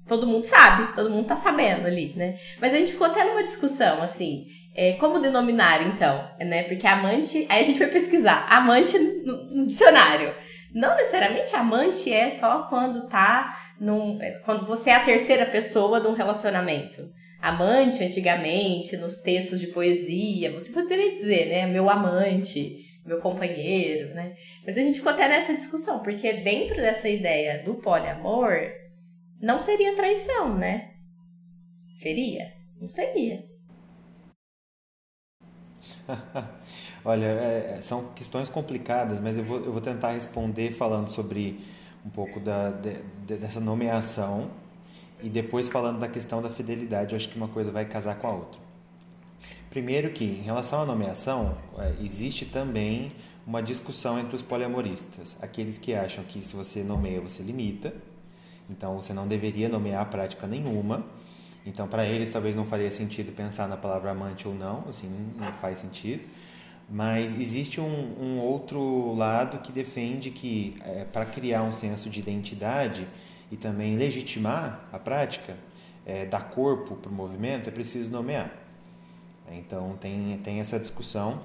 todo 0.06 0.26
mundo 0.26 0.44
sabe, 0.44 0.94
todo 0.94 1.10
mundo 1.10 1.26
tá 1.26 1.36
sabendo 1.36 1.86
ali, 1.86 2.14
né? 2.16 2.38
Mas 2.60 2.72
a 2.72 2.78
gente 2.78 2.92
ficou 2.92 3.08
até 3.08 3.24
numa 3.24 3.42
discussão 3.42 4.02
assim, 4.02 4.46
é, 4.74 4.92
como 4.94 5.18
denominar 5.18 5.86
então, 5.86 6.28
né? 6.40 6.62
Porque 6.62 6.86
amante, 6.86 7.46
aí 7.48 7.60
a 7.60 7.64
gente 7.64 7.78
foi 7.78 7.88
pesquisar, 7.88 8.46
amante 8.48 8.98
no, 8.98 9.44
no 9.50 9.66
dicionário. 9.66 10.34
Não 10.72 10.96
necessariamente 10.96 11.54
amante 11.54 12.12
é 12.12 12.28
só 12.28 12.64
quando 12.68 13.08
tá 13.08 13.56
num, 13.80 14.20
é, 14.20 14.32
quando 14.44 14.66
você 14.66 14.90
é 14.90 14.94
a 14.94 15.00
terceira 15.00 15.44
pessoa 15.44 16.00
de 16.00 16.06
um 16.06 16.12
relacionamento 16.12 17.02
amante 17.46 18.02
antigamente, 18.02 18.96
nos 18.96 19.18
textos 19.18 19.60
de 19.60 19.68
poesia, 19.68 20.52
você 20.52 20.72
poderia 20.72 21.12
dizer, 21.12 21.48
né, 21.48 21.66
meu 21.66 21.88
amante, 21.88 22.84
meu 23.04 23.20
companheiro, 23.20 24.12
né? 24.14 24.34
Mas 24.64 24.76
a 24.76 24.80
gente 24.80 24.98
ficou 24.98 25.12
até 25.12 25.28
nessa 25.28 25.54
discussão, 25.54 26.02
porque 26.02 26.32
dentro 26.32 26.76
dessa 26.76 27.08
ideia 27.08 27.62
do 27.62 27.76
poliamor, 27.76 28.52
não 29.40 29.60
seria 29.60 29.94
traição, 29.94 30.58
né? 30.58 30.90
Seria? 31.96 32.52
Não 32.80 32.88
seria. 32.88 33.44
Olha, 37.04 37.26
é, 37.26 37.74
é, 37.76 37.82
são 37.82 38.12
questões 38.12 38.48
complicadas, 38.48 39.20
mas 39.20 39.38
eu 39.38 39.44
vou, 39.44 39.58
eu 39.58 39.72
vou 39.72 39.80
tentar 39.80 40.10
responder 40.10 40.72
falando 40.72 41.08
sobre 41.08 41.60
um 42.04 42.10
pouco 42.10 42.40
da, 42.40 42.70
de, 42.70 42.94
dessa 43.36 43.60
nomeação 43.60 44.50
e 45.22 45.28
depois 45.28 45.68
falando 45.68 45.98
da 45.98 46.08
questão 46.08 46.42
da 46.42 46.50
fidelidade, 46.50 47.14
eu 47.14 47.16
acho 47.16 47.28
que 47.28 47.36
uma 47.36 47.48
coisa 47.48 47.70
vai 47.70 47.84
casar 47.84 48.16
com 48.16 48.26
a 48.26 48.32
outra. 48.32 48.60
Primeiro 49.70 50.10
que, 50.10 50.24
em 50.24 50.42
relação 50.42 50.82
à 50.82 50.86
nomeação, 50.86 51.56
é, 51.78 51.94
existe 52.00 52.46
também 52.46 53.08
uma 53.46 53.62
discussão 53.62 54.18
entre 54.18 54.34
os 54.34 54.42
poliamoristas. 54.42 55.36
Aqueles 55.40 55.78
que 55.78 55.94
acham 55.94 56.24
que 56.24 56.42
se 56.42 56.56
você 56.56 56.82
nomeia, 56.82 57.20
você 57.20 57.42
limita. 57.42 57.94
Então, 58.70 58.96
você 58.96 59.12
não 59.12 59.28
deveria 59.28 59.68
nomear 59.68 60.08
prática 60.08 60.46
nenhuma. 60.46 61.04
Então, 61.66 61.86
para 61.86 62.06
eles, 62.06 62.30
talvez 62.30 62.56
não 62.56 62.64
faria 62.64 62.90
sentido 62.90 63.32
pensar 63.32 63.68
na 63.68 63.76
palavra 63.76 64.12
amante 64.12 64.48
ou 64.48 64.54
não. 64.54 64.84
Assim, 64.88 65.08
não 65.36 65.52
faz 65.52 65.78
sentido. 65.78 66.22
Mas 66.88 67.38
existe 67.38 67.80
um, 67.80 68.14
um 68.18 68.40
outro 68.40 69.14
lado 69.14 69.58
que 69.58 69.72
defende 69.72 70.30
que, 70.30 70.74
é, 70.84 71.04
para 71.04 71.26
criar 71.26 71.62
um 71.62 71.72
senso 71.72 72.08
de 72.08 72.20
identidade, 72.20 73.06
e 73.50 73.56
também 73.56 73.96
legitimar 73.96 74.88
a 74.92 74.98
prática, 74.98 75.56
é, 76.04 76.26
dar 76.26 76.50
corpo 76.50 76.96
para 76.96 77.10
o 77.10 77.14
movimento, 77.14 77.68
é 77.68 77.72
preciso 77.72 78.10
nomear. 78.10 78.52
Então 79.50 79.96
tem, 79.96 80.38
tem 80.38 80.60
essa 80.60 80.78
discussão 80.78 81.40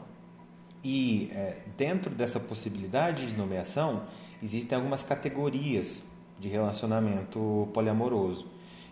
e 0.83 1.29
é, 1.31 1.59
dentro 1.77 2.13
dessa 2.13 2.39
possibilidade 2.39 3.27
de 3.27 3.37
nomeação 3.37 4.03
existem 4.41 4.75
algumas 4.75 5.03
categorias 5.03 6.03
de 6.39 6.47
relacionamento 6.47 7.69
poliamoroso. 7.73 8.47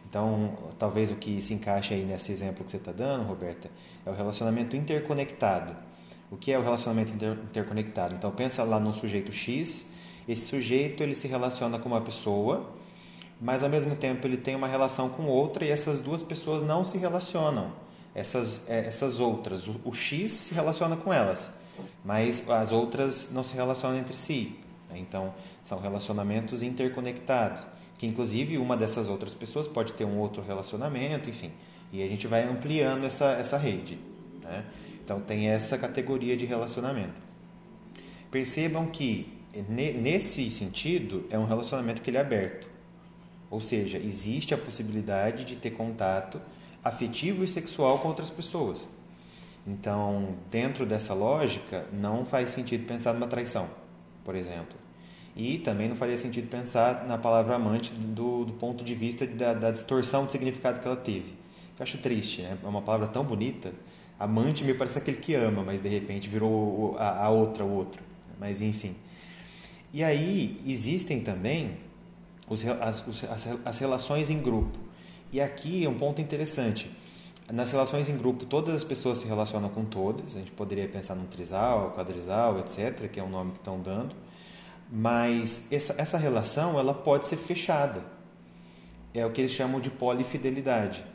Então, 0.08 0.58
talvez 0.78 1.12
o 1.12 1.16
que 1.16 1.42
se 1.42 1.54
encaixe 1.54 1.94
aí 1.94 2.04
nesse 2.04 2.32
exemplo 2.32 2.64
que 2.64 2.72
você 2.72 2.78
está 2.78 2.92
dando, 2.92 3.26
Roberta, 3.26 3.70
é 4.06 4.10
o 4.10 4.14
relacionamento 4.14 4.76
interconectado. 4.76 5.76
O 6.32 6.38
que 6.38 6.52
é 6.52 6.58
o 6.58 6.64
relacionamento 6.64 7.12
inter 7.14 7.38
interconectado? 7.44 8.16
Então, 8.16 8.32
pensa 8.32 8.64
lá 8.64 8.80
no 8.80 8.94
sujeito 8.94 9.32
X. 9.32 9.88
Esse 10.28 10.48
sujeito 10.48 11.04
ele 11.04 11.14
se 11.14 11.28
relaciona 11.28 11.78
com 11.78 11.90
uma 11.90 12.02
pessoa, 12.02 12.72
mas 13.40 13.64
ao 13.64 13.70
mesmo 13.70 13.96
tempo 13.96 14.26
ele 14.28 14.38
tem 14.38 14.56
uma 14.56 14.68
relação 14.68 15.10
com 15.10 15.26
outra 15.28 15.66
e 15.66 15.70
essas 15.70 16.00
duas 16.00 16.22
pessoas 16.22 16.62
não 16.62 16.84
se 16.84 16.98
relacionam. 16.98 17.72
Essas, 18.14 18.68
é, 18.68 18.88
essas 18.88 19.20
outras, 19.20 19.68
o, 19.68 19.80
o 19.86 19.94
X 19.94 20.32
se 20.32 20.54
relaciona 20.54 20.98
com 20.98 21.14
elas, 21.14 21.52
mas 22.04 22.50
as 22.50 22.72
outras 22.72 23.30
não 23.32 23.44
se 23.44 23.56
relacionam 23.56 23.98
entre 23.98 24.16
si. 24.16 24.56
Né? 24.90 24.98
Então, 24.98 25.34
são 25.64 25.80
relacionamentos 25.80 26.64
interconectados 26.64 27.68
que 28.00 28.08
inclusive 28.08 28.58
uma 28.58 28.78
dessas 28.78 29.10
outras 29.10 29.34
pessoas 29.34 29.68
pode 29.68 29.94
ter 29.94 30.06
um 30.06 30.18
outro 30.20 30.42
relacionamento, 30.42 31.30
enfim. 31.30 31.52
E 31.92 32.02
a 32.02 32.08
gente 32.08 32.28
vai 32.28 32.48
ampliando 32.48 33.04
essa, 33.04 33.26
essa 33.34 33.58
rede. 33.58 34.00
Né? 34.42 34.64
Então 35.04 35.20
tem 35.20 35.50
essa 35.50 35.78
categoria 35.78 36.38
de 36.38 36.46
relacionamento. 36.46 37.22
Percebam 38.32 38.88
que 38.88 39.38
nesse 39.68 40.50
sentido 40.50 41.26
é 41.30 41.38
um 41.38 41.44
relacionamento 41.44 42.02
que 42.02 42.10
ele 42.10 42.16
é 42.16 42.22
aberto. 42.22 42.70
Ou 43.50 43.60
seja, 43.60 43.98
existe 43.98 44.54
a 44.54 44.58
possibilidade 44.58 45.44
de 45.44 45.56
ter 45.56 45.72
contato 45.72 46.40
afetivo 46.84 47.44
e 47.44 47.48
sexual 47.48 47.98
com 48.00 48.08
outras 48.08 48.30
pessoas. 48.30 48.90
Então, 49.66 50.36
dentro 50.50 50.86
dessa 50.86 51.14
lógica, 51.14 51.86
não 51.92 52.26
faz 52.26 52.52
sentido 52.52 52.86
pensar 52.86 53.14
numa 53.14 53.28
traição, 53.28 53.68
por 54.24 54.36
exemplo. 54.36 54.78
E 55.36 55.58
também 55.58 55.88
não 55.88 55.96
faria 55.96 56.18
sentido 56.18 56.50
pensar 56.50 57.06
na 57.08 57.18
palavra 57.18 57.56
amante 57.56 57.94
do, 57.94 58.46
do 58.46 58.54
ponto 58.54 58.84
de 58.84 58.96
vista 58.96 59.26
da, 59.26 59.54
da, 59.54 59.72
distorção 59.72 60.26
de 60.26 60.32
significado 60.32 60.80
que 60.80 60.88
ela 60.88 60.98
teve. 60.98 61.34
Eu 61.78 61.84
acho 61.84 61.98
triste, 61.98 62.42
né? 62.42 62.58
É 62.62 62.68
uma 62.68 62.82
palavra 62.82 63.08
tão 63.08 63.24
bonita. 63.24 63.72
Amante 64.20 64.64
me 64.64 64.74
parece 64.74 64.98
aquele 64.98 65.18
que 65.18 65.36
ama, 65.36 65.64
mas 65.64 65.80
de 65.80 65.88
repente 65.88 66.28
virou 66.28 66.96
a, 66.98 67.26
a 67.26 67.30
outra, 67.30 67.64
o 67.64 67.72
outro. 67.72 68.04
Mas 68.40 68.62
enfim. 68.62 68.96
E 69.94 70.04
aí 70.04 70.58
existem 70.68 71.22
também 71.22 71.78
os, 72.50 72.66
as, 72.66 73.24
as, 73.30 73.48
as 73.66 73.78
relações 73.78 74.30
em 74.30 74.40
grupo. 74.40 74.78
E 75.32 75.40
aqui 75.40 75.86
é 75.86 75.90
um 75.90 75.98
ponto 75.98 76.20
interessante. 76.20 76.92
Nas 77.52 77.72
relações 77.72 78.10
em 78.10 78.18
grupo, 78.18 78.46
todas 78.46 78.76
as 78.76 78.84
pessoas 78.84 79.20
se 79.20 79.28
relacionam 79.28 79.70
com 79.70 79.86
todas. 79.86 80.36
A 80.36 80.40
gente 80.40 80.52
poderia 80.52 80.88
pensar 80.88 81.16
num 81.16 81.26
trisal, 81.26 81.94
quadrisal, 81.94 82.60
etc., 82.60 83.10
que 83.10 83.20
é 83.20 83.24
o 83.24 83.30
nome 83.30 83.52
que 83.52 83.58
estão 83.58 83.80
dando 83.80 84.16
mas 84.92 85.72
essa, 85.72 85.96
essa 85.98 86.18
relação 86.18 86.80
ela 86.80 86.94
pode 86.94 87.28
ser 87.28 87.38
fechada. 87.38 88.04
É 89.14 89.26
o 89.26 89.32
que 89.32 89.42
eles 89.42 89.52
chamam 89.52 89.80
de 89.80 89.90
polifidelidade. 89.90 91.06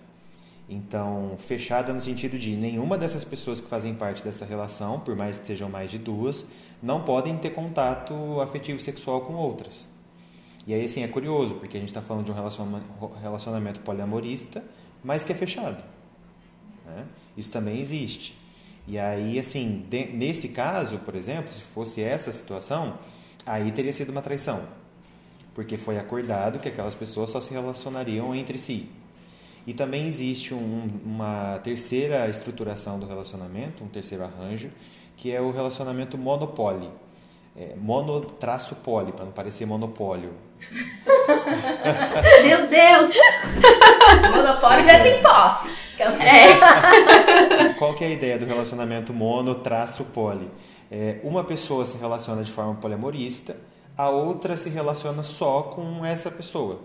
Então, 0.69 1.37
fechada 1.37 1.93
no 1.93 2.01
sentido 2.01 2.39
de 2.39 2.57
nenhuma 2.57 2.97
dessas 2.97 3.25
pessoas 3.25 3.61
que 3.61 3.69
fazem 3.69 3.95
parte 3.95 4.23
dessa 4.23 4.45
relação, 4.45 5.01
por 5.01 5.15
mais 5.15 5.37
que 5.37 5.47
sejam 5.47 5.69
mais 5.69 5.91
de 5.91 5.99
duas, 5.99 6.47
não 6.83 7.03
podem 7.03 7.37
ter 7.37 7.51
contato 7.51 8.41
afetivo 8.41 8.81
sexual 8.81 9.21
com 9.23 9.35
outras. 9.35 9.89
E 10.67 10.73
aí, 10.73 10.85
assim, 10.85 11.03
é 11.03 11.09
curioso, 11.09 11.57
porque 11.57 11.77
a 11.77 11.81
gente 11.81 11.91
está 11.91 12.01
falando 12.01 12.25
de 12.25 12.33
um 12.33 13.21
relacionamento 13.21 13.81
poliamorista, 13.81 14.65
mas 15.03 15.23
que 15.23 15.33
é 15.33 15.35
fechado. 15.35 15.85
Né? 16.87 17.05
Isso 17.37 17.53
também 17.53 17.79
existe. 17.79 18.37
E 18.87 18.99
aí, 18.99 19.39
assim, 19.39 19.85
de, 19.89 20.07
nesse 20.07 20.51
caso, 20.51 20.99
por 20.99 21.15
exemplo, 21.15 21.53
se 21.53 21.63
fosse 21.63 22.03
essa 22.03 22.31
situação, 22.33 22.99
aí 23.45 23.71
teria 23.71 23.93
sido 23.93 24.11
uma 24.11 24.23
traição, 24.23 24.63
porque 25.55 25.77
foi 25.77 25.99
acordado 25.99 26.59
que 26.59 26.69
aquelas 26.69 26.95
pessoas 26.95 27.31
só 27.31 27.41
se 27.41 27.53
relacionariam 27.53 28.35
entre 28.35 28.59
si. 28.59 28.89
E 29.67 29.73
também 29.73 30.07
existe 30.07 30.53
um, 30.53 30.89
uma 31.05 31.59
terceira 31.65 32.29
estruturação 32.29 32.99
do 32.99 33.07
relacionamento, 33.07 33.83
um 33.83 33.89
terceiro 33.89 34.25
arranjo, 34.25 34.71
que 35.17 35.31
é 35.33 35.41
o 35.41 35.51
relacionamento 35.51 36.19
monopólio. 36.19 36.91
É, 37.57 37.75
mono-poli, 37.77 39.13
para 39.13 39.25
não 39.25 39.33
parecer 39.33 39.65
monopólio. 39.65 40.33
Meu 42.45 42.67
Deus! 42.67 43.15
monopólio 44.35 44.83
já 44.83 45.01
tem 45.01 45.23
posse. 45.23 45.69
É. 46.01 47.73
Qual 47.79 47.95
que 47.95 48.03
é 48.03 48.09
a 48.09 48.11
ideia 48.11 48.39
do 48.39 48.47
relacionamento 48.47 49.13
mono-poli? 49.13 50.51
É, 50.91 51.21
uma 51.23 51.45
pessoa 51.45 51.85
se 51.85 51.97
relaciona 51.97 52.43
de 52.43 52.51
forma 52.51 52.75
poliamorista, 52.75 53.57
a 53.97 54.09
outra 54.11 54.57
se 54.57 54.69
relaciona 54.69 55.23
só 55.23 55.63
com 55.63 56.05
essa 56.05 56.31
pessoa. 56.31 56.81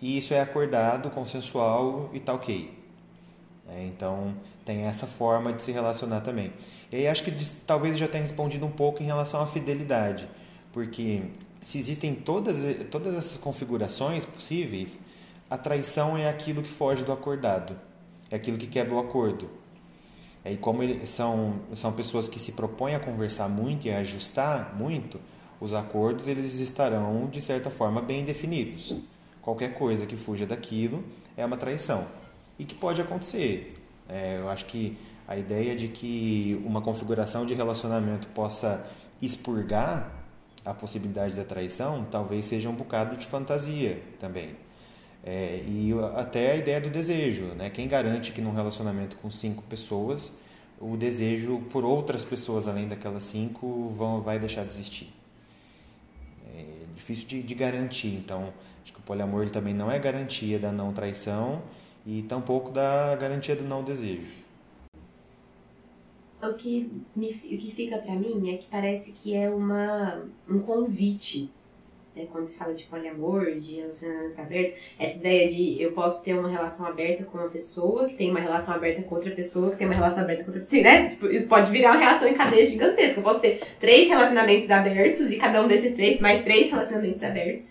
E 0.00 0.16
isso 0.18 0.32
é 0.34 0.40
acordado, 0.40 1.10
consensual 1.10 2.10
e 2.12 2.20
tá 2.20 2.32
ok. 2.32 2.81
É, 3.74 3.86
então, 3.86 4.34
tem 4.64 4.82
essa 4.82 5.06
forma 5.06 5.52
de 5.52 5.62
se 5.62 5.72
relacionar 5.72 6.20
também. 6.20 6.52
E 6.90 6.96
aí 6.96 7.08
acho 7.08 7.24
que 7.24 7.32
talvez 7.66 7.96
já 7.96 8.06
tenha 8.06 8.22
respondido 8.22 8.66
um 8.66 8.70
pouco 8.70 9.02
em 9.02 9.06
relação 9.06 9.40
à 9.40 9.46
fidelidade, 9.46 10.28
porque 10.72 11.22
se 11.60 11.78
existem 11.78 12.14
todas, 12.14 12.56
todas 12.90 13.16
essas 13.16 13.38
configurações 13.38 14.26
possíveis, 14.26 14.98
a 15.48 15.56
traição 15.56 16.16
é 16.16 16.28
aquilo 16.28 16.62
que 16.62 16.68
foge 16.68 17.04
do 17.04 17.12
acordado, 17.12 17.76
é 18.30 18.36
aquilo 18.36 18.58
que 18.58 18.66
quebra 18.66 18.94
o 18.94 18.98
acordo. 18.98 19.48
E 20.44 20.56
como 20.56 20.82
eles 20.82 21.08
são, 21.08 21.60
são 21.72 21.92
pessoas 21.92 22.28
que 22.28 22.38
se 22.38 22.52
propõem 22.52 22.94
a 22.94 23.00
conversar 23.00 23.48
muito 23.48 23.86
e 23.86 23.92
a 23.92 23.98
ajustar 23.98 24.74
muito, 24.76 25.20
os 25.60 25.72
acordos 25.72 26.26
eles 26.26 26.58
estarão, 26.58 27.26
de 27.26 27.40
certa 27.40 27.70
forma, 27.70 28.02
bem 28.02 28.24
definidos. 28.24 28.96
Qualquer 29.40 29.74
coisa 29.74 30.04
que 30.04 30.16
fuja 30.16 30.44
daquilo 30.44 31.04
é 31.36 31.46
uma 31.46 31.56
traição. 31.56 32.06
E 32.62 32.64
que 32.64 32.76
pode 32.76 33.00
acontecer. 33.00 33.74
É, 34.08 34.38
eu 34.38 34.48
acho 34.48 34.66
que 34.66 34.96
a 35.26 35.36
ideia 35.36 35.74
de 35.74 35.88
que 35.88 36.62
uma 36.64 36.80
configuração 36.80 37.44
de 37.44 37.54
relacionamento 37.54 38.28
possa 38.28 38.86
expurgar 39.20 40.12
a 40.64 40.72
possibilidade 40.72 41.34
da 41.34 41.42
traição 41.42 42.06
talvez 42.08 42.44
seja 42.44 42.70
um 42.70 42.74
bocado 42.76 43.16
de 43.16 43.26
fantasia 43.26 44.00
também. 44.20 44.54
É, 45.24 45.60
e 45.66 45.92
até 46.14 46.52
a 46.52 46.56
ideia 46.56 46.80
do 46.80 46.88
desejo, 46.88 47.46
né? 47.46 47.68
Quem 47.68 47.88
garante 47.88 48.30
que 48.30 48.40
num 48.40 48.54
relacionamento 48.54 49.16
com 49.16 49.28
cinco 49.28 49.64
pessoas 49.64 50.32
o 50.80 50.96
desejo 50.96 51.58
por 51.68 51.84
outras 51.84 52.24
pessoas 52.24 52.68
além 52.68 52.86
daquelas 52.86 53.24
cinco 53.24 53.88
vão, 53.88 54.20
vai 54.20 54.38
deixar 54.38 54.64
de 54.64 54.72
existir? 54.72 55.12
É 56.54 56.64
difícil 56.94 57.26
de, 57.26 57.42
de 57.42 57.54
garantir. 57.56 58.14
Então, 58.14 58.52
acho 58.84 58.92
que 58.92 59.00
o 59.00 59.02
poliamor 59.02 59.50
também 59.50 59.74
não 59.74 59.90
é 59.90 59.98
garantia 59.98 60.60
da 60.60 60.70
não 60.70 60.92
traição 60.92 61.60
e 62.06 62.22
tampouco 62.22 62.70
da 62.70 63.16
garantia 63.16 63.56
do 63.56 63.64
não 63.64 63.82
desejo. 63.82 64.42
O 66.42 66.54
que, 66.54 66.90
me, 67.14 67.30
o 67.30 67.56
que 67.56 67.72
fica 67.72 67.98
para 67.98 68.14
mim 68.16 68.52
é 68.52 68.56
que 68.56 68.66
parece 68.66 69.12
que 69.12 69.34
é 69.34 69.48
uma, 69.48 70.24
um 70.48 70.58
convite 70.58 71.48
né, 72.14 72.26
quando 72.30 72.46
se 72.46 72.58
fala 72.58 72.74
de 72.74 72.84
poliamor, 72.84 73.54
de 73.56 73.76
relacionamentos 73.76 74.38
abertos, 74.38 74.74
essa 74.98 75.16
ideia 75.16 75.48
de 75.48 75.80
eu 75.80 75.92
posso 75.92 76.22
ter 76.22 76.34
uma 76.34 76.48
relação 76.48 76.84
aberta 76.86 77.24
com 77.24 77.38
uma 77.38 77.48
pessoa, 77.48 78.06
que 78.06 78.14
tem 78.14 78.30
uma 78.30 78.40
relação 78.40 78.74
aberta 78.74 79.02
com 79.02 79.14
outra 79.14 79.30
pessoa, 79.30 79.70
que 79.70 79.76
tem 79.76 79.86
uma 79.86 79.94
relação 79.94 80.24
aberta 80.24 80.44
com 80.44 80.50
outra 80.50 80.60
pessoa, 80.60 80.82
né? 80.82 81.08
Tipo, 81.08 81.26
isso 81.26 81.46
pode 81.46 81.70
virar 81.70 81.92
uma 81.92 82.00
relação 82.00 82.28
em 82.28 82.34
cadeia 82.34 82.64
gigantesca. 82.64 83.20
Eu 83.20 83.24
posso 83.24 83.40
ter 83.40 83.60
três 83.80 84.08
relacionamentos 84.08 84.70
abertos 84.70 85.30
e 85.30 85.36
cada 85.36 85.62
um 85.62 85.68
desses 85.68 85.92
três, 85.92 86.20
mais 86.20 86.42
três 86.42 86.70
relacionamentos 86.70 87.22
abertos. 87.22 87.68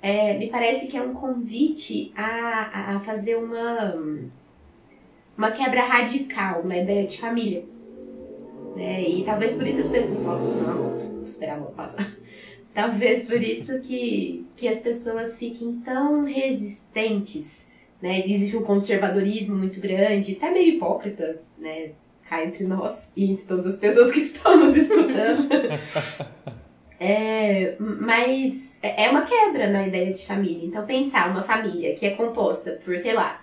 É, 0.00 0.38
me 0.38 0.48
parece 0.48 0.86
que 0.86 0.96
é 0.96 1.02
um 1.02 1.12
convite 1.12 2.12
a, 2.16 2.94
a 2.96 3.00
fazer 3.00 3.36
uma, 3.36 3.94
uma 5.36 5.50
quebra 5.50 5.82
radical 5.82 6.64
na 6.64 6.76
ideia 6.78 7.04
de 7.06 7.18
família. 7.18 7.64
Né? 8.76 9.02
E 9.02 9.24
talvez 9.24 9.52
por 9.52 9.66
isso 9.66 9.80
as 9.80 9.88
pessoas 9.88 10.22
falam, 10.22 10.44
não, 10.44 11.24
esperar 11.24 11.58
vou 11.58 11.70
passar. 11.72 12.08
Talvez 12.72 13.24
por 13.24 13.42
isso 13.42 13.80
que, 13.80 14.46
que 14.54 14.68
as 14.68 14.78
pessoas 14.78 15.36
fiquem 15.36 15.80
tão 15.84 16.24
resistentes, 16.24 17.66
né? 18.00 18.22
Existe 18.24 18.56
um 18.56 18.62
conservadorismo 18.62 19.56
muito 19.56 19.80
grande, 19.80 20.36
até 20.36 20.48
meio 20.52 20.74
hipócrita, 20.74 21.42
né? 21.58 21.90
Cá 22.28 22.44
entre 22.44 22.64
nós 22.64 23.10
e 23.16 23.32
entre 23.32 23.46
todas 23.46 23.66
as 23.66 23.78
pessoas 23.78 24.12
que 24.12 24.20
estão 24.20 24.56
nos 24.56 24.76
escutando. 24.78 25.48
É, 27.00 27.76
mas 27.78 28.78
é 28.82 29.08
uma 29.08 29.22
quebra 29.22 29.68
na 29.68 29.86
ideia 29.86 30.12
de 30.12 30.26
família. 30.26 30.66
Então, 30.66 30.84
pensar 30.84 31.30
uma 31.30 31.42
família 31.42 31.94
que 31.94 32.04
é 32.04 32.10
composta 32.10 32.80
por, 32.84 32.98
sei 32.98 33.12
lá, 33.12 33.40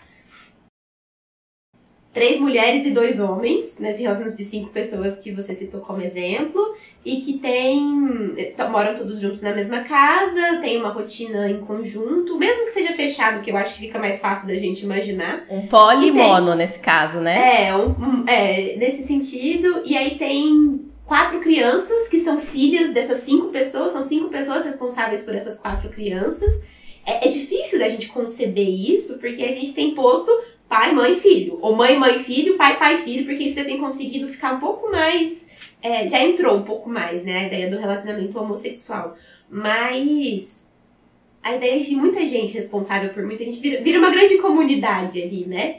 três 2.15 2.39
mulheres 2.39 2.85
e 2.85 2.91
dois 2.91 3.19
homens, 3.19 3.77
nesse 3.77 4.01
relacionamento 4.01 4.37
de 4.37 4.45
cinco 4.45 4.69
pessoas 4.69 5.17
que 5.17 5.31
você 5.31 5.53
citou 5.53 5.81
como 5.81 6.01
exemplo, 6.01 6.73
e 7.03 7.17
que 7.17 7.33
tem. 7.39 8.45
Moram 8.71 8.95
todos 8.95 9.19
juntos 9.19 9.41
na 9.41 9.53
mesma 9.53 9.83
casa, 9.83 10.59
tem 10.61 10.77
uma 10.77 10.89
rotina 10.89 11.49
em 11.49 11.59
conjunto, 11.59 12.37
mesmo 12.37 12.63
que 12.65 12.71
seja 12.71 12.93
fechado, 12.93 13.41
que 13.41 13.51
eu 13.51 13.57
acho 13.57 13.75
que 13.75 13.81
fica 13.81 13.99
mais 13.99 14.19
fácil 14.19 14.47
da 14.47 14.55
gente 14.55 14.83
imaginar. 14.83 15.45
Um 15.49 15.67
polimono 15.67 16.47
tem, 16.47 16.57
nesse 16.57 16.79
caso, 16.79 17.19
né? 17.19 17.67
É, 17.67 17.75
um, 17.75 17.89
um, 17.89 18.27
é, 18.27 18.77
nesse 18.77 19.05
sentido, 19.05 19.81
e 19.85 19.95
aí 19.97 20.17
tem 20.17 20.85
quatro 21.05 21.39
crianças 21.39 22.07
que 22.07 22.19
são 22.19 22.37
filhas 22.37 22.93
dessas 22.93 23.23
cinco 23.23 23.47
pessoas, 23.47 23.91
são 23.91 24.03
cinco 24.03 24.29
pessoas 24.29 24.65
responsáveis 24.65 25.21
por 25.21 25.35
essas 25.35 25.57
quatro 25.57 25.89
crianças. 25.89 26.63
é, 27.05 27.27
é 27.27 27.29
difícil 27.29 27.77
da 27.79 27.87
gente 27.87 28.07
conceber 28.07 28.67
isso, 28.67 29.19
porque 29.19 29.43
a 29.43 29.51
gente 29.51 29.73
tem 29.73 29.93
posto 29.93 30.31
pai, 30.67 30.91
mãe, 30.91 31.15
filho. 31.15 31.57
Ou 31.61 31.75
mãe, 31.75 31.97
mãe, 31.97 32.17
filho, 32.17 32.57
pai, 32.57 32.77
pai, 32.77 32.97
filho, 32.97 33.25
porque 33.25 33.43
isso 33.43 33.55
já 33.55 33.65
tem 33.65 33.77
conseguido 33.77 34.27
ficar 34.27 34.53
um 34.53 34.59
pouco 34.59 34.91
mais. 34.91 35.47
É, 35.81 36.09
já 36.09 36.19
entrou 36.19 36.57
um 36.57 36.63
pouco 36.63 36.89
mais, 36.89 37.23
né? 37.23 37.37
A 37.39 37.43
ideia 37.47 37.69
do 37.69 37.77
relacionamento 37.77 38.39
homossexual. 38.39 39.15
Mas 39.49 40.65
a 41.43 41.55
ideia 41.55 41.79
de 41.83 41.95
muita 41.95 42.25
gente 42.25 42.53
responsável 42.53 43.11
por 43.11 43.23
muita 43.23 43.43
gente 43.43 43.59
vira, 43.59 43.81
vira 43.81 43.99
uma 43.99 44.09
grande 44.09 44.37
comunidade 44.39 45.21
ali, 45.21 45.45
né? 45.45 45.77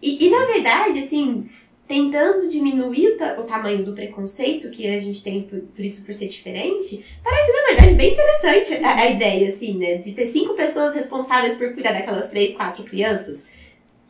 E, 0.00 0.26
e 0.26 0.30
na 0.30 0.44
verdade, 0.46 1.00
assim, 1.00 1.46
tentando 1.90 2.46
diminuir 2.46 3.08
o, 3.08 3.16
ta 3.16 3.40
o, 3.40 3.42
tamanho 3.42 3.84
do 3.84 3.92
preconceito 3.92 4.70
que 4.70 4.86
a 4.86 5.00
gente 5.00 5.24
tem 5.24 5.42
por, 5.42 5.60
por, 5.60 5.84
isso 5.84 6.04
por 6.04 6.14
ser 6.14 6.28
diferente, 6.28 7.04
parece, 7.20 7.52
na 7.52 7.66
verdade, 7.66 7.94
bem 7.96 8.12
interessante 8.12 8.74
a, 8.74 8.94
a, 8.94 9.10
ideia, 9.10 9.48
assim, 9.48 9.76
né? 9.76 9.96
De 9.96 10.12
ter 10.12 10.26
cinco 10.26 10.54
pessoas 10.54 10.94
responsáveis 10.94 11.54
por 11.54 11.74
cuidar 11.74 11.90
daquelas 11.90 12.28
três, 12.28 12.54
quatro 12.54 12.84
crianças. 12.84 13.48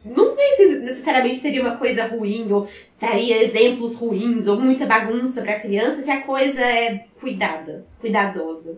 Não 0.04 0.28
sei 0.28 0.52
se 0.52 0.78
necessariamente 0.80 1.36
seria 1.36 1.62
uma 1.62 1.78
coisa 1.78 2.04
ruim, 2.04 2.52
ou 2.52 2.68
traria 2.98 3.42
exemplos 3.42 3.94
ruins, 3.94 4.46
ou 4.46 4.60
muita 4.60 4.84
bagunça 4.84 5.40
pra 5.40 5.58
criança, 5.58 6.02
se 6.02 6.10
a 6.10 6.20
coisa 6.20 6.60
é 6.60 7.06
cuidada, 7.18 7.86
cuidadosa. 7.98 8.76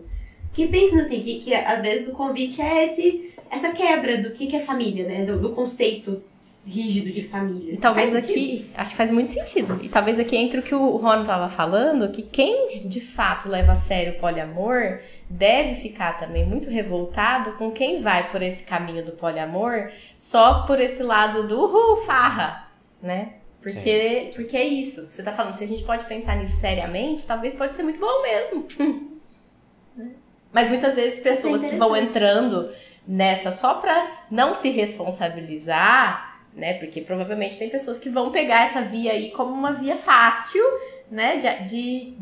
Que 0.53 0.69
pensando 0.69 1.01
assim, 1.01 1.19
que, 1.19 1.39
que 1.39 1.53
às 1.53 1.81
vezes 1.81 2.07
o 2.07 2.13
convite 2.13 2.61
é 2.61 2.85
esse, 2.85 3.33
essa 3.51 3.73
quebra 3.73 4.21
do 4.21 4.31
que, 4.31 4.47
que 4.47 4.55
é 4.55 4.61
família, 4.61 5.05
né? 5.05 5.25
Do, 5.25 5.37
do 5.41 5.49
conceito 5.49 6.23
rígido 6.65 7.11
de 7.11 7.23
família. 7.23 7.73
E 7.73 7.77
talvez 7.77 8.15
aqui, 8.15 8.69
acho 8.75 8.91
que 8.91 8.97
faz 8.97 9.11
muito 9.11 9.29
sentido. 9.29 9.79
E 9.81 9.89
talvez 9.89 10.19
aqui 10.19 10.37
entre 10.37 10.59
o 10.59 10.63
que 10.63 10.73
o 10.73 10.95
Rony 10.95 11.21
estava 11.21 11.49
falando, 11.49 12.09
que 12.09 12.21
quem 12.21 12.87
de 12.87 13.01
fato 13.01 13.49
leva 13.49 13.73
a 13.73 13.75
sério 13.75 14.13
o 14.13 14.17
poliamor 14.17 14.99
deve 15.29 15.75
ficar 15.75 16.17
também 16.17 16.45
muito 16.45 16.69
revoltado 16.69 17.53
com 17.53 17.71
quem 17.71 17.99
vai 18.01 18.29
por 18.29 18.41
esse 18.41 18.63
caminho 18.63 19.03
do 19.03 19.11
poliamor 19.11 19.91
só 20.17 20.63
por 20.65 20.79
esse 20.79 21.03
lado 21.03 21.47
do 21.47 21.65
uh, 21.65 21.97
farra, 21.97 22.71
né? 23.01 23.33
Porque, 23.61 24.31
porque 24.35 24.57
é 24.57 24.65
isso. 24.65 25.09
Você 25.09 25.23
tá 25.23 25.31
falando, 25.31 25.53
se 25.53 25.63
a 25.63 25.67
gente 25.67 25.83
pode 25.83 26.05
pensar 26.05 26.35
nisso 26.35 26.57
seriamente, 26.57 27.25
talvez 27.25 27.55
pode 27.55 27.75
ser 27.75 27.83
muito 27.83 27.99
bom 27.99 28.21
mesmo. 28.21 28.67
Mas 30.51 30.67
muitas 30.67 30.95
vezes 30.95 31.19
pessoas 31.19 31.63
que 31.63 31.75
vão 31.75 31.95
entrando 31.95 32.69
nessa 33.07 33.51
só 33.51 33.75
para 33.75 34.25
não 34.29 34.53
se 34.53 34.69
responsabilizar 34.69 36.32
né? 36.55 36.73
Porque 36.75 37.01
provavelmente 37.01 37.57
tem 37.57 37.69
pessoas 37.69 37.99
que 37.99 38.09
vão 38.09 38.31
pegar 38.31 38.63
essa 38.63 38.81
via 38.81 39.11
aí 39.11 39.31
como 39.31 39.51
uma 39.51 39.73
via 39.73 39.95
fácil, 39.95 40.63
né? 41.09 41.37
De, 41.37 41.63
de, 41.65 42.17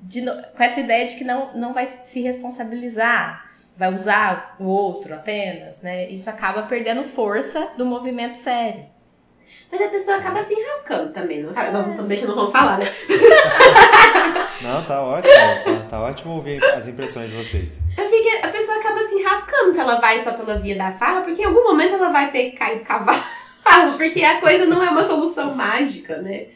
de, 0.00 0.22
com 0.56 0.62
essa 0.62 0.80
ideia 0.80 1.06
de 1.06 1.16
que 1.16 1.24
não, 1.24 1.54
não 1.54 1.72
vai 1.72 1.86
se 1.86 2.20
responsabilizar, 2.20 3.50
vai 3.76 3.92
usar 3.92 4.56
o 4.58 4.64
outro 4.64 5.14
apenas, 5.14 5.80
né? 5.80 6.08
Isso 6.08 6.28
acaba 6.28 6.62
perdendo 6.64 7.02
força 7.02 7.70
do 7.76 7.84
movimento 7.84 8.36
sério. 8.36 8.84
Mas 9.70 9.80
a 9.80 9.88
pessoa 9.88 10.16
acaba 10.16 10.42
se 10.42 10.52
enrascando 10.52 11.12
também, 11.12 11.42
não? 11.42 11.52
Nós 11.52 11.86
não 11.86 11.90
estamos 11.92 12.08
deixando 12.08 12.32
o 12.32 12.34
Ron 12.34 12.50
falar, 12.50 12.78
né? 12.78 12.84
Não, 14.60 14.84
tá 14.84 15.02
ótimo. 15.02 15.32
Tá, 15.32 15.86
tá, 15.88 16.02
ótimo 16.02 16.34
ouvir 16.34 16.62
as 16.62 16.86
impressões 16.86 17.30
de 17.30 17.36
vocês. 17.36 17.80
Eu 17.96 18.10
vi 18.10 18.20
que 18.20 18.46
a 18.46 18.48
pessoa 18.48 18.76
acaba 18.76 19.02
enrascando 19.60 19.72
se 19.72 19.78
ela 19.78 20.00
vai 20.00 20.22
só 20.22 20.32
pela 20.32 20.58
via 20.58 20.76
da 20.76 20.92
farra, 20.92 21.22
porque 21.22 21.42
em 21.42 21.44
algum 21.44 21.64
momento 21.64 21.94
ela 21.94 22.10
vai 22.10 22.30
ter 22.30 22.50
que 22.50 22.56
cair 22.56 22.78
do 22.78 22.84
cavalo, 22.84 23.22
porque 23.96 24.22
a 24.22 24.40
coisa 24.40 24.66
não 24.66 24.82
é 24.82 24.90
uma 24.90 25.04
solução 25.04 25.54
mágica, 25.54 26.20
né? 26.22 26.46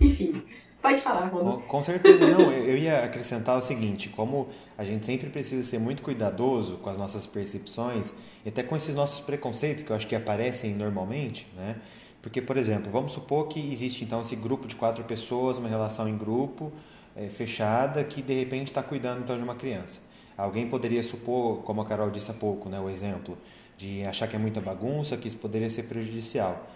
Enfim. 0.00 0.42
Pode 0.80 1.00
falar, 1.00 1.28
Ronaldo. 1.28 1.62
Com, 1.62 1.68
com, 1.68 1.82
certeza, 1.82 2.26
não. 2.26 2.52
Eu 2.52 2.76
ia 2.76 3.04
acrescentar 3.04 3.56
o 3.56 3.62
seguinte: 3.62 4.10
como 4.10 4.48
a 4.76 4.84
gente 4.84 5.06
sempre 5.06 5.30
precisa 5.30 5.62
ser 5.62 5.78
muito 5.78 6.02
cuidadoso 6.02 6.76
com 6.76 6.90
as 6.90 6.98
nossas 6.98 7.26
percepções 7.26 8.12
e 8.44 8.50
até 8.50 8.62
com 8.62 8.76
esses 8.76 8.94
nossos 8.94 9.20
preconceitos 9.20 9.82
que 9.82 9.90
eu 9.90 9.96
acho 9.96 10.06
que 10.06 10.14
aparecem 10.14 10.74
normalmente, 10.74 11.48
né? 11.56 11.76
Porque, 12.20 12.42
por 12.42 12.58
exemplo, 12.58 12.92
vamos 12.92 13.12
supor 13.12 13.48
que 13.48 13.60
existe 13.72 14.04
então 14.04 14.20
esse 14.20 14.36
grupo 14.36 14.66
de 14.66 14.76
quatro 14.76 15.02
pessoas, 15.04 15.56
uma 15.56 15.68
relação 15.68 16.06
em 16.06 16.18
grupo 16.18 16.70
é, 17.16 17.28
fechada, 17.28 18.04
que 18.04 18.20
de 18.20 18.34
repente 18.34 18.66
está 18.66 18.82
cuidando 18.82 19.20
então 19.22 19.36
de 19.36 19.42
uma 19.42 19.54
criança. 19.54 20.00
Alguém 20.36 20.68
poderia 20.68 21.02
supor, 21.02 21.62
como 21.62 21.80
a 21.80 21.86
Carol 21.86 22.10
disse 22.10 22.30
há 22.30 22.34
pouco, 22.34 22.68
né, 22.68 22.80
o 22.80 22.90
exemplo, 22.90 23.38
de 23.76 24.04
achar 24.04 24.26
que 24.26 24.36
é 24.36 24.38
muita 24.38 24.60
bagunça, 24.60 25.16
que 25.16 25.28
isso 25.28 25.36
poderia 25.36 25.70
ser 25.70 25.84
prejudicial. 25.84 26.68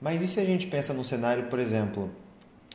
Mas 0.00 0.22
e 0.22 0.28
se 0.28 0.40
a 0.40 0.44
gente 0.44 0.66
pensa 0.66 0.92
num 0.92 1.04
cenário, 1.04 1.44
por 1.44 1.58
exemplo, 1.58 2.10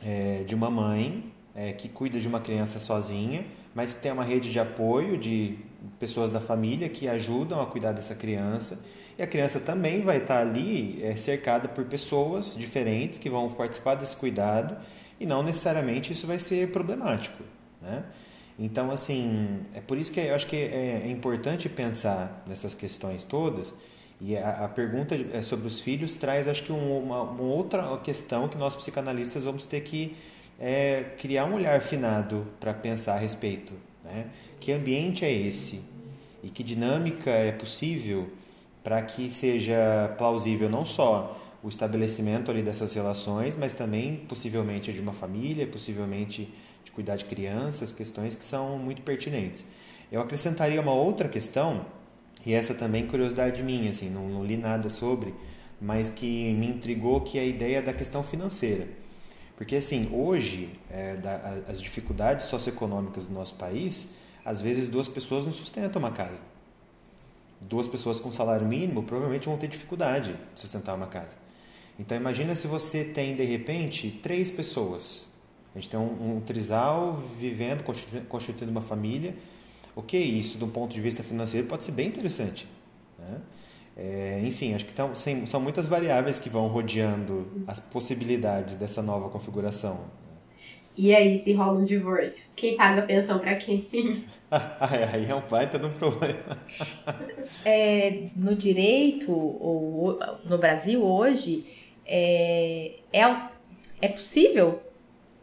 é, 0.02 0.42
de 0.44 0.54
uma 0.54 0.70
mãe 0.70 1.32
é, 1.54 1.72
que 1.72 1.88
cuida 1.88 2.18
de 2.18 2.26
uma 2.26 2.40
criança 2.40 2.78
sozinha, 2.78 3.44
mas 3.74 3.92
que 3.92 4.00
tem 4.00 4.10
uma 4.10 4.24
rede 4.24 4.50
de 4.50 4.58
apoio 4.58 5.16
de 5.16 5.58
pessoas 5.98 6.30
da 6.30 6.40
família 6.40 6.88
que 6.88 7.08
ajudam 7.08 7.60
a 7.60 7.66
cuidar 7.66 7.92
dessa 7.92 8.14
criança 8.14 8.80
e 9.18 9.22
a 9.22 9.26
criança 9.26 9.60
também 9.60 10.02
vai 10.02 10.18
estar 10.18 10.40
ali 10.40 10.98
é, 11.02 11.14
cercada 11.14 11.68
por 11.68 11.84
pessoas 11.84 12.54
diferentes 12.56 13.18
que 13.18 13.28
vão 13.28 13.50
participar 13.50 13.94
desse 13.94 14.16
cuidado 14.16 14.76
e 15.18 15.26
não 15.26 15.42
necessariamente 15.42 16.12
isso 16.12 16.26
vai 16.26 16.38
ser 16.38 16.72
problemático. 16.72 17.42
Né? 17.82 18.02
Então, 18.62 18.90
assim, 18.90 19.60
é 19.74 19.80
por 19.80 19.96
isso 19.96 20.12
que 20.12 20.20
eu 20.20 20.34
acho 20.34 20.46
que 20.46 20.54
é, 20.54 21.02
é 21.06 21.10
importante 21.10 21.66
pensar 21.66 22.44
nessas 22.46 22.74
questões 22.74 23.24
todas. 23.24 23.72
E 24.20 24.36
a, 24.36 24.66
a, 24.66 24.68
pergunta 24.68 25.16
é, 25.32 25.40
sobre 25.40 25.66
os 25.66 25.80
filhos 25.80 26.14
traz, 26.16 26.46
acho 26.46 26.64
que, 26.64 26.70
um, 26.70 26.98
uma, 27.04 27.22
uma, 27.22 27.42
outra 27.42 27.96
questão 28.04 28.48
que 28.48 28.58
nós 28.58 28.76
psicanalistas 28.76 29.44
vamos 29.44 29.64
ter 29.64 29.80
que 29.80 30.14
é, 30.60 31.04
criar 31.16 31.46
um 31.46 31.54
olhar 31.54 31.74
afinado 31.74 32.46
para 32.60 32.74
pensar 32.74 33.14
a 33.14 33.16
respeito. 33.16 33.72
Né? 34.04 34.26
Que 34.60 34.72
ambiente 34.72 35.24
é 35.24 35.32
esse? 35.32 35.80
E 36.42 36.50
que 36.50 36.62
dinâmica 36.62 37.30
é 37.30 37.52
possível 37.52 38.28
para 38.84 39.00
que 39.00 39.30
seja 39.30 40.14
plausível 40.18 40.68
não 40.68 40.84
só 40.84 41.40
o 41.62 41.68
estabelecimento 41.68 42.50
ali 42.50 42.62
dessas 42.62 42.92
relações, 42.92 43.56
mas 43.56 43.72
também 43.72 44.16
possivelmente 44.28 44.92
de 44.92 45.00
uma 45.00 45.14
família, 45.14 45.66
possivelmente 45.66 46.52
de 46.90 46.94
cuidar 46.94 47.16
de 47.16 47.24
crianças, 47.24 47.92
questões 47.92 48.34
que 48.34 48.44
são 48.44 48.78
muito 48.78 49.02
pertinentes. 49.02 49.64
Eu 50.10 50.20
acrescentaria 50.20 50.80
uma 50.80 50.92
outra 50.92 51.28
questão, 51.28 51.86
e 52.44 52.52
essa 52.52 52.74
também 52.74 53.06
curiosidade 53.06 53.62
minha, 53.62 53.90
assim, 53.90 54.10
não, 54.10 54.28
não 54.28 54.44
li 54.44 54.56
nada 54.56 54.88
sobre, 54.88 55.34
mas 55.80 56.08
que 56.08 56.52
me 56.54 56.66
intrigou, 56.66 57.20
que 57.20 57.38
é 57.38 57.42
a 57.42 57.44
ideia 57.44 57.80
da 57.80 57.92
questão 57.92 58.22
financeira. 58.22 58.88
Porque 59.56 59.76
assim, 59.76 60.08
hoje, 60.12 60.72
é, 60.90 61.14
da, 61.16 61.62
as 61.68 61.80
dificuldades 61.80 62.46
socioeconômicas 62.46 63.26
do 63.26 63.32
nosso 63.32 63.54
país, 63.54 64.14
às 64.44 64.60
vezes 64.60 64.88
duas 64.88 65.06
pessoas 65.06 65.44
não 65.44 65.52
sustentam 65.52 66.00
uma 66.00 66.10
casa 66.10 66.42
duas 67.60 67.86
pessoas 67.86 68.18
com 68.18 68.32
salário 68.32 68.66
mínimo 68.66 69.02
provavelmente 69.02 69.46
vão 69.46 69.58
ter 69.58 69.68
dificuldade 69.68 70.32
de 70.54 70.60
sustentar 70.60 70.94
uma 70.94 71.06
casa. 71.06 71.36
Então 71.98 72.16
imagina 72.16 72.54
se 72.54 72.66
você 72.66 73.04
tem 73.04 73.34
de 73.34 73.44
repente 73.44 74.10
três 74.22 74.50
pessoas. 74.50 75.26
A 75.74 75.78
gente 75.78 75.90
tem 75.90 76.00
um, 76.00 76.36
um 76.36 76.40
trisal 76.40 77.14
vivendo, 77.38 77.84
constituindo 78.28 78.70
uma 78.70 78.80
família. 78.80 79.34
Ok, 79.94 80.20
isso 80.20 80.58
do 80.58 80.66
ponto 80.66 80.92
de 80.92 81.00
vista 81.00 81.22
financeiro 81.22 81.66
pode 81.66 81.84
ser 81.84 81.92
bem 81.92 82.08
interessante. 82.08 82.66
Né? 83.18 83.40
É, 83.96 84.40
enfim, 84.42 84.74
acho 84.74 84.86
que 84.86 84.92
tão, 84.92 85.12
são 85.14 85.60
muitas 85.60 85.86
variáveis 85.86 86.38
que 86.38 86.48
vão 86.48 86.66
rodeando 86.68 87.64
as 87.66 87.78
possibilidades 87.78 88.76
dessa 88.76 89.02
nova 89.02 89.28
configuração. 89.28 90.06
E 90.96 91.14
aí, 91.14 91.36
se 91.38 91.52
rola 91.52 91.78
um 91.78 91.84
divórcio, 91.84 92.46
quem 92.56 92.76
paga 92.76 93.02
a 93.02 93.06
pensão 93.06 93.38
para 93.38 93.54
quem? 93.54 93.86
aí 94.50 95.26
é 95.28 95.34
um 95.34 95.42
baita 95.48 95.78
de 95.78 95.86
um 95.86 95.92
problema. 95.92 96.58
é, 97.64 98.28
no 98.34 98.54
direito, 98.56 99.32
ou 99.32 100.18
no 100.44 100.58
Brasil 100.58 101.04
hoje, 101.04 101.64
é, 102.04 102.96
é, 103.12 103.22
é 104.02 104.08
possível 104.08 104.80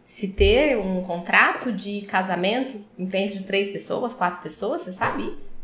se 0.07 0.29
ter 0.29 0.77
um 0.77 1.01
contrato 1.01 1.69
de 1.69 1.99
casamento 2.03 2.79
entre 2.97 3.43
três 3.43 3.69
pessoas, 3.69 4.13
quatro 4.13 4.41
pessoas? 4.41 4.83
Você 4.83 4.93
sabe 4.93 5.33
isso? 5.33 5.61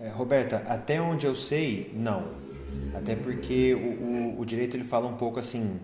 É, 0.00 0.08
Roberta, 0.08 0.64
até 0.66 0.98
onde 0.98 1.26
eu 1.26 1.36
sei, 1.36 1.92
não. 1.94 2.32
Até 2.94 3.14
porque 3.14 3.74
o, 3.74 4.38
o, 4.38 4.40
o 4.40 4.46
direito 4.46 4.78
ele 4.78 4.84
fala 4.84 5.06
um 5.06 5.16
pouco 5.18 5.38
assim, 5.38 5.78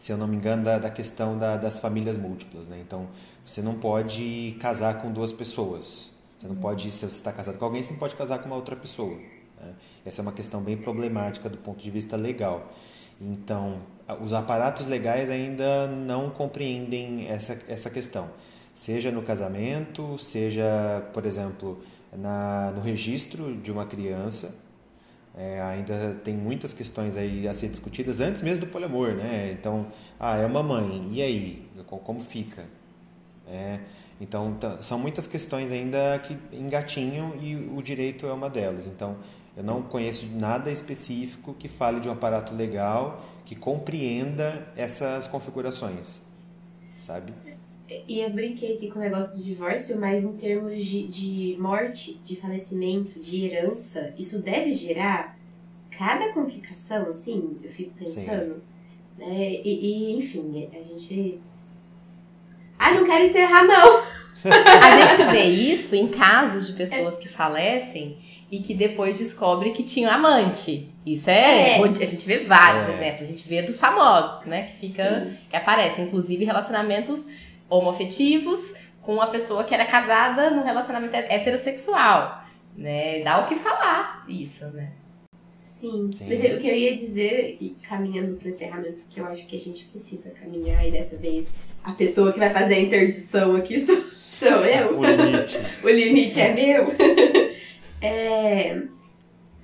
se 0.00 0.10
eu 0.10 0.18
não 0.18 0.26
me 0.26 0.34
engano, 0.34 0.64
da, 0.64 0.80
da 0.80 0.90
questão 0.90 1.38
da, 1.38 1.56
das 1.56 1.78
famílias 1.78 2.16
múltiplas. 2.16 2.66
Né? 2.66 2.80
Então, 2.80 3.06
você 3.46 3.62
não 3.62 3.76
pode 3.76 4.56
casar 4.58 5.00
com 5.00 5.12
duas 5.12 5.32
pessoas. 5.32 6.10
Você 6.40 6.48
não 6.48 6.56
pode, 6.56 6.90
se 6.90 6.98
você 6.98 7.06
está 7.06 7.30
casado 7.30 7.56
com 7.56 7.66
alguém, 7.66 7.84
você 7.84 7.92
não 7.92 8.00
pode 8.00 8.16
casar 8.16 8.40
com 8.40 8.46
uma 8.46 8.56
outra 8.56 8.74
pessoa. 8.74 9.16
Né? 9.60 9.74
Essa 10.04 10.20
é 10.20 10.22
uma 10.22 10.32
questão 10.32 10.60
bem 10.60 10.76
problemática 10.76 11.48
do 11.48 11.56
ponto 11.56 11.80
de 11.80 11.90
vista 11.92 12.16
legal. 12.16 12.72
Então, 13.20 13.78
os 14.20 14.32
aparatos 14.32 14.86
legais 14.86 15.30
ainda 15.30 15.86
não 15.86 16.30
compreendem 16.30 17.26
essa, 17.28 17.58
essa 17.68 17.90
questão. 17.90 18.28
Seja 18.74 19.10
no 19.10 19.22
casamento, 19.22 20.18
seja, 20.18 21.02
por 21.12 21.24
exemplo, 21.24 21.80
na, 22.12 22.72
no 22.72 22.80
registro 22.80 23.56
de 23.56 23.70
uma 23.70 23.86
criança, 23.86 24.54
é, 25.36 25.60
ainda 25.60 26.14
tem 26.22 26.34
muitas 26.34 26.72
questões 26.72 27.16
aí 27.16 27.48
a 27.48 27.54
ser 27.54 27.68
discutidas 27.68 28.20
antes 28.20 28.42
mesmo 28.42 28.66
do 28.66 28.70
poliamor, 28.70 29.14
né? 29.14 29.50
Então, 29.52 29.86
ah, 30.18 30.36
é 30.36 30.46
uma 30.46 30.62
mãe, 30.62 31.08
e 31.12 31.22
aí? 31.22 31.68
Como 31.86 32.20
fica? 32.20 32.64
É, 33.46 33.80
então, 34.20 34.56
são 34.80 34.98
muitas 34.98 35.26
questões 35.26 35.70
ainda 35.72 36.18
que 36.20 36.38
engatinham 36.52 37.34
e 37.40 37.56
o 37.56 37.82
direito 37.82 38.26
é 38.26 38.32
uma 38.32 38.48
delas. 38.48 38.86
Então, 38.86 39.16
eu 39.56 39.62
não 39.62 39.82
conheço 39.82 40.26
nada 40.26 40.70
específico 40.70 41.54
que 41.54 41.68
fale 41.68 42.00
de 42.00 42.08
um 42.08 42.12
aparato 42.12 42.54
legal 42.54 43.24
que 43.44 43.54
compreenda 43.54 44.66
essas 44.76 45.28
configurações, 45.28 46.22
sabe? 47.00 47.32
E 48.08 48.20
eu 48.20 48.30
brinquei 48.30 48.76
aqui 48.76 48.90
com 48.90 48.98
o 48.98 49.02
negócio 49.02 49.36
do 49.36 49.42
divórcio, 49.42 49.98
mas 50.00 50.24
em 50.24 50.32
termos 50.32 50.82
de, 50.82 51.06
de 51.06 51.56
morte, 51.60 52.18
de 52.24 52.34
falecimento, 52.34 53.20
de 53.20 53.44
herança, 53.44 54.12
isso 54.18 54.42
deve 54.42 54.72
gerar 54.72 55.38
cada 55.90 56.32
complicação, 56.32 57.08
assim, 57.10 57.58
eu 57.62 57.70
fico 57.70 57.92
pensando. 57.96 58.62
Né? 59.18 59.60
E, 59.64 60.12
e, 60.12 60.16
enfim, 60.16 60.68
a 60.72 60.82
gente. 60.82 61.40
Ah, 62.78 62.92
não 62.92 63.04
quero 63.04 63.26
encerrar, 63.26 63.64
não! 63.64 64.02
a 64.50 64.90
gente 64.90 65.30
vê 65.30 65.44
isso 65.44 65.94
em 65.94 66.08
casos 66.08 66.66
de 66.66 66.72
pessoas 66.72 67.16
que 67.16 67.28
falecem 67.28 68.18
e 68.50 68.60
que 68.60 68.74
depois 68.74 69.18
descobre 69.18 69.70
que 69.70 69.82
tinha 69.82 70.08
um 70.08 70.12
amante. 70.12 70.88
Isso 71.04 71.28
é, 71.28 71.78
é. 71.78 71.82
a 71.82 72.06
gente 72.06 72.26
vê 72.26 72.38
vários 72.38 72.86
é. 72.86 72.92
exemplos, 72.92 73.22
a 73.22 73.26
gente 73.26 73.46
vê 73.48 73.62
dos 73.62 73.78
famosos, 73.78 74.46
né, 74.46 74.62
que 74.62 74.72
fica 74.72 75.26
Sim. 75.26 75.36
que 75.50 75.56
aparecem 75.56 76.06
inclusive 76.06 76.44
relacionamentos 76.44 77.26
homoafetivos 77.68 78.74
com 79.02 79.14
uma 79.14 79.26
pessoa 79.26 79.64
que 79.64 79.74
era 79.74 79.84
casada 79.84 80.50
num 80.50 80.62
relacionamento 80.62 81.14
heterossexual, 81.14 82.42
né? 82.76 83.22
Dá 83.22 83.40
o 83.40 83.46
que 83.46 83.54
falar 83.54 84.24
isso, 84.28 84.66
né? 84.72 84.92
Sim. 85.48 86.10
Sim. 86.10 86.26
Mas 86.26 86.38
o 86.40 86.58
que 86.58 86.68
eu 86.68 86.74
ia 86.74 86.96
dizer, 86.96 87.58
e 87.60 87.76
caminhando 87.86 88.36
para 88.36 88.46
o 88.46 88.48
encerramento, 88.48 89.04
que 89.10 89.20
eu 89.20 89.26
acho 89.26 89.46
que 89.46 89.54
a 89.54 89.60
gente 89.60 89.84
precisa 89.84 90.30
caminhar, 90.30 90.86
e 90.86 90.90
dessa 90.90 91.16
vez 91.16 91.52
a 91.82 91.92
pessoa 91.92 92.32
que 92.32 92.38
vai 92.38 92.48
fazer 92.48 92.76
a 92.76 92.80
interdição 92.80 93.54
aqui 93.54 93.78
sou, 93.84 94.02
sou 94.28 94.64
eu. 94.64 94.98
O 94.98 95.04
limite. 95.04 95.58
o 95.84 95.88
limite 95.88 96.40
é 96.40 96.54
meu. 96.54 96.86
é, 98.04 98.82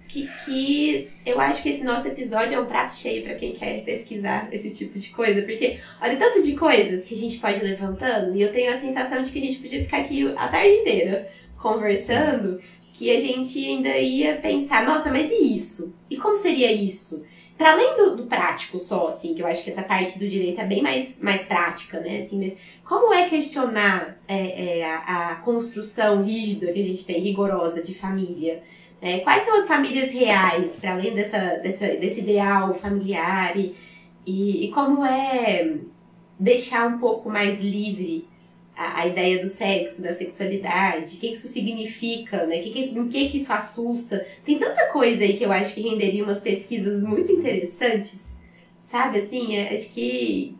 que, 0.08 0.28
que 0.44 1.08
eu 1.24 1.40
acho 1.40 1.62
que 1.62 1.68
esse 1.68 1.84
nosso 1.84 2.08
episódio 2.08 2.54
é 2.54 2.60
um 2.60 2.66
prato 2.66 2.92
cheio 2.92 3.22
para 3.22 3.34
quem 3.34 3.52
quer 3.52 3.84
pesquisar 3.84 4.48
esse 4.50 4.70
tipo 4.70 4.98
de 4.98 5.10
coisa, 5.10 5.42
porque 5.42 5.78
olha 6.00 6.16
tanto 6.16 6.42
de 6.42 6.56
coisas 6.56 7.04
que 7.04 7.14
a 7.14 7.16
gente 7.16 7.38
pode 7.38 7.58
ir 7.58 7.64
levantando, 7.64 8.34
e 8.34 8.42
eu 8.42 8.50
tenho 8.50 8.72
a 8.72 8.78
sensação 8.78 9.22
de 9.22 9.30
que 9.30 9.38
a 9.38 9.42
gente 9.42 9.58
podia 9.58 9.82
ficar 9.82 9.98
aqui 9.98 10.32
a 10.36 10.48
tarde 10.48 10.70
inteira 10.70 11.28
conversando, 11.56 12.58
que 12.92 13.10
a 13.14 13.18
gente 13.18 13.58
ainda 13.64 13.96
ia 13.98 14.36
pensar, 14.36 14.84
nossa, 14.84 15.10
mas 15.10 15.30
e 15.30 15.56
isso? 15.56 15.94
E 16.08 16.16
como 16.16 16.34
seria 16.34 16.72
isso? 16.72 17.22
Para 17.60 17.72
além 17.72 17.94
do, 17.94 18.16
do, 18.16 18.22
prático 18.22 18.78
só, 18.78 19.08
assim, 19.08 19.34
que 19.34 19.42
eu 19.42 19.46
acho 19.46 19.62
que 19.62 19.68
essa 19.68 19.82
parte 19.82 20.18
do 20.18 20.26
direito 20.26 20.58
é 20.58 20.64
bem 20.64 20.80
mais, 20.80 21.18
mais 21.20 21.42
prática, 21.42 22.00
né? 22.00 22.20
Assim, 22.20 22.38
mas 22.38 22.56
como 22.82 23.12
é 23.12 23.28
questionar 23.28 24.16
é, 24.26 24.78
é, 24.78 24.84
a, 24.90 25.32
a 25.32 25.34
construção 25.36 26.22
rígida 26.22 26.72
que 26.72 26.80
a 26.80 26.82
gente 26.82 27.04
tem, 27.04 27.20
rigorosa 27.20 27.82
de 27.82 27.92
família? 27.92 28.62
É, 29.02 29.18
quais 29.18 29.44
são 29.44 29.58
as 29.58 29.66
famílias 29.66 30.08
reais, 30.08 30.78
para 30.80 30.92
além 30.92 31.14
dessa, 31.14 31.58
dessa, 31.58 31.86
desse 31.96 32.20
ideal 32.20 32.72
familiar? 32.72 33.54
E, 33.54 33.74
e, 34.26 34.64
e, 34.64 34.70
como 34.70 35.04
é 35.04 35.80
deixar 36.38 36.88
um 36.88 36.98
pouco 36.98 37.28
mais 37.28 37.60
livre 37.60 38.26
a, 38.80 39.00
a 39.02 39.06
ideia 39.06 39.38
do 39.38 39.46
sexo, 39.46 40.02
da 40.02 40.14
sexualidade? 40.14 41.16
O 41.16 41.20
que, 41.20 41.32
isso 41.32 41.46
significa? 41.46 42.46
Né? 42.46 42.60
Que, 42.60 42.70
que, 42.70 42.80
em 42.98 43.08
que, 43.08 43.28
que 43.28 43.36
isso 43.36 43.52
assusta? 43.52 44.26
Tem 44.42 44.58
tanta 44.58 44.86
coisa 44.86 45.22
aí 45.22 45.36
que 45.36 45.44
eu 45.44 45.52
acho 45.52 45.74
que 45.74 45.82
renderia 45.82 46.24
umas 46.24 46.40
pesquisas 46.40 47.04
muito 47.04 47.30
interessantes, 47.30 48.38
sabe? 48.82 49.18
Assim, 49.18 49.54
é, 49.54 49.74
acho 49.74 49.90
que 49.92 50.56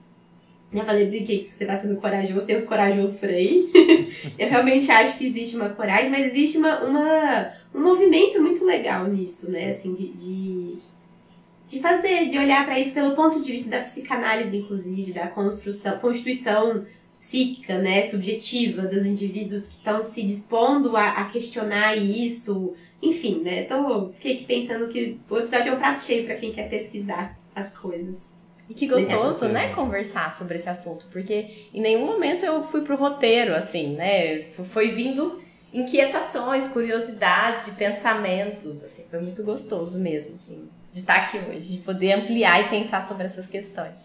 eu 0.70 0.84
falei, 0.84 1.06
brinquei 1.06 1.44
que 1.44 1.54
você 1.54 1.64
tá 1.64 1.74
sendo 1.76 1.96
corajoso, 1.96 2.46
tem 2.46 2.54
os 2.54 2.64
corajosos 2.64 3.16
por 3.16 3.30
aí. 3.30 3.70
eu 4.38 4.48
realmente 4.48 4.90
acho 4.92 5.16
que 5.16 5.26
existe 5.26 5.56
uma 5.56 5.70
coragem, 5.70 6.10
mas 6.10 6.26
existe 6.26 6.58
uma, 6.58 6.84
uma, 6.84 7.50
um 7.74 7.82
movimento 7.82 8.40
muito 8.40 8.64
legal 8.66 9.08
nisso, 9.08 9.50
né? 9.50 9.70
Assim, 9.70 9.94
de, 9.94 10.08
de, 10.08 10.74
de 11.66 11.80
fazer, 11.80 12.26
de 12.26 12.38
olhar 12.38 12.66
para 12.66 12.78
isso 12.78 12.92
pelo 12.92 13.16
ponto 13.16 13.40
de 13.40 13.50
vista 13.50 13.70
da 13.70 13.80
psicanálise, 13.80 14.58
inclusive, 14.58 15.10
da 15.10 15.28
construção, 15.28 15.98
constituição 15.98 16.84
psíquica, 17.20 17.78
né, 17.78 18.02
subjetiva 18.04 18.82
dos 18.82 19.04
indivíduos 19.04 19.68
que 19.68 19.74
estão 19.76 20.02
se 20.02 20.22
dispondo 20.22 20.96
a, 20.96 21.10
a, 21.10 21.24
questionar 21.26 21.94
isso. 21.94 22.72
Enfim, 23.02 23.42
né? 23.42 23.62
Então, 23.62 24.10
fiquei 24.14 24.34
aqui 24.34 24.44
pensando 24.44 24.88
que 24.88 25.20
o 25.28 25.36
episódio 25.36 25.68
é 25.68 25.72
um 25.72 25.78
prato 25.78 26.00
cheio 26.00 26.24
para 26.24 26.34
quem 26.34 26.50
quer 26.50 26.68
pesquisar 26.68 27.38
as 27.54 27.70
coisas. 27.70 28.34
E 28.68 28.74
que 28.74 28.86
gostoso, 28.86 29.48
né, 29.48 29.74
conversar 29.74 30.32
sobre 30.32 30.54
esse 30.54 30.68
assunto, 30.68 31.06
porque 31.10 31.68
em 31.74 31.80
nenhum 31.80 32.06
momento 32.06 32.44
eu 32.44 32.62
fui 32.62 32.82
pro 32.82 32.96
roteiro, 32.96 33.54
assim, 33.54 33.96
né? 33.96 34.42
Foi 34.42 34.90
vindo 34.90 35.42
inquietações, 35.72 36.68
curiosidade, 36.68 37.72
pensamentos, 37.72 38.82
assim, 38.82 39.04
foi 39.10 39.20
muito 39.20 39.42
gostoso 39.42 39.98
mesmo, 39.98 40.36
assim, 40.36 40.68
de 40.92 41.00
estar 41.00 41.16
aqui 41.16 41.38
hoje, 41.38 41.76
de 41.76 41.78
poder 41.78 42.12
ampliar 42.12 42.60
e 42.60 42.68
pensar 42.68 43.02
sobre 43.02 43.24
essas 43.24 43.46
questões. 43.46 44.04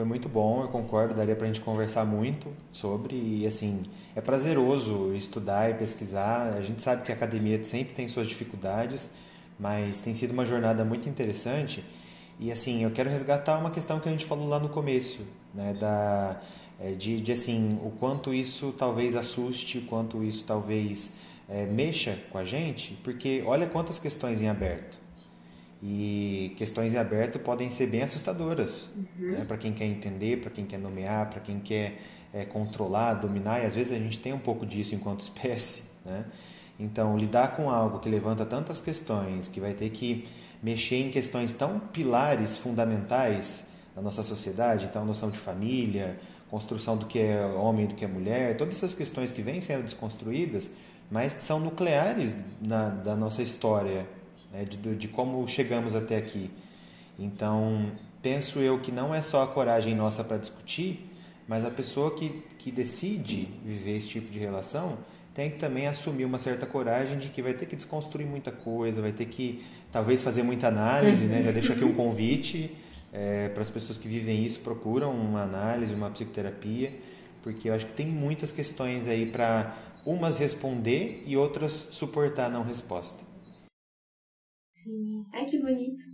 Foi 0.00 0.06
muito 0.06 0.30
bom, 0.30 0.62
eu 0.62 0.68
concordo, 0.68 1.12
daria 1.12 1.36
pra 1.36 1.46
gente 1.46 1.60
conversar 1.60 2.06
muito 2.06 2.48
sobre 2.72 3.14
e 3.16 3.46
assim, 3.46 3.82
é 4.16 4.20
prazeroso 4.22 5.12
estudar 5.12 5.70
e 5.70 5.74
pesquisar. 5.74 6.54
A 6.54 6.62
gente 6.62 6.82
sabe 6.82 7.02
que 7.02 7.12
a 7.12 7.14
academia 7.14 7.62
sempre 7.62 7.92
tem 7.92 8.08
suas 8.08 8.26
dificuldades, 8.26 9.10
mas 9.58 9.98
tem 9.98 10.14
sido 10.14 10.30
uma 10.30 10.46
jornada 10.46 10.86
muito 10.86 11.06
interessante 11.06 11.84
e 12.38 12.50
assim, 12.50 12.82
eu 12.82 12.90
quero 12.90 13.10
resgatar 13.10 13.58
uma 13.58 13.70
questão 13.70 14.00
que 14.00 14.08
a 14.08 14.10
gente 14.10 14.24
falou 14.24 14.48
lá 14.48 14.58
no 14.58 14.70
começo, 14.70 15.20
né, 15.52 15.74
da, 15.78 16.40
é, 16.80 16.92
de, 16.92 17.20
de 17.20 17.32
assim, 17.32 17.78
o 17.84 17.90
quanto 17.90 18.32
isso 18.32 18.72
talvez 18.72 19.14
assuste, 19.14 19.76
o 19.76 19.82
quanto 19.82 20.24
isso 20.24 20.46
talvez 20.46 21.12
é, 21.46 21.66
mexa 21.66 22.18
com 22.32 22.38
a 22.38 22.44
gente, 22.46 22.98
porque 23.04 23.42
olha 23.44 23.66
quantas 23.66 23.98
questões 23.98 24.40
em 24.40 24.48
aberto. 24.48 24.98
E 25.82 26.52
questões 26.56 26.94
em 26.94 26.98
aberto 26.98 27.38
podem 27.38 27.70
ser 27.70 27.86
bem 27.86 28.02
assustadoras 28.02 28.90
uhum. 28.94 29.32
né, 29.32 29.44
para 29.46 29.56
quem 29.56 29.72
quer 29.72 29.86
entender, 29.86 30.40
para 30.40 30.50
quem 30.50 30.66
quer 30.66 30.78
nomear, 30.78 31.30
para 31.30 31.40
quem 31.40 31.58
quer 31.58 31.98
é, 32.34 32.44
controlar, 32.44 33.14
dominar, 33.14 33.62
e 33.62 33.66
às 33.66 33.74
vezes 33.74 33.92
a 33.92 33.98
gente 33.98 34.20
tem 34.20 34.32
um 34.32 34.38
pouco 34.38 34.66
disso 34.66 34.94
enquanto 34.94 35.20
espécie. 35.20 35.84
Né? 36.04 36.24
Então, 36.78 37.16
lidar 37.16 37.56
com 37.56 37.70
algo 37.70 37.98
que 37.98 38.08
levanta 38.08 38.44
tantas 38.44 38.80
questões, 38.80 39.48
que 39.48 39.60
vai 39.60 39.72
ter 39.72 39.88
que 39.90 40.26
mexer 40.62 40.96
em 40.96 41.10
questões 41.10 41.52
tão 41.52 41.78
pilares 41.78 42.56
fundamentais 42.56 43.66
da 43.94 44.02
nossa 44.02 44.22
sociedade, 44.22 44.86
então 44.86 45.02
a 45.02 45.04
noção 45.04 45.30
de 45.30 45.38
família, 45.38 46.18
construção 46.50 46.96
do 46.96 47.06
que 47.06 47.18
é 47.18 47.44
homem 47.46 47.84
e 47.84 47.88
do 47.88 47.94
que 47.94 48.04
é 48.04 48.08
mulher, 48.08 48.56
todas 48.56 48.76
essas 48.76 48.92
questões 48.92 49.30
que 49.30 49.40
vêm 49.40 49.60
sendo 49.60 49.84
desconstruídas, 49.84 50.70
mas 51.10 51.32
que 51.32 51.42
são 51.42 51.58
nucleares 51.60 52.36
na, 52.60 52.88
da 52.88 53.16
nossa 53.16 53.42
história, 53.42 54.06
né, 54.52 54.64
de, 54.64 54.76
de 54.96 55.08
como 55.08 55.46
chegamos 55.46 55.94
até 55.94 56.16
aqui. 56.16 56.50
Então, 57.18 57.92
penso 58.22 58.58
eu 58.60 58.80
que 58.80 58.90
não 58.90 59.14
é 59.14 59.22
só 59.22 59.42
a 59.42 59.46
coragem 59.46 59.94
nossa 59.94 60.24
para 60.24 60.38
discutir, 60.38 61.10
mas 61.46 61.64
a 61.64 61.70
pessoa 61.70 62.14
que, 62.14 62.42
que 62.58 62.70
decide 62.70 63.48
viver 63.64 63.96
esse 63.96 64.08
tipo 64.08 64.30
de 64.30 64.38
relação 64.38 64.98
tem 65.34 65.50
que 65.50 65.56
também 65.56 65.86
assumir 65.86 66.24
uma 66.24 66.38
certa 66.38 66.66
coragem 66.66 67.18
de 67.18 67.28
que 67.28 67.40
vai 67.40 67.54
ter 67.54 67.66
que 67.66 67.76
desconstruir 67.76 68.26
muita 68.26 68.50
coisa, 68.50 69.00
vai 69.00 69.12
ter 69.12 69.26
que 69.26 69.62
talvez 69.92 70.22
fazer 70.22 70.42
muita 70.42 70.68
análise, 70.68 71.26
né? 71.26 71.42
Já 71.42 71.52
deixo 71.52 71.72
aqui 71.72 71.84
um 71.84 71.94
convite 71.94 72.76
é, 73.12 73.48
para 73.48 73.62
as 73.62 73.70
pessoas 73.70 73.96
que 73.96 74.08
vivem 74.08 74.44
isso, 74.44 74.60
procuram 74.60 75.12
uma 75.12 75.42
análise, 75.42 75.94
uma 75.94 76.10
psicoterapia, 76.10 76.92
porque 77.42 77.68
eu 77.68 77.74
acho 77.74 77.86
que 77.86 77.92
tem 77.92 78.06
muitas 78.06 78.50
questões 78.52 79.06
aí 79.06 79.26
para 79.26 79.76
umas 80.04 80.38
responder 80.38 81.22
e 81.26 81.36
outras 81.36 81.72
suportar 81.72 82.46
a 82.46 82.50
não 82.50 82.62
resposta. 82.62 83.29
Sim. 84.82 85.24
Ai, 85.32 85.44
que 85.44 85.58
bonito. 85.58 86.04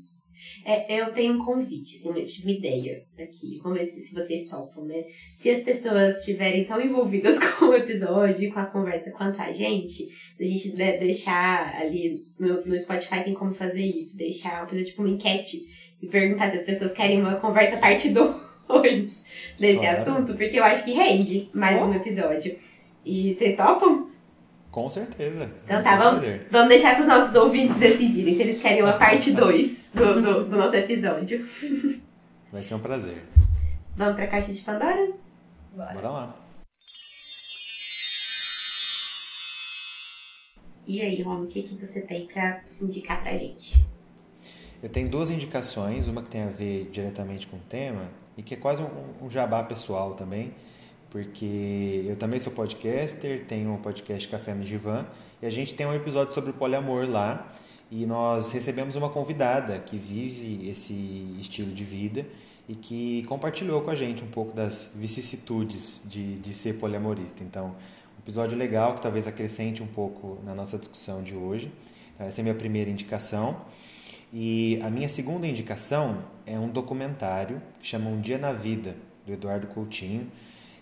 É, 0.64 1.00
eu 1.00 1.12
tenho 1.12 1.34
um 1.34 1.44
convite, 1.44 1.96
assim, 1.96 2.08
eu 2.08 2.24
tive 2.24 2.42
uma 2.42 2.58
ideia 2.58 3.02
aqui, 3.18 3.58
como 3.62 3.76
se, 3.78 4.02
se 4.02 4.14
vocês 4.14 4.48
topam, 4.48 4.84
né? 4.84 5.04
Se 5.34 5.48
as 5.48 5.62
pessoas 5.62 6.18
estiverem 6.18 6.64
tão 6.64 6.80
envolvidas 6.80 7.38
com 7.56 7.66
o 7.66 7.74
episódio 7.74 8.44
e 8.44 8.52
com 8.52 8.58
a 8.58 8.66
conversa 8.66 9.10
quanto 9.12 9.40
a 9.40 9.50
gente, 9.50 10.06
a 10.38 10.44
gente 10.44 10.76
deixar 10.76 11.80
ali 11.80 12.16
no, 12.38 12.64
no 12.66 12.78
Spotify 12.78 13.24
tem 13.24 13.34
como 13.34 13.54
fazer 13.54 13.82
isso, 13.82 14.18
deixar 14.18 14.68
fazer 14.68 14.84
tipo 14.84 15.02
uma 15.02 15.10
enquete 15.10 15.58
e 16.02 16.06
perguntar 16.06 16.50
se 16.50 16.58
as 16.58 16.64
pessoas 16.64 16.92
querem 16.92 17.20
uma 17.20 17.36
conversa 17.36 17.78
parte 17.78 18.10
2 18.10 19.24
desse 19.58 19.80
claro. 19.80 20.00
assunto, 20.00 20.34
porque 20.34 20.58
eu 20.58 20.64
acho 20.64 20.84
que 20.84 20.92
rende 20.92 21.48
mais 21.54 21.80
oh. 21.80 21.86
um 21.86 21.94
episódio. 21.94 22.56
E 23.04 23.34
vocês 23.34 23.56
topam? 23.56 24.10
Com 24.76 24.90
certeza. 24.90 25.50
Então 25.64 25.80
tá, 25.80 25.96
vamos, 25.96 26.22
vamos 26.50 26.68
deixar 26.68 26.96
para 26.96 27.00
os 27.00 27.08
nossos 27.08 27.34
ouvintes 27.34 27.76
decidirem 27.76 28.34
se 28.34 28.42
eles 28.42 28.60
querem 28.60 28.82
uma 28.82 28.92
parte 29.00 29.32
2 29.32 29.90
do, 29.94 30.20
do, 30.20 30.44
do, 30.50 30.54
nosso 30.54 30.76
episódio. 30.76 31.42
Vai 32.52 32.62
ser 32.62 32.74
um 32.74 32.78
prazer. 32.78 33.24
Vamos 33.96 34.16
para 34.16 34.24
a 34.24 34.26
caixa 34.26 34.52
de 34.52 34.60
Pandora? 34.60 35.12
Bora. 35.74 35.94
Bora 35.94 36.10
lá. 36.10 36.36
E 40.86 41.00
aí, 41.00 41.22
Romo, 41.22 41.44
o 41.44 41.46
que, 41.46 41.62
que 41.62 41.74
você 41.74 42.02
tem 42.02 42.26
para 42.26 42.60
indicar 42.78 43.22
para 43.22 43.34
gente? 43.34 43.82
Eu 44.82 44.90
tenho 44.90 45.08
duas 45.08 45.30
indicações, 45.30 46.06
uma 46.06 46.22
que 46.22 46.28
tem 46.28 46.42
a 46.42 46.48
ver 46.48 46.90
diretamente 46.92 47.46
com 47.46 47.56
o 47.56 47.60
tema 47.60 48.10
e 48.36 48.42
que 48.42 48.52
é 48.52 48.58
quase 48.58 48.82
um, 48.82 49.24
um 49.24 49.30
jabá 49.30 49.64
pessoal 49.64 50.12
também, 50.12 50.52
porque 51.16 52.04
eu 52.06 52.14
também 52.14 52.38
sou 52.38 52.52
podcaster, 52.52 53.46
tenho 53.46 53.72
um 53.72 53.78
podcast 53.78 54.28
Café 54.28 54.52
no 54.52 54.62
Divã 54.62 55.06
e 55.40 55.46
a 55.46 55.50
gente 55.50 55.74
tem 55.74 55.86
um 55.86 55.94
episódio 55.94 56.34
sobre 56.34 56.50
o 56.50 56.52
poliamor 56.52 57.08
lá 57.08 57.50
e 57.90 58.04
nós 58.04 58.50
recebemos 58.50 58.96
uma 58.96 59.08
convidada 59.08 59.78
que 59.78 59.96
vive 59.96 60.68
esse 60.68 60.92
estilo 61.40 61.72
de 61.72 61.84
vida 61.84 62.26
e 62.68 62.74
que 62.74 63.24
compartilhou 63.28 63.80
com 63.80 63.88
a 63.88 63.94
gente 63.94 64.22
um 64.22 64.26
pouco 64.26 64.54
das 64.54 64.92
vicissitudes 64.94 66.02
de, 66.04 66.34
de 66.34 66.52
ser 66.52 66.74
poliamorista. 66.74 67.42
Então, 67.42 67.68
um 67.68 68.18
episódio 68.18 68.58
legal 68.58 68.94
que 68.94 69.00
talvez 69.00 69.26
acrescente 69.26 69.82
um 69.82 69.86
pouco 69.86 70.38
na 70.44 70.54
nossa 70.54 70.76
discussão 70.76 71.22
de 71.22 71.34
hoje. 71.34 71.72
Então, 72.14 72.26
essa 72.26 72.40
é 72.40 72.42
a 72.42 72.44
minha 72.44 72.54
primeira 72.54 72.90
indicação. 72.90 73.62
E 74.30 74.78
a 74.82 74.90
minha 74.90 75.08
segunda 75.08 75.46
indicação 75.46 76.24
é 76.44 76.58
um 76.58 76.68
documentário 76.68 77.62
que 77.80 77.86
chama 77.86 78.10
Um 78.10 78.20
Dia 78.20 78.36
na 78.36 78.52
Vida, 78.52 78.94
do 79.24 79.32
Eduardo 79.32 79.66
Coutinho. 79.68 80.30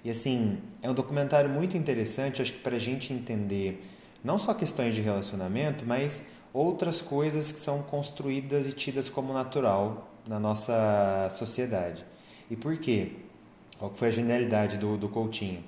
E 0.05 0.11
assim, 0.11 0.59
é 0.83 0.91
um 0.91 0.93
documentário 0.93 1.49
muito 1.49 1.79
interessante, 1.79 2.43
acho 2.43 2.53
que 2.53 2.59
para 2.59 2.77
a 2.77 2.81
gente 2.81 3.11
entender 3.11 3.83
não 4.23 4.39
só 4.39 4.53
questões 4.53 4.95
de 4.95 5.01
relacionamento, 5.01 5.87
mas 5.87 6.29
outras 6.53 7.01
coisas 7.01 7.51
que 7.51 7.59
são 7.59 7.83
construídas 7.83 8.67
e 8.67 8.73
tidas 8.73 9.09
como 9.09 9.33
natural 9.33 10.15
na 10.29 10.39
nossa 10.39 11.29
sociedade. 11.31 12.05
E 12.51 12.57
por 12.57 12.77
quê? 12.77 13.13
Qual 13.79 13.93
foi 13.95 14.09
a 14.09 14.11
genialidade 14.11 14.77
do, 14.77 14.99
do 14.99 15.09
Coutinho? 15.09 15.65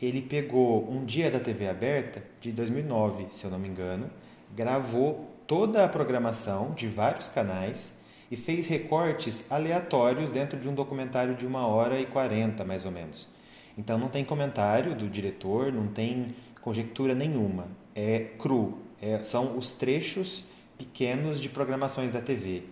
Ele 0.00 0.22
pegou 0.22 0.90
um 0.90 1.04
dia 1.04 1.30
da 1.30 1.40
TV 1.40 1.66
aberta, 1.66 2.22
de 2.40 2.52
2009, 2.52 3.28
se 3.30 3.44
eu 3.44 3.50
não 3.50 3.58
me 3.58 3.68
engano, 3.68 4.10
gravou 4.54 5.26
toda 5.46 5.84
a 5.84 5.88
programação 5.88 6.72
de 6.74 6.86
vários 6.86 7.28
canais 7.28 7.94
e 8.30 8.36
fez 8.36 8.66
recortes 8.66 9.50
aleatórios 9.50 10.30
dentro 10.30 10.58
de 10.58 10.68
um 10.68 10.74
documentário 10.74 11.34
de 11.34 11.46
uma 11.46 11.66
hora 11.66 11.98
e 11.98 12.06
quarenta, 12.06 12.64
mais 12.64 12.84
ou 12.84 12.92
menos. 12.92 13.28
Então 13.76 13.98
não 13.98 14.08
tem 14.08 14.24
comentário 14.24 14.94
do 14.94 15.08
diretor, 15.08 15.72
não 15.72 15.86
tem 15.86 16.28
conjectura 16.60 17.14
nenhuma. 17.14 17.68
É 17.94 18.20
cru. 18.38 18.78
É, 19.00 19.22
são 19.24 19.56
os 19.56 19.72
trechos 19.72 20.44
pequenos 20.76 21.40
de 21.40 21.48
programações 21.48 22.10
da 22.10 22.20
TV. 22.20 22.64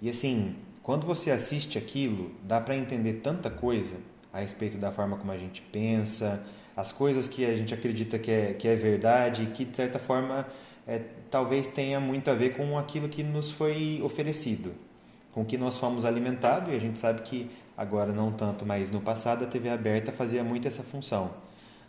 E 0.00 0.08
assim, 0.08 0.56
quando 0.82 1.06
você 1.06 1.30
assiste 1.30 1.78
aquilo, 1.78 2.32
dá 2.42 2.60
para 2.60 2.76
entender 2.76 3.14
tanta 3.14 3.50
coisa 3.50 3.96
a 4.32 4.40
respeito 4.40 4.78
da 4.78 4.92
forma 4.92 5.16
como 5.16 5.32
a 5.32 5.38
gente 5.38 5.60
pensa, 5.60 6.42
as 6.76 6.92
coisas 6.92 7.28
que 7.28 7.44
a 7.44 7.54
gente 7.54 7.74
acredita 7.74 8.18
que 8.18 8.30
é, 8.30 8.54
que 8.54 8.66
é 8.66 8.74
verdade 8.74 9.46
que, 9.52 9.64
de 9.64 9.76
certa 9.76 9.98
forma, 9.98 10.46
é, 10.86 11.00
talvez 11.30 11.66
tenha 11.66 12.00
muito 12.00 12.30
a 12.30 12.34
ver 12.34 12.56
com 12.56 12.78
aquilo 12.78 13.08
que 13.08 13.22
nos 13.22 13.50
foi 13.50 14.00
oferecido, 14.02 14.72
com 15.32 15.44
que 15.44 15.56
nós 15.56 15.78
fomos 15.78 16.04
alimentados, 16.04 16.72
e 16.72 16.76
a 16.76 16.78
gente 16.78 16.98
sabe 16.98 17.22
que 17.22 17.50
agora 17.76 18.12
não 18.12 18.32
tanto, 18.32 18.66
mas 18.66 18.90
no 18.90 19.00
passado 19.00 19.44
a 19.44 19.46
TV 19.46 19.68
aberta 19.68 20.12
fazia 20.12 20.42
muito 20.42 20.66
essa 20.66 20.82
função. 20.82 21.30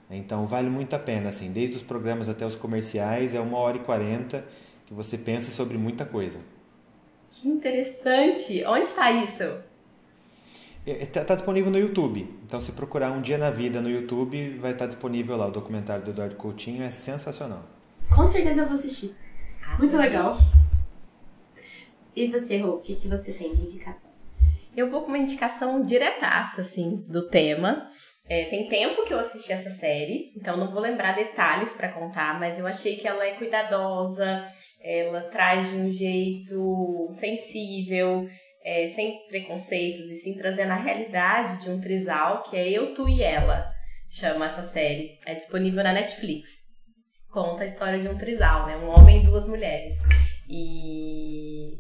Então 0.10 0.46
vale 0.46 0.70
muito 0.70 0.96
a 0.96 1.00
pena, 1.00 1.30
assim, 1.30 1.52
desde 1.52 1.78
os 1.78 1.84
programas 1.84 2.28
até 2.28 2.46
os 2.46 2.56
comerciais, 2.56 3.34
é 3.34 3.40
uma 3.40 3.58
hora 3.58 3.78
e 3.78 3.80
quarenta 3.80 4.46
que 4.86 4.94
você 4.94 5.18
pensa 5.18 5.52
sobre 5.52 5.78
muita 5.78 6.06
coisa. 6.06 6.40
Que 7.30 7.48
interessante! 7.48 8.64
Onde 8.66 8.82
está 8.82 9.10
isso? 9.12 9.44
Está 10.86 11.22
é, 11.22 11.24
tá 11.24 11.36
disponível 11.36 11.72
no 11.72 11.78
YouTube. 11.78 12.28
Então, 12.46 12.60
se 12.60 12.72
procurar 12.72 13.12
Um 13.12 13.22
Dia 13.22 13.38
na 13.38 13.50
Vida 13.50 13.80
no 13.80 13.90
YouTube, 13.90 14.58
vai 14.60 14.72
estar 14.72 14.86
tá 14.86 14.88
disponível 14.88 15.38
lá. 15.38 15.48
O 15.48 15.52
documentário 15.52 16.04
do 16.04 16.12
Eduardo 16.12 16.36
Coutinho 16.36 16.84
é 16.84 16.90
sensacional. 16.90 17.64
Com 18.14 18.28
certeza 18.28 18.62
eu 18.62 18.66
vou 18.66 18.76
assistir. 18.76 19.16
Muito 19.80 19.96
legal. 19.96 20.36
E 22.16 22.28
você, 22.28 22.58
Rô, 22.58 22.76
o 22.76 22.82
que, 22.82 22.96
que 22.96 23.08
você 23.08 23.32
tem 23.32 23.54
de 23.54 23.62
indicação? 23.62 24.12
Eu 24.76 24.90
vou 24.90 25.02
com 25.02 25.10
uma 25.10 25.18
indicação 25.18 25.82
diretaça, 25.82 26.62
assim, 26.62 27.04
do 27.08 27.28
tema. 27.28 27.88
É, 28.30 28.46
tem 28.46 28.68
tempo 28.68 29.04
que 29.04 29.14
eu 29.14 29.20
assisti 29.20 29.52
essa 29.52 29.70
série, 29.70 30.32
então 30.36 30.56
não 30.56 30.72
vou 30.72 30.82
lembrar 30.82 31.16
detalhes 31.16 31.74
para 31.74 31.90
contar, 31.90 32.40
mas 32.40 32.58
eu 32.58 32.66
achei 32.66 32.96
que 32.96 33.08
ela 33.08 33.26
é 33.26 33.32
cuidadosa, 33.32 34.46
ela 34.82 35.22
traz 35.24 35.70
de 35.70 35.76
um 35.76 35.92
jeito 35.92 37.08
sensível, 37.12 38.28
é, 38.64 38.88
sem 38.88 39.28
preconceitos, 39.28 40.10
e 40.10 40.16
sim 40.16 40.38
trazendo 40.38 40.72
a 40.72 40.76
realidade 40.76 41.62
de 41.62 41.70
um 41.70 41.82
trisal, 41.82 42.44
que 42.44 42.56
é 42.56 42.70
Eu, 42.70 42.94
Tu 42.94 43.10
e 43.10 43.22
Ela, 43.22 43.70
chama 44.10 44.46
essa 44.46 44.64
série. 44.64 45.18
É 45.26 45.36
disponível 45.36 45.84
na 45.84 45.92
Netflix 45.92 46.72
conta 47.32 47.64
a 47.64 47.66
história 47.66 47.98
de 47.98 48.08
um 48.08 48.18
trisal, 48.18 48.68
né? 48.68 48.78
Um 48.78 48.90
homem 48.90 49.22
e 49.22 49.24
duas 49.24 49.48
mulheres. 49.48 49.96
E 50.50 51.78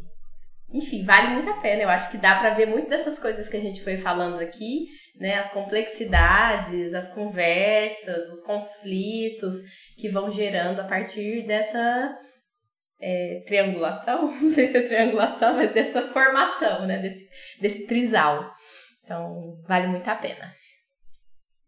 enfim, 0.74 1.04
vale 1.04 1.34
muito 1.34 1.50
a 1.50 1.60
pena. 1.60 1.84
Eu 1.84 1.90
acho 1.90 2.10
que 2.10 2.18
dá 2.18 2.36
para 2.36 2.52
ver 2.52 2.66
muito 2.66 2.90
dessas 2.90 3.20
coisas 3.20 3.50
que 3.50 3.58
a 3.58 3.62
gente 3.62 3.84
foi 3.84 3.98
falando 3.98 4.40
aqui, 4.40 4.88
né? 5.18 5.36
As 5.36 5.50
complexidades, 5.50 6.94
as 6.94 7.14
conversas, 7.14 8.30
os 8.30 8.42
conflitos 8.42 9.56
que 9.98 10.10
vão 10.10 10.32
gerando 10.32 10.80
a 10.80 10.86
partir 10.86 11.46
dessa 11.46 12.16
é, 13.00 13.44
triangulação, 13.46 14.32
não 14.42 14.52
sei 14.52 14.68
se 14.68 14.78
é 14.78 14.82
triangulação, 14.82 15.56
mas 15.56 15.72
dessa 15.72 16.02
formação, 16.02 16.88
né? 16.88 17.00
Desse, 17.00 17.28
desse 17.60 17.88
trisal. 17.88 18.50
Então, 19.04 19.62
vale 19.68 19.88
muito 19.88 20.08
a 20.08 20.16
pena. 20.16 20.54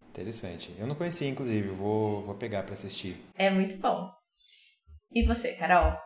Interessante. 0.10 0.74
Eu 0.78 0.88
não 0.88 0.96
conhecia, 0.96 1.28
inclusive, 1.28 1.68
vou, 1.70 2.24
vou 2.24 2.36
pegar 2.36 2.64
para 2.64 2.74
assistir. 2.74 3.18
É 3.36 3.50
muito 3.50 3.76
bom. 3.78 4.10
E 5.12 5.26
você, 5.26 5.54
Carol? 5.54 5.98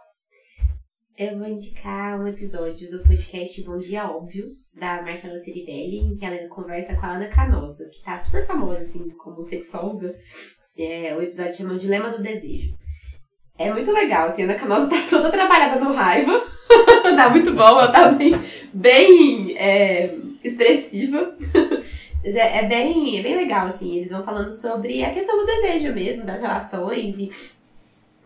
Eu 1.18 1.36
vou 1.40 1.48
indicar 1.48 2.22
um 2.22 2.28
episódio 2.28 2.92
do 2.92 3.02
podcast 3.02 3.64
Bom 3.64 3.80
Dia 3.80 4.08
Óbvios, 4.08 4.72
da 4.80 5.02
Marcela 5.02 5.40
Ceribelli, 5.40 5.98
em 5.98 6.14
que 6.14 6.24
ela 6.24 6.48
conversa 6.48 6.96
com 6.96 7.08
a 7.08 7.14
Ana 7.14 7.28
Canosa, 7.28 7.90
que 7.92 8.04
tá 8.04 8.20
super 8.20 8.46
famosa, 8.46 8.82
assim, 8.82 9.10
como 9.18 9.42
sexóloga. 9.42 10.16
É, 10.78 11.16
o 11.16 11.22
episódio 11.24 11.58
chama 11.58 11.74
O 11.74 11.78
Dilema 11.78 12.12
do 12.12 12.22
Desejo. 12.22 12.72
É 13.58 13.74
muito 13.74 13.92
legal, 13.92 14.28
assim, 14.28 14.44
a 14.44 14.46
Ana 14.46 14.60
Canosa 14.60 14.88
tá 14.88 14.96
toda 15.10 15.32
trabalhada 15.32 15.84
no 15.84 15.92
raiva. 15.92 16.40
tá 17.16 17.32
muito 17.32 17.52
bom, 17.52 17.68
ela 17.68 17.92
tá 17.92 18.12
bem, 18.12 18.40
bem 18.72 19.58
é, 19.58 20.16
expressiva. 20.44 21.36
É, 22.24 22.60
é, 22.60 22.68
bem, 22.68 23.18
é 23.18 23.24
bem 23.24 23.36
legal, 23.38 23.66
assim. 23.66 23.96
Eles 23.96 24.12
vão 24.12 24.24
falando 24.24 24.52
sobre 24.52 25.04
a 25.04 25.10
questão 25.10 25.36
do 25.36 25.46
desejo 25.46 25.94
mesmo, 25.94 26.26
das 26.26 26.42
relações. 26.42 27.18
E 27.18 27.30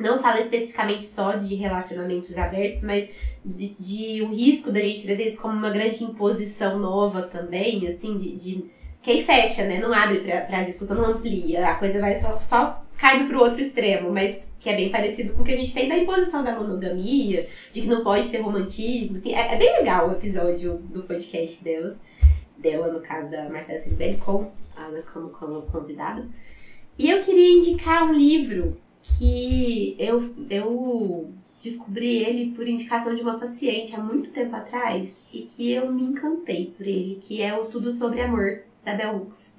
não 0.01 0.19
fala 0.19 0.39
especificamente 0.39 1.05
só 1.05 1.33
de 1.33 1.55
relacionamentos 1.55 2.37
abertos, 2.37 2.83
mas 2.83 3.09
de, 3.43 3.75
de 3.79 4.23
um 4.23 4.29
risco 4.29 4.71
da 4.71 4.79
gente 4.79 5.03
trazer 5.03 5.25
isso 5.25 5.37
como 5.37 5.55
uma 5.55 5.69
grande 5.69 6.03
imposição 6.03 6.79
nova 6.79 7.23
também, 7.23 7.87
assim, 7.87 8.15
de. 8.15 8.35
de 8.35 8.65
que 9.01 9.09
aí 9.09 9.23
fecha, 9.23 9.65
né? 9.65 9.79
Não 9.79 9.91
abre 9.91 10.19
pra, 10.19 10.41
pra 10.41 10.61
discussão, 10.61 10.95
não 10.95 11.05
amplia. 11.05 11.69
A 11.69 11.75
coisa 11.75 11.99
vai 11.99 12.15
só, 12.15 12.37
só 12.37 12.85
caindo 12.97 13.27
pro 13.27 13.39
outro 13.39 13.59
extremo, 13.59 14.11
mas 14.11 14.53
que 14.59 14.69
é 14.69 14.75
bem 14.75 14.91
parecido 14.91 15.33
com 15.33 15.41
o 15.41 15.43
que 15.43 15.53
a 15.53 15.57
gente 15.57 15.73
tem 15.73 15.89
da 15.89 15.97
imposição 15.97 16.43
da 16.43 16.55
monogamia, 16.55 17.47
de 17.71 17.81
que 17.81 17.87
não 17.87 18.03
pode 18.03 18.29
ter 18.29 18.41
romantismo, 18.41 19.17
assim. 19.17 19.33
É, 19.33 19.55
é 19.55 19.57
bem 19.57 19.71
legal 19.77 20.07
o 20.07 20.11
episódio 20.11 20.77
do 20.77 21.01
podcast 21.01 21.63
delas 21.63 22.03
dela, 22.55 22.93
no 22.93 22.99
caso 22.99 23.29
da 23.31 23.49
Marcela 23.49 23.79
Ceribelli, 23.79 24.17
com 24.17 24.51
a 24.75 24.83
Ana 24.83 25.01
como, 25.01 25.29
como 25.29 25.63
convidada. 25.63 26.23
E 26.97 27.09
eu 27.09 27.19
queria 27.21 27.57
indicar 27.57 28.03
um 28.03 28.13
livro 28.13 28.77
que 29.01 29.95
eu, 29.99 30.33
eu 30.49 31.31
descobri 31.59 32.17
ele 32.17 32.51
por 32.51 32.67
indicação 32.67 33.13
de 33.13 33.21
uma 33.21 33.39
paciente 33.39 33.95
há 33.95 33.99
muito 33.99 34.31
tempo 34.31 34.55
atrás 34.55 35.23
e 35.31 35.41
que 35.41 35.71
eu 35.71 35.91
me 35.91 36.03
encantei 36.03 36.73
por 36.75 36.85
ele, 36.85 37.19
que 37.21 37.41
é 37.41 37.57
o 37.57 37.65
Tudo 37.65 37.91
Sobre 37.91 38.21
Amor, 38.21 38.63
da 38.83 38.95
Bell 38.95 39.17
Hooks. 39.17 39.53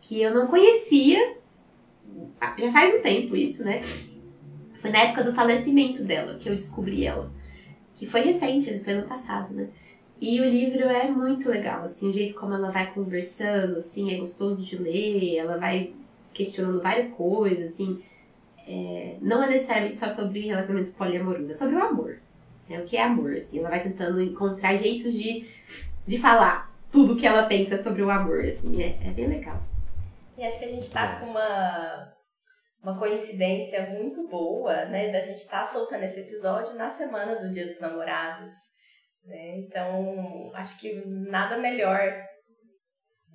Que 0.00 0.22
eu 0.22 0.34
não 0.34 0.46
conhecia, 0.46 1.36
já 2.58 2.72
faz 2.72 2.94
um 2.94 3.02
tempo 3.02 3.36
isso, 3.36 3.64
né? 3.64 3.80
Foi 4.74 4.90
na 4.90 5.00
época 5.00 5.24
do 5.24 5.34
falecimento 5.34 6.02
dela 6.04 6.36
que 6.36 6.48
eu 6.48 6.54
descobri 6.54 7.04
ela. 7.04 7.30
Que 7.94 8.06
foi 8.06 8.22
recente, 8.22 8.82
foi 8.82 8.94
ano 8.94 9.06
passado, 9.06 9.52
né? 9.52 9.68
E 10.20 10.40
o 10.40 10.44
livro 10.44 10.82
é 10.84 11.10
muito 11.10 11.48
legal, 11.48 11.80
assim, 11.82 12.08
o 12.08 12.12
jeito 12.12 12.34
como 12.34 12.54
ela 12.54 12.70
vai 12.70 12.92
conversando, 12.92 13.76
assim, 13.76 14.12
é 14.12 14.18
gostoso 14.18 14.62
de 14.62 14.76
ler, 14.76 15.36
ela 15.36 15.56
vai 15.56 15.94
questionando 16.32 16.82
várias 16.82 17.08
coisas, 17.08 17.72
assim. 17.72 18.00
É, 18.70 19.16
não 19.20 19.42
é 19.42 19.48
necessariamente 19.48 19.98
só 19.98 20.08
sobre 20.08 20.46
relacionamento 20.46 20.92
poliamoroso, 20.92 21.50
é 21.50 21.54
sobre 21.54 21.74
o 21.74 21.82
amor. 21.82 22.20
É 22.68 22.78
o 22.78 22.84
que 22.84 22.96
é 22.96 23.02
amor, 23.02 23.32
assim. 23.32 23.58
Ela 23.58 23.68
vai 23.68 23.82
tentando 23.82 24.22
encontrar 24.22 24.76
jeitos 24.76 25.12
de, 25.12 25.44
de 26.06 26.18
falar 26.18 26.72
tudo 26.88 27.16
que 27.16 27.26
ela 27.26 27.46
pensa 27.46 27.76
sobre 27.76 28.00
o 28.00 28.10
amor, 28.10 28.42
assim. 28.42 28.80
É, 28.80 29.08
é 29.08 29.10
bem 29.10 29.26
legal. 29.26 29.60
E 30.38 30.44
acho 30.44 30.60
que 30.60 30.66
a 30.66 30.68
gente 30.68 30.88
tá 30.88 31.18
com 31.18 31.26
uma, 31.26 32.14
uma 32.80 32.96
coincidência 32.96 33.90
muito 33.90 34.28
boa, 34.28 34.84
né? 34.84 35.10
Da 35.10 35.20
gente 35.20 35.38
estar 35.38 35.58
tá 35.58 35.64
soltando 35.64 36.04
esse 36.04 36.20
episódio 36.20 36.74
na 36.76 36.88
semana 36.88 37.34
do 37.40 37.50
Dia 37.50 37.66
dos 37.66 37.80
Namorados. 37.80 38.50
Né? 39.24 39.58
Então, 39.58 40.52
acho 40.54 40.78
que 40.78 41.04
nada 41.06 41.58
melhor 41.58 42.14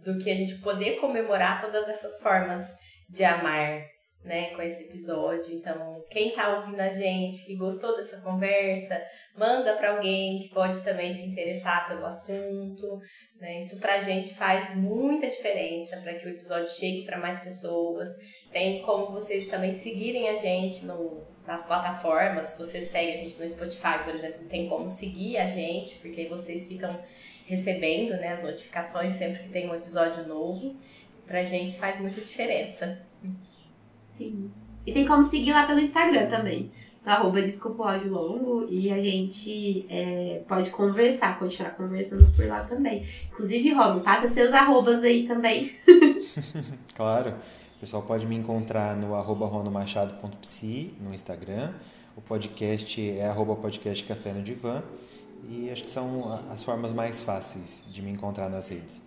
do 0.02 0.18
que 0.18 0.32
a 0.32 0.36
gente 0.36 0.56
poder 0.60 0.96
comemorar 1.02 1.60
todas 1.60 1.90
essas 1.90 2.22
formas 2.22 2.78
de 3.10 3.26
amar 3.26 3.84
né, 4.26 4.48
com 4.56 4.62
esse 4.62 4.86
episódio. 4.86 5.54
Então, 5.54 6.04
quem 6.10 6.32
tá 6.32 6.58
ouvindo 6.58 6.80
a 6.80 6.90
gente, 6.90 7.46
que 7.46 7.56
gostou 7.56 7.96
dessa 7.96 8.22
conversa, 8.22 9.00
manda 9.38 9.74
para 9.74 9.92
alguém 9.92 10.40
que 10.40 10.50
pode 10.50 10.82
também 10.82 11.12
se 11.12 11.28
interessar 11.28 11.88
pelo 11.88 12.04
assunto. 12.06 13.00
Né? 13.40 13.60
Isso 13.60 13.80
pra 13.80 14.02
gente 14.02 14.34
faz 14.34 14.76
muita 14.76 15.28
diferença 15.28 15.98
para 15.98 16.16
que 16.16 16.26
o 16.26 16.30
episódio 16.30 16.70
chegue 16.70 17.04
para 17.06 17.20
mais 17.20 17.40
pessoas. 17.40 18.10
Tem 18.52 18.82
como 18.82 19.12
vocês 19.12 19.48
também 19.48 19.72
seguirem 19.72 20.28
a 20.28 20.36
gente 20.36 20.86
no, 20.86 21.24
nas 21.46 21.64
plataformas. 21.66 22.46
Se 22.46 22.58
você 22.58 22.82
segue 22.82 23.14
a 23.14 23.18
gente 23.18 23.40
no 23.40 23.48
Spotify, 23.48 24.04
por 24.04 24.16
exemplo, 24.16 24.44
tem 24.50 24.68
como 24.68 24.90
seguir 24.90 25.38
a 25.38 25.46
gente, 25.46 25.96
porque 26.00 26.22
aí 26.22 26.28
vocês 26.28 26.68
ficam 26.68 27.00
recebendo 27.46 28.12
né, 28.18 28.30
as 28.30 28.42
notificações 28.42 29.14
sempre 29.14 29.44
que 29.44 29.50
tem 29.50 29.70
um 29.70 29.76
episódio 29.76 30.28
novo. 30.28 30.76
Pra 31.28 31.44
gente 31.44 31.78
faz 31.78 32.00
muita 32.00 32.20
diferença. 32.20 33.05
Sim. 34.16 34.50
E 34.88 34.94
tem 34.94 35.06
como 35.06 35.24
seguir 35.24 35.52
lá 35.52 35.66
pelo 35.66 35.80
Instagram 35.80 36.28
também. 36.28 36.72
Arroba 37.06 37.42
Desculpa 37.42 37.84
o 37.84 37.88
áudio 37.88 38.12
longo. 38.14 38.66
E 38.70 38.90
a 38.90 38.98
gente 38.98 39.86
é, 39.90 40.42
pode 40.48 40.70
conversar, 40.70 41.38
continuar 41.38 41.72
conversando 41.72 42.32
por 42.32 42.46
lá 42.46 42.64
também. 42.64 43.06
Inclusive, 43.30 43.74
Rob, 43.74 44.02
passa 44.04 44.30
seus 44.30 44.54
arrobas 44.54 45.04
aí 45.04 45.28
também. 45.28 45.72
claro. 46.96 47.32
O 47.76 47.80
pessoal 47.80 48.04
pode 48.04 48.26
me 48.26 48.36
encontrar 48.36 48.96
no 48.96 49.16
arroba 49.16 49.46
ronomachado.psi 49.46 50.94
no 51.02 51.14
Instagram. 51.14 51.74
O 52.16 52.22
podcast 52.22 53.12
é 53.12 53.28
arroba 53.28 53.56
podcast 53.58 54.02
Café 54.06 54.32
no 54.32 54.42
Divã. 54.42 54.82
E 55.50 55.70
acho 55.70 55.84
que 55.84 55.92
são 55.92 56.40
as 56.50 56.64
formas 56.64 56.94
mais 56.94 57.22
fáceis 57.22 57.84
de 57.92 58.02
me 58.02 58.12
encontrar 58.12 58.50
nas 58.50 58.70
redes. 58.70 59.02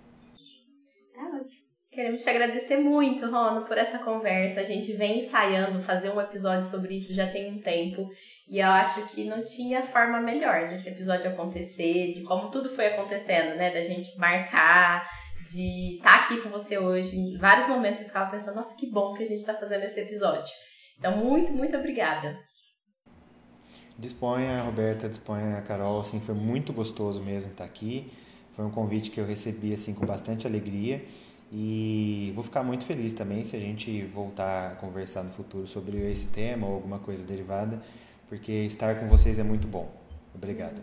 Queremos 1.91 2.23
te 2.23 2.29
agradecer 2.29 2.77
muito, 2.77 3.25
Rono, 3.31 3.65
por 3.65 3.79
essa 3.79 4.01
conversa. 4.01 4.61
A 4.61 4.65
gente 4.65 4.93
vem 4.93 5.19
ensaiando 5.19 5.81
fazer 5.81 6.11
um 6.11 6.21
episódio 6.21 6.65
sobre 6.65 6.97
isso 6.97 7.15
já 7.15 7.27
tem 7.27 7.51
um 7.51 7.61
tempo. 7.61 8.07
E 8.47 8.59
eu 8.59 8.69
acho 8.69 9.07
que 9.07 9.25
não 9.25 9.43
tinha 9.43 9.83
forma 9.83 10.21
melhor 10.21 10.69
desse 10.69 10.91
episódio 10.91 11.31
acontecer, 11.31 12.13
de 12.13 12.25
como 12.25 12.51
tudo 12.51 12.69
foi 12.69 12.89
acontecendo, 12.89 13.57
né? 13.57 13.73
Da 13.73 13.83
gente 13.83 14.19
marcar, 14.19 15.09
de 15.51 15.97
estar 15.97 16.19
tá 16.19 16.25
aqui 16.25 16.43
com 16.43 16.51
você 16.51 16.77
hoje. 16.77 17.17
Em 17.17 17.39
vários 17.39 17.67
momentos 17.67 18.03
eu 18.03 18.07
ficava 18.07 18.31
pensando, 18.31 18.57
nossa, 18.57 18.77
que 18.77 18.91
bom 18.91 19.15
que 19.15 19.23
a 19.23 19.27
gente 19.27 19.39
está 19.39 19.55
fazendo 19.55 19.85
esse 19.85 19.99
episódio. 19.99 20.53
Então, 20.99 21.17
muito, 21.17 21.53
muito 21.55 21.75
obrigada. 21.75 22.39
Disponha, 23.99 24.61
Roberta, 24.61 25.09
disponha, 25.09 25.63
Carol. 25.63 26.01
Assim, 26.01 26.21
foi 26.21 26.35
muito 26.35 26.71
gostoso 26.71 27.23
mesmo 27.23 27.53
estar 27.53 27.65
aqui. 27.65 28.13
Foi 28.55 28.65
um 28.67 28.71
convite 28.71 29.11
que 29.11 29.19
eu 29.19 29.25
recebi 29.25 29.73
assim 29.73 29.95
com 29.95 30.05
bastante 30.05 30.47
alegria. 30.47 31.03
E 31.51 32.31
vou 32.35 32.45
ficar 32.45 32.63
muito 32.63 32.85
feliz 32.85 33.13
também 33.13 33.43
se 33.45 33.57
a 33.57 33.61
gente 33.61 34.05
voltar 34.05 34.73
a 34.73 34.75
conversar 34.77 35.23
no 35.23 35.31
futuro 35.31 35.67
sobre 35.67 36.11
esse 36.11 36.27
tema 36.27 36.67
ou 36.67 36.75
alguma 36.75 36.99
coisa 36.99 37.25
derivada, 37.25 37.81
porque 38.29 38.53
estar 38.53 39.01
com 39.01 39.09
vocês 39.09 39.39
é 39.39 39.43
muito 39.43 39.67
bom. 39.67 39.91
Obrigada. 40.35 40.83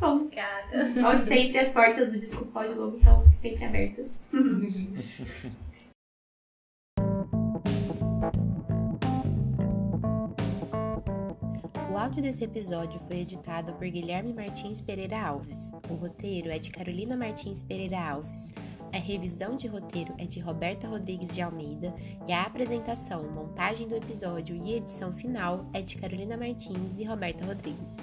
Obrigada. 0.00 0.94
Onde 1.08 1.24
sempre 1.24 1.58
as 1.58 1.70
portas 1.70 2.12
do 2.12 2.18
Desculpa 2.18 2.68
de 2.68 2.74
Lobo 2.74 2.98
estão 2.98 3.24
sempre 3.40 3.64
abertas. 3.64 4.26
O 11.90 12.00
áudio 12.00 12.22
desse 12.22 12.44
episódio 12.44 13.00
foi 13.00 13.18
editado 13.18 13.72
por 13.72 13.88
Guilherme 13.88 14.32
Martins 14.32 14.80
Pereira 14.80 15.20
Alves. 15.20 15.72
O 15.90 15.94
roteiro 15.94 16.48
é 16.48 16.56
de 16.56 16.70
Carolina 16.70 17.16
Martins 17.16 17.64
Pereira 17.64 17.98
Alves. 17.98 18.52
A 18.92 18.98
revisão 18.98 19.56
de 19.56 19.66
roteiro 19.66 20.14
é 20.18 20.24
de 20.24 20.40
Roberta 20.40 20.88
Rodrigues 20.88 21.34
de 21.34 21.42
Almeida 21.42 21.94
e 22.26 22.32
a 22.32 22.42
apresentação, 22.42 23.30
montagem 23.30 23.86
do 23.86 23.94
episódio 23.94 24.56
e 24.56 24.74
edição 24.74 25.12
final 25.12 25.66
é 25.72 25.82
de 25.82 25.96
Carolina 25.96 26.36
Martins 26.36 26.98
e 26.98 27.04
Roberta 27.04 27.44
Rodrigues. 27.44 27.96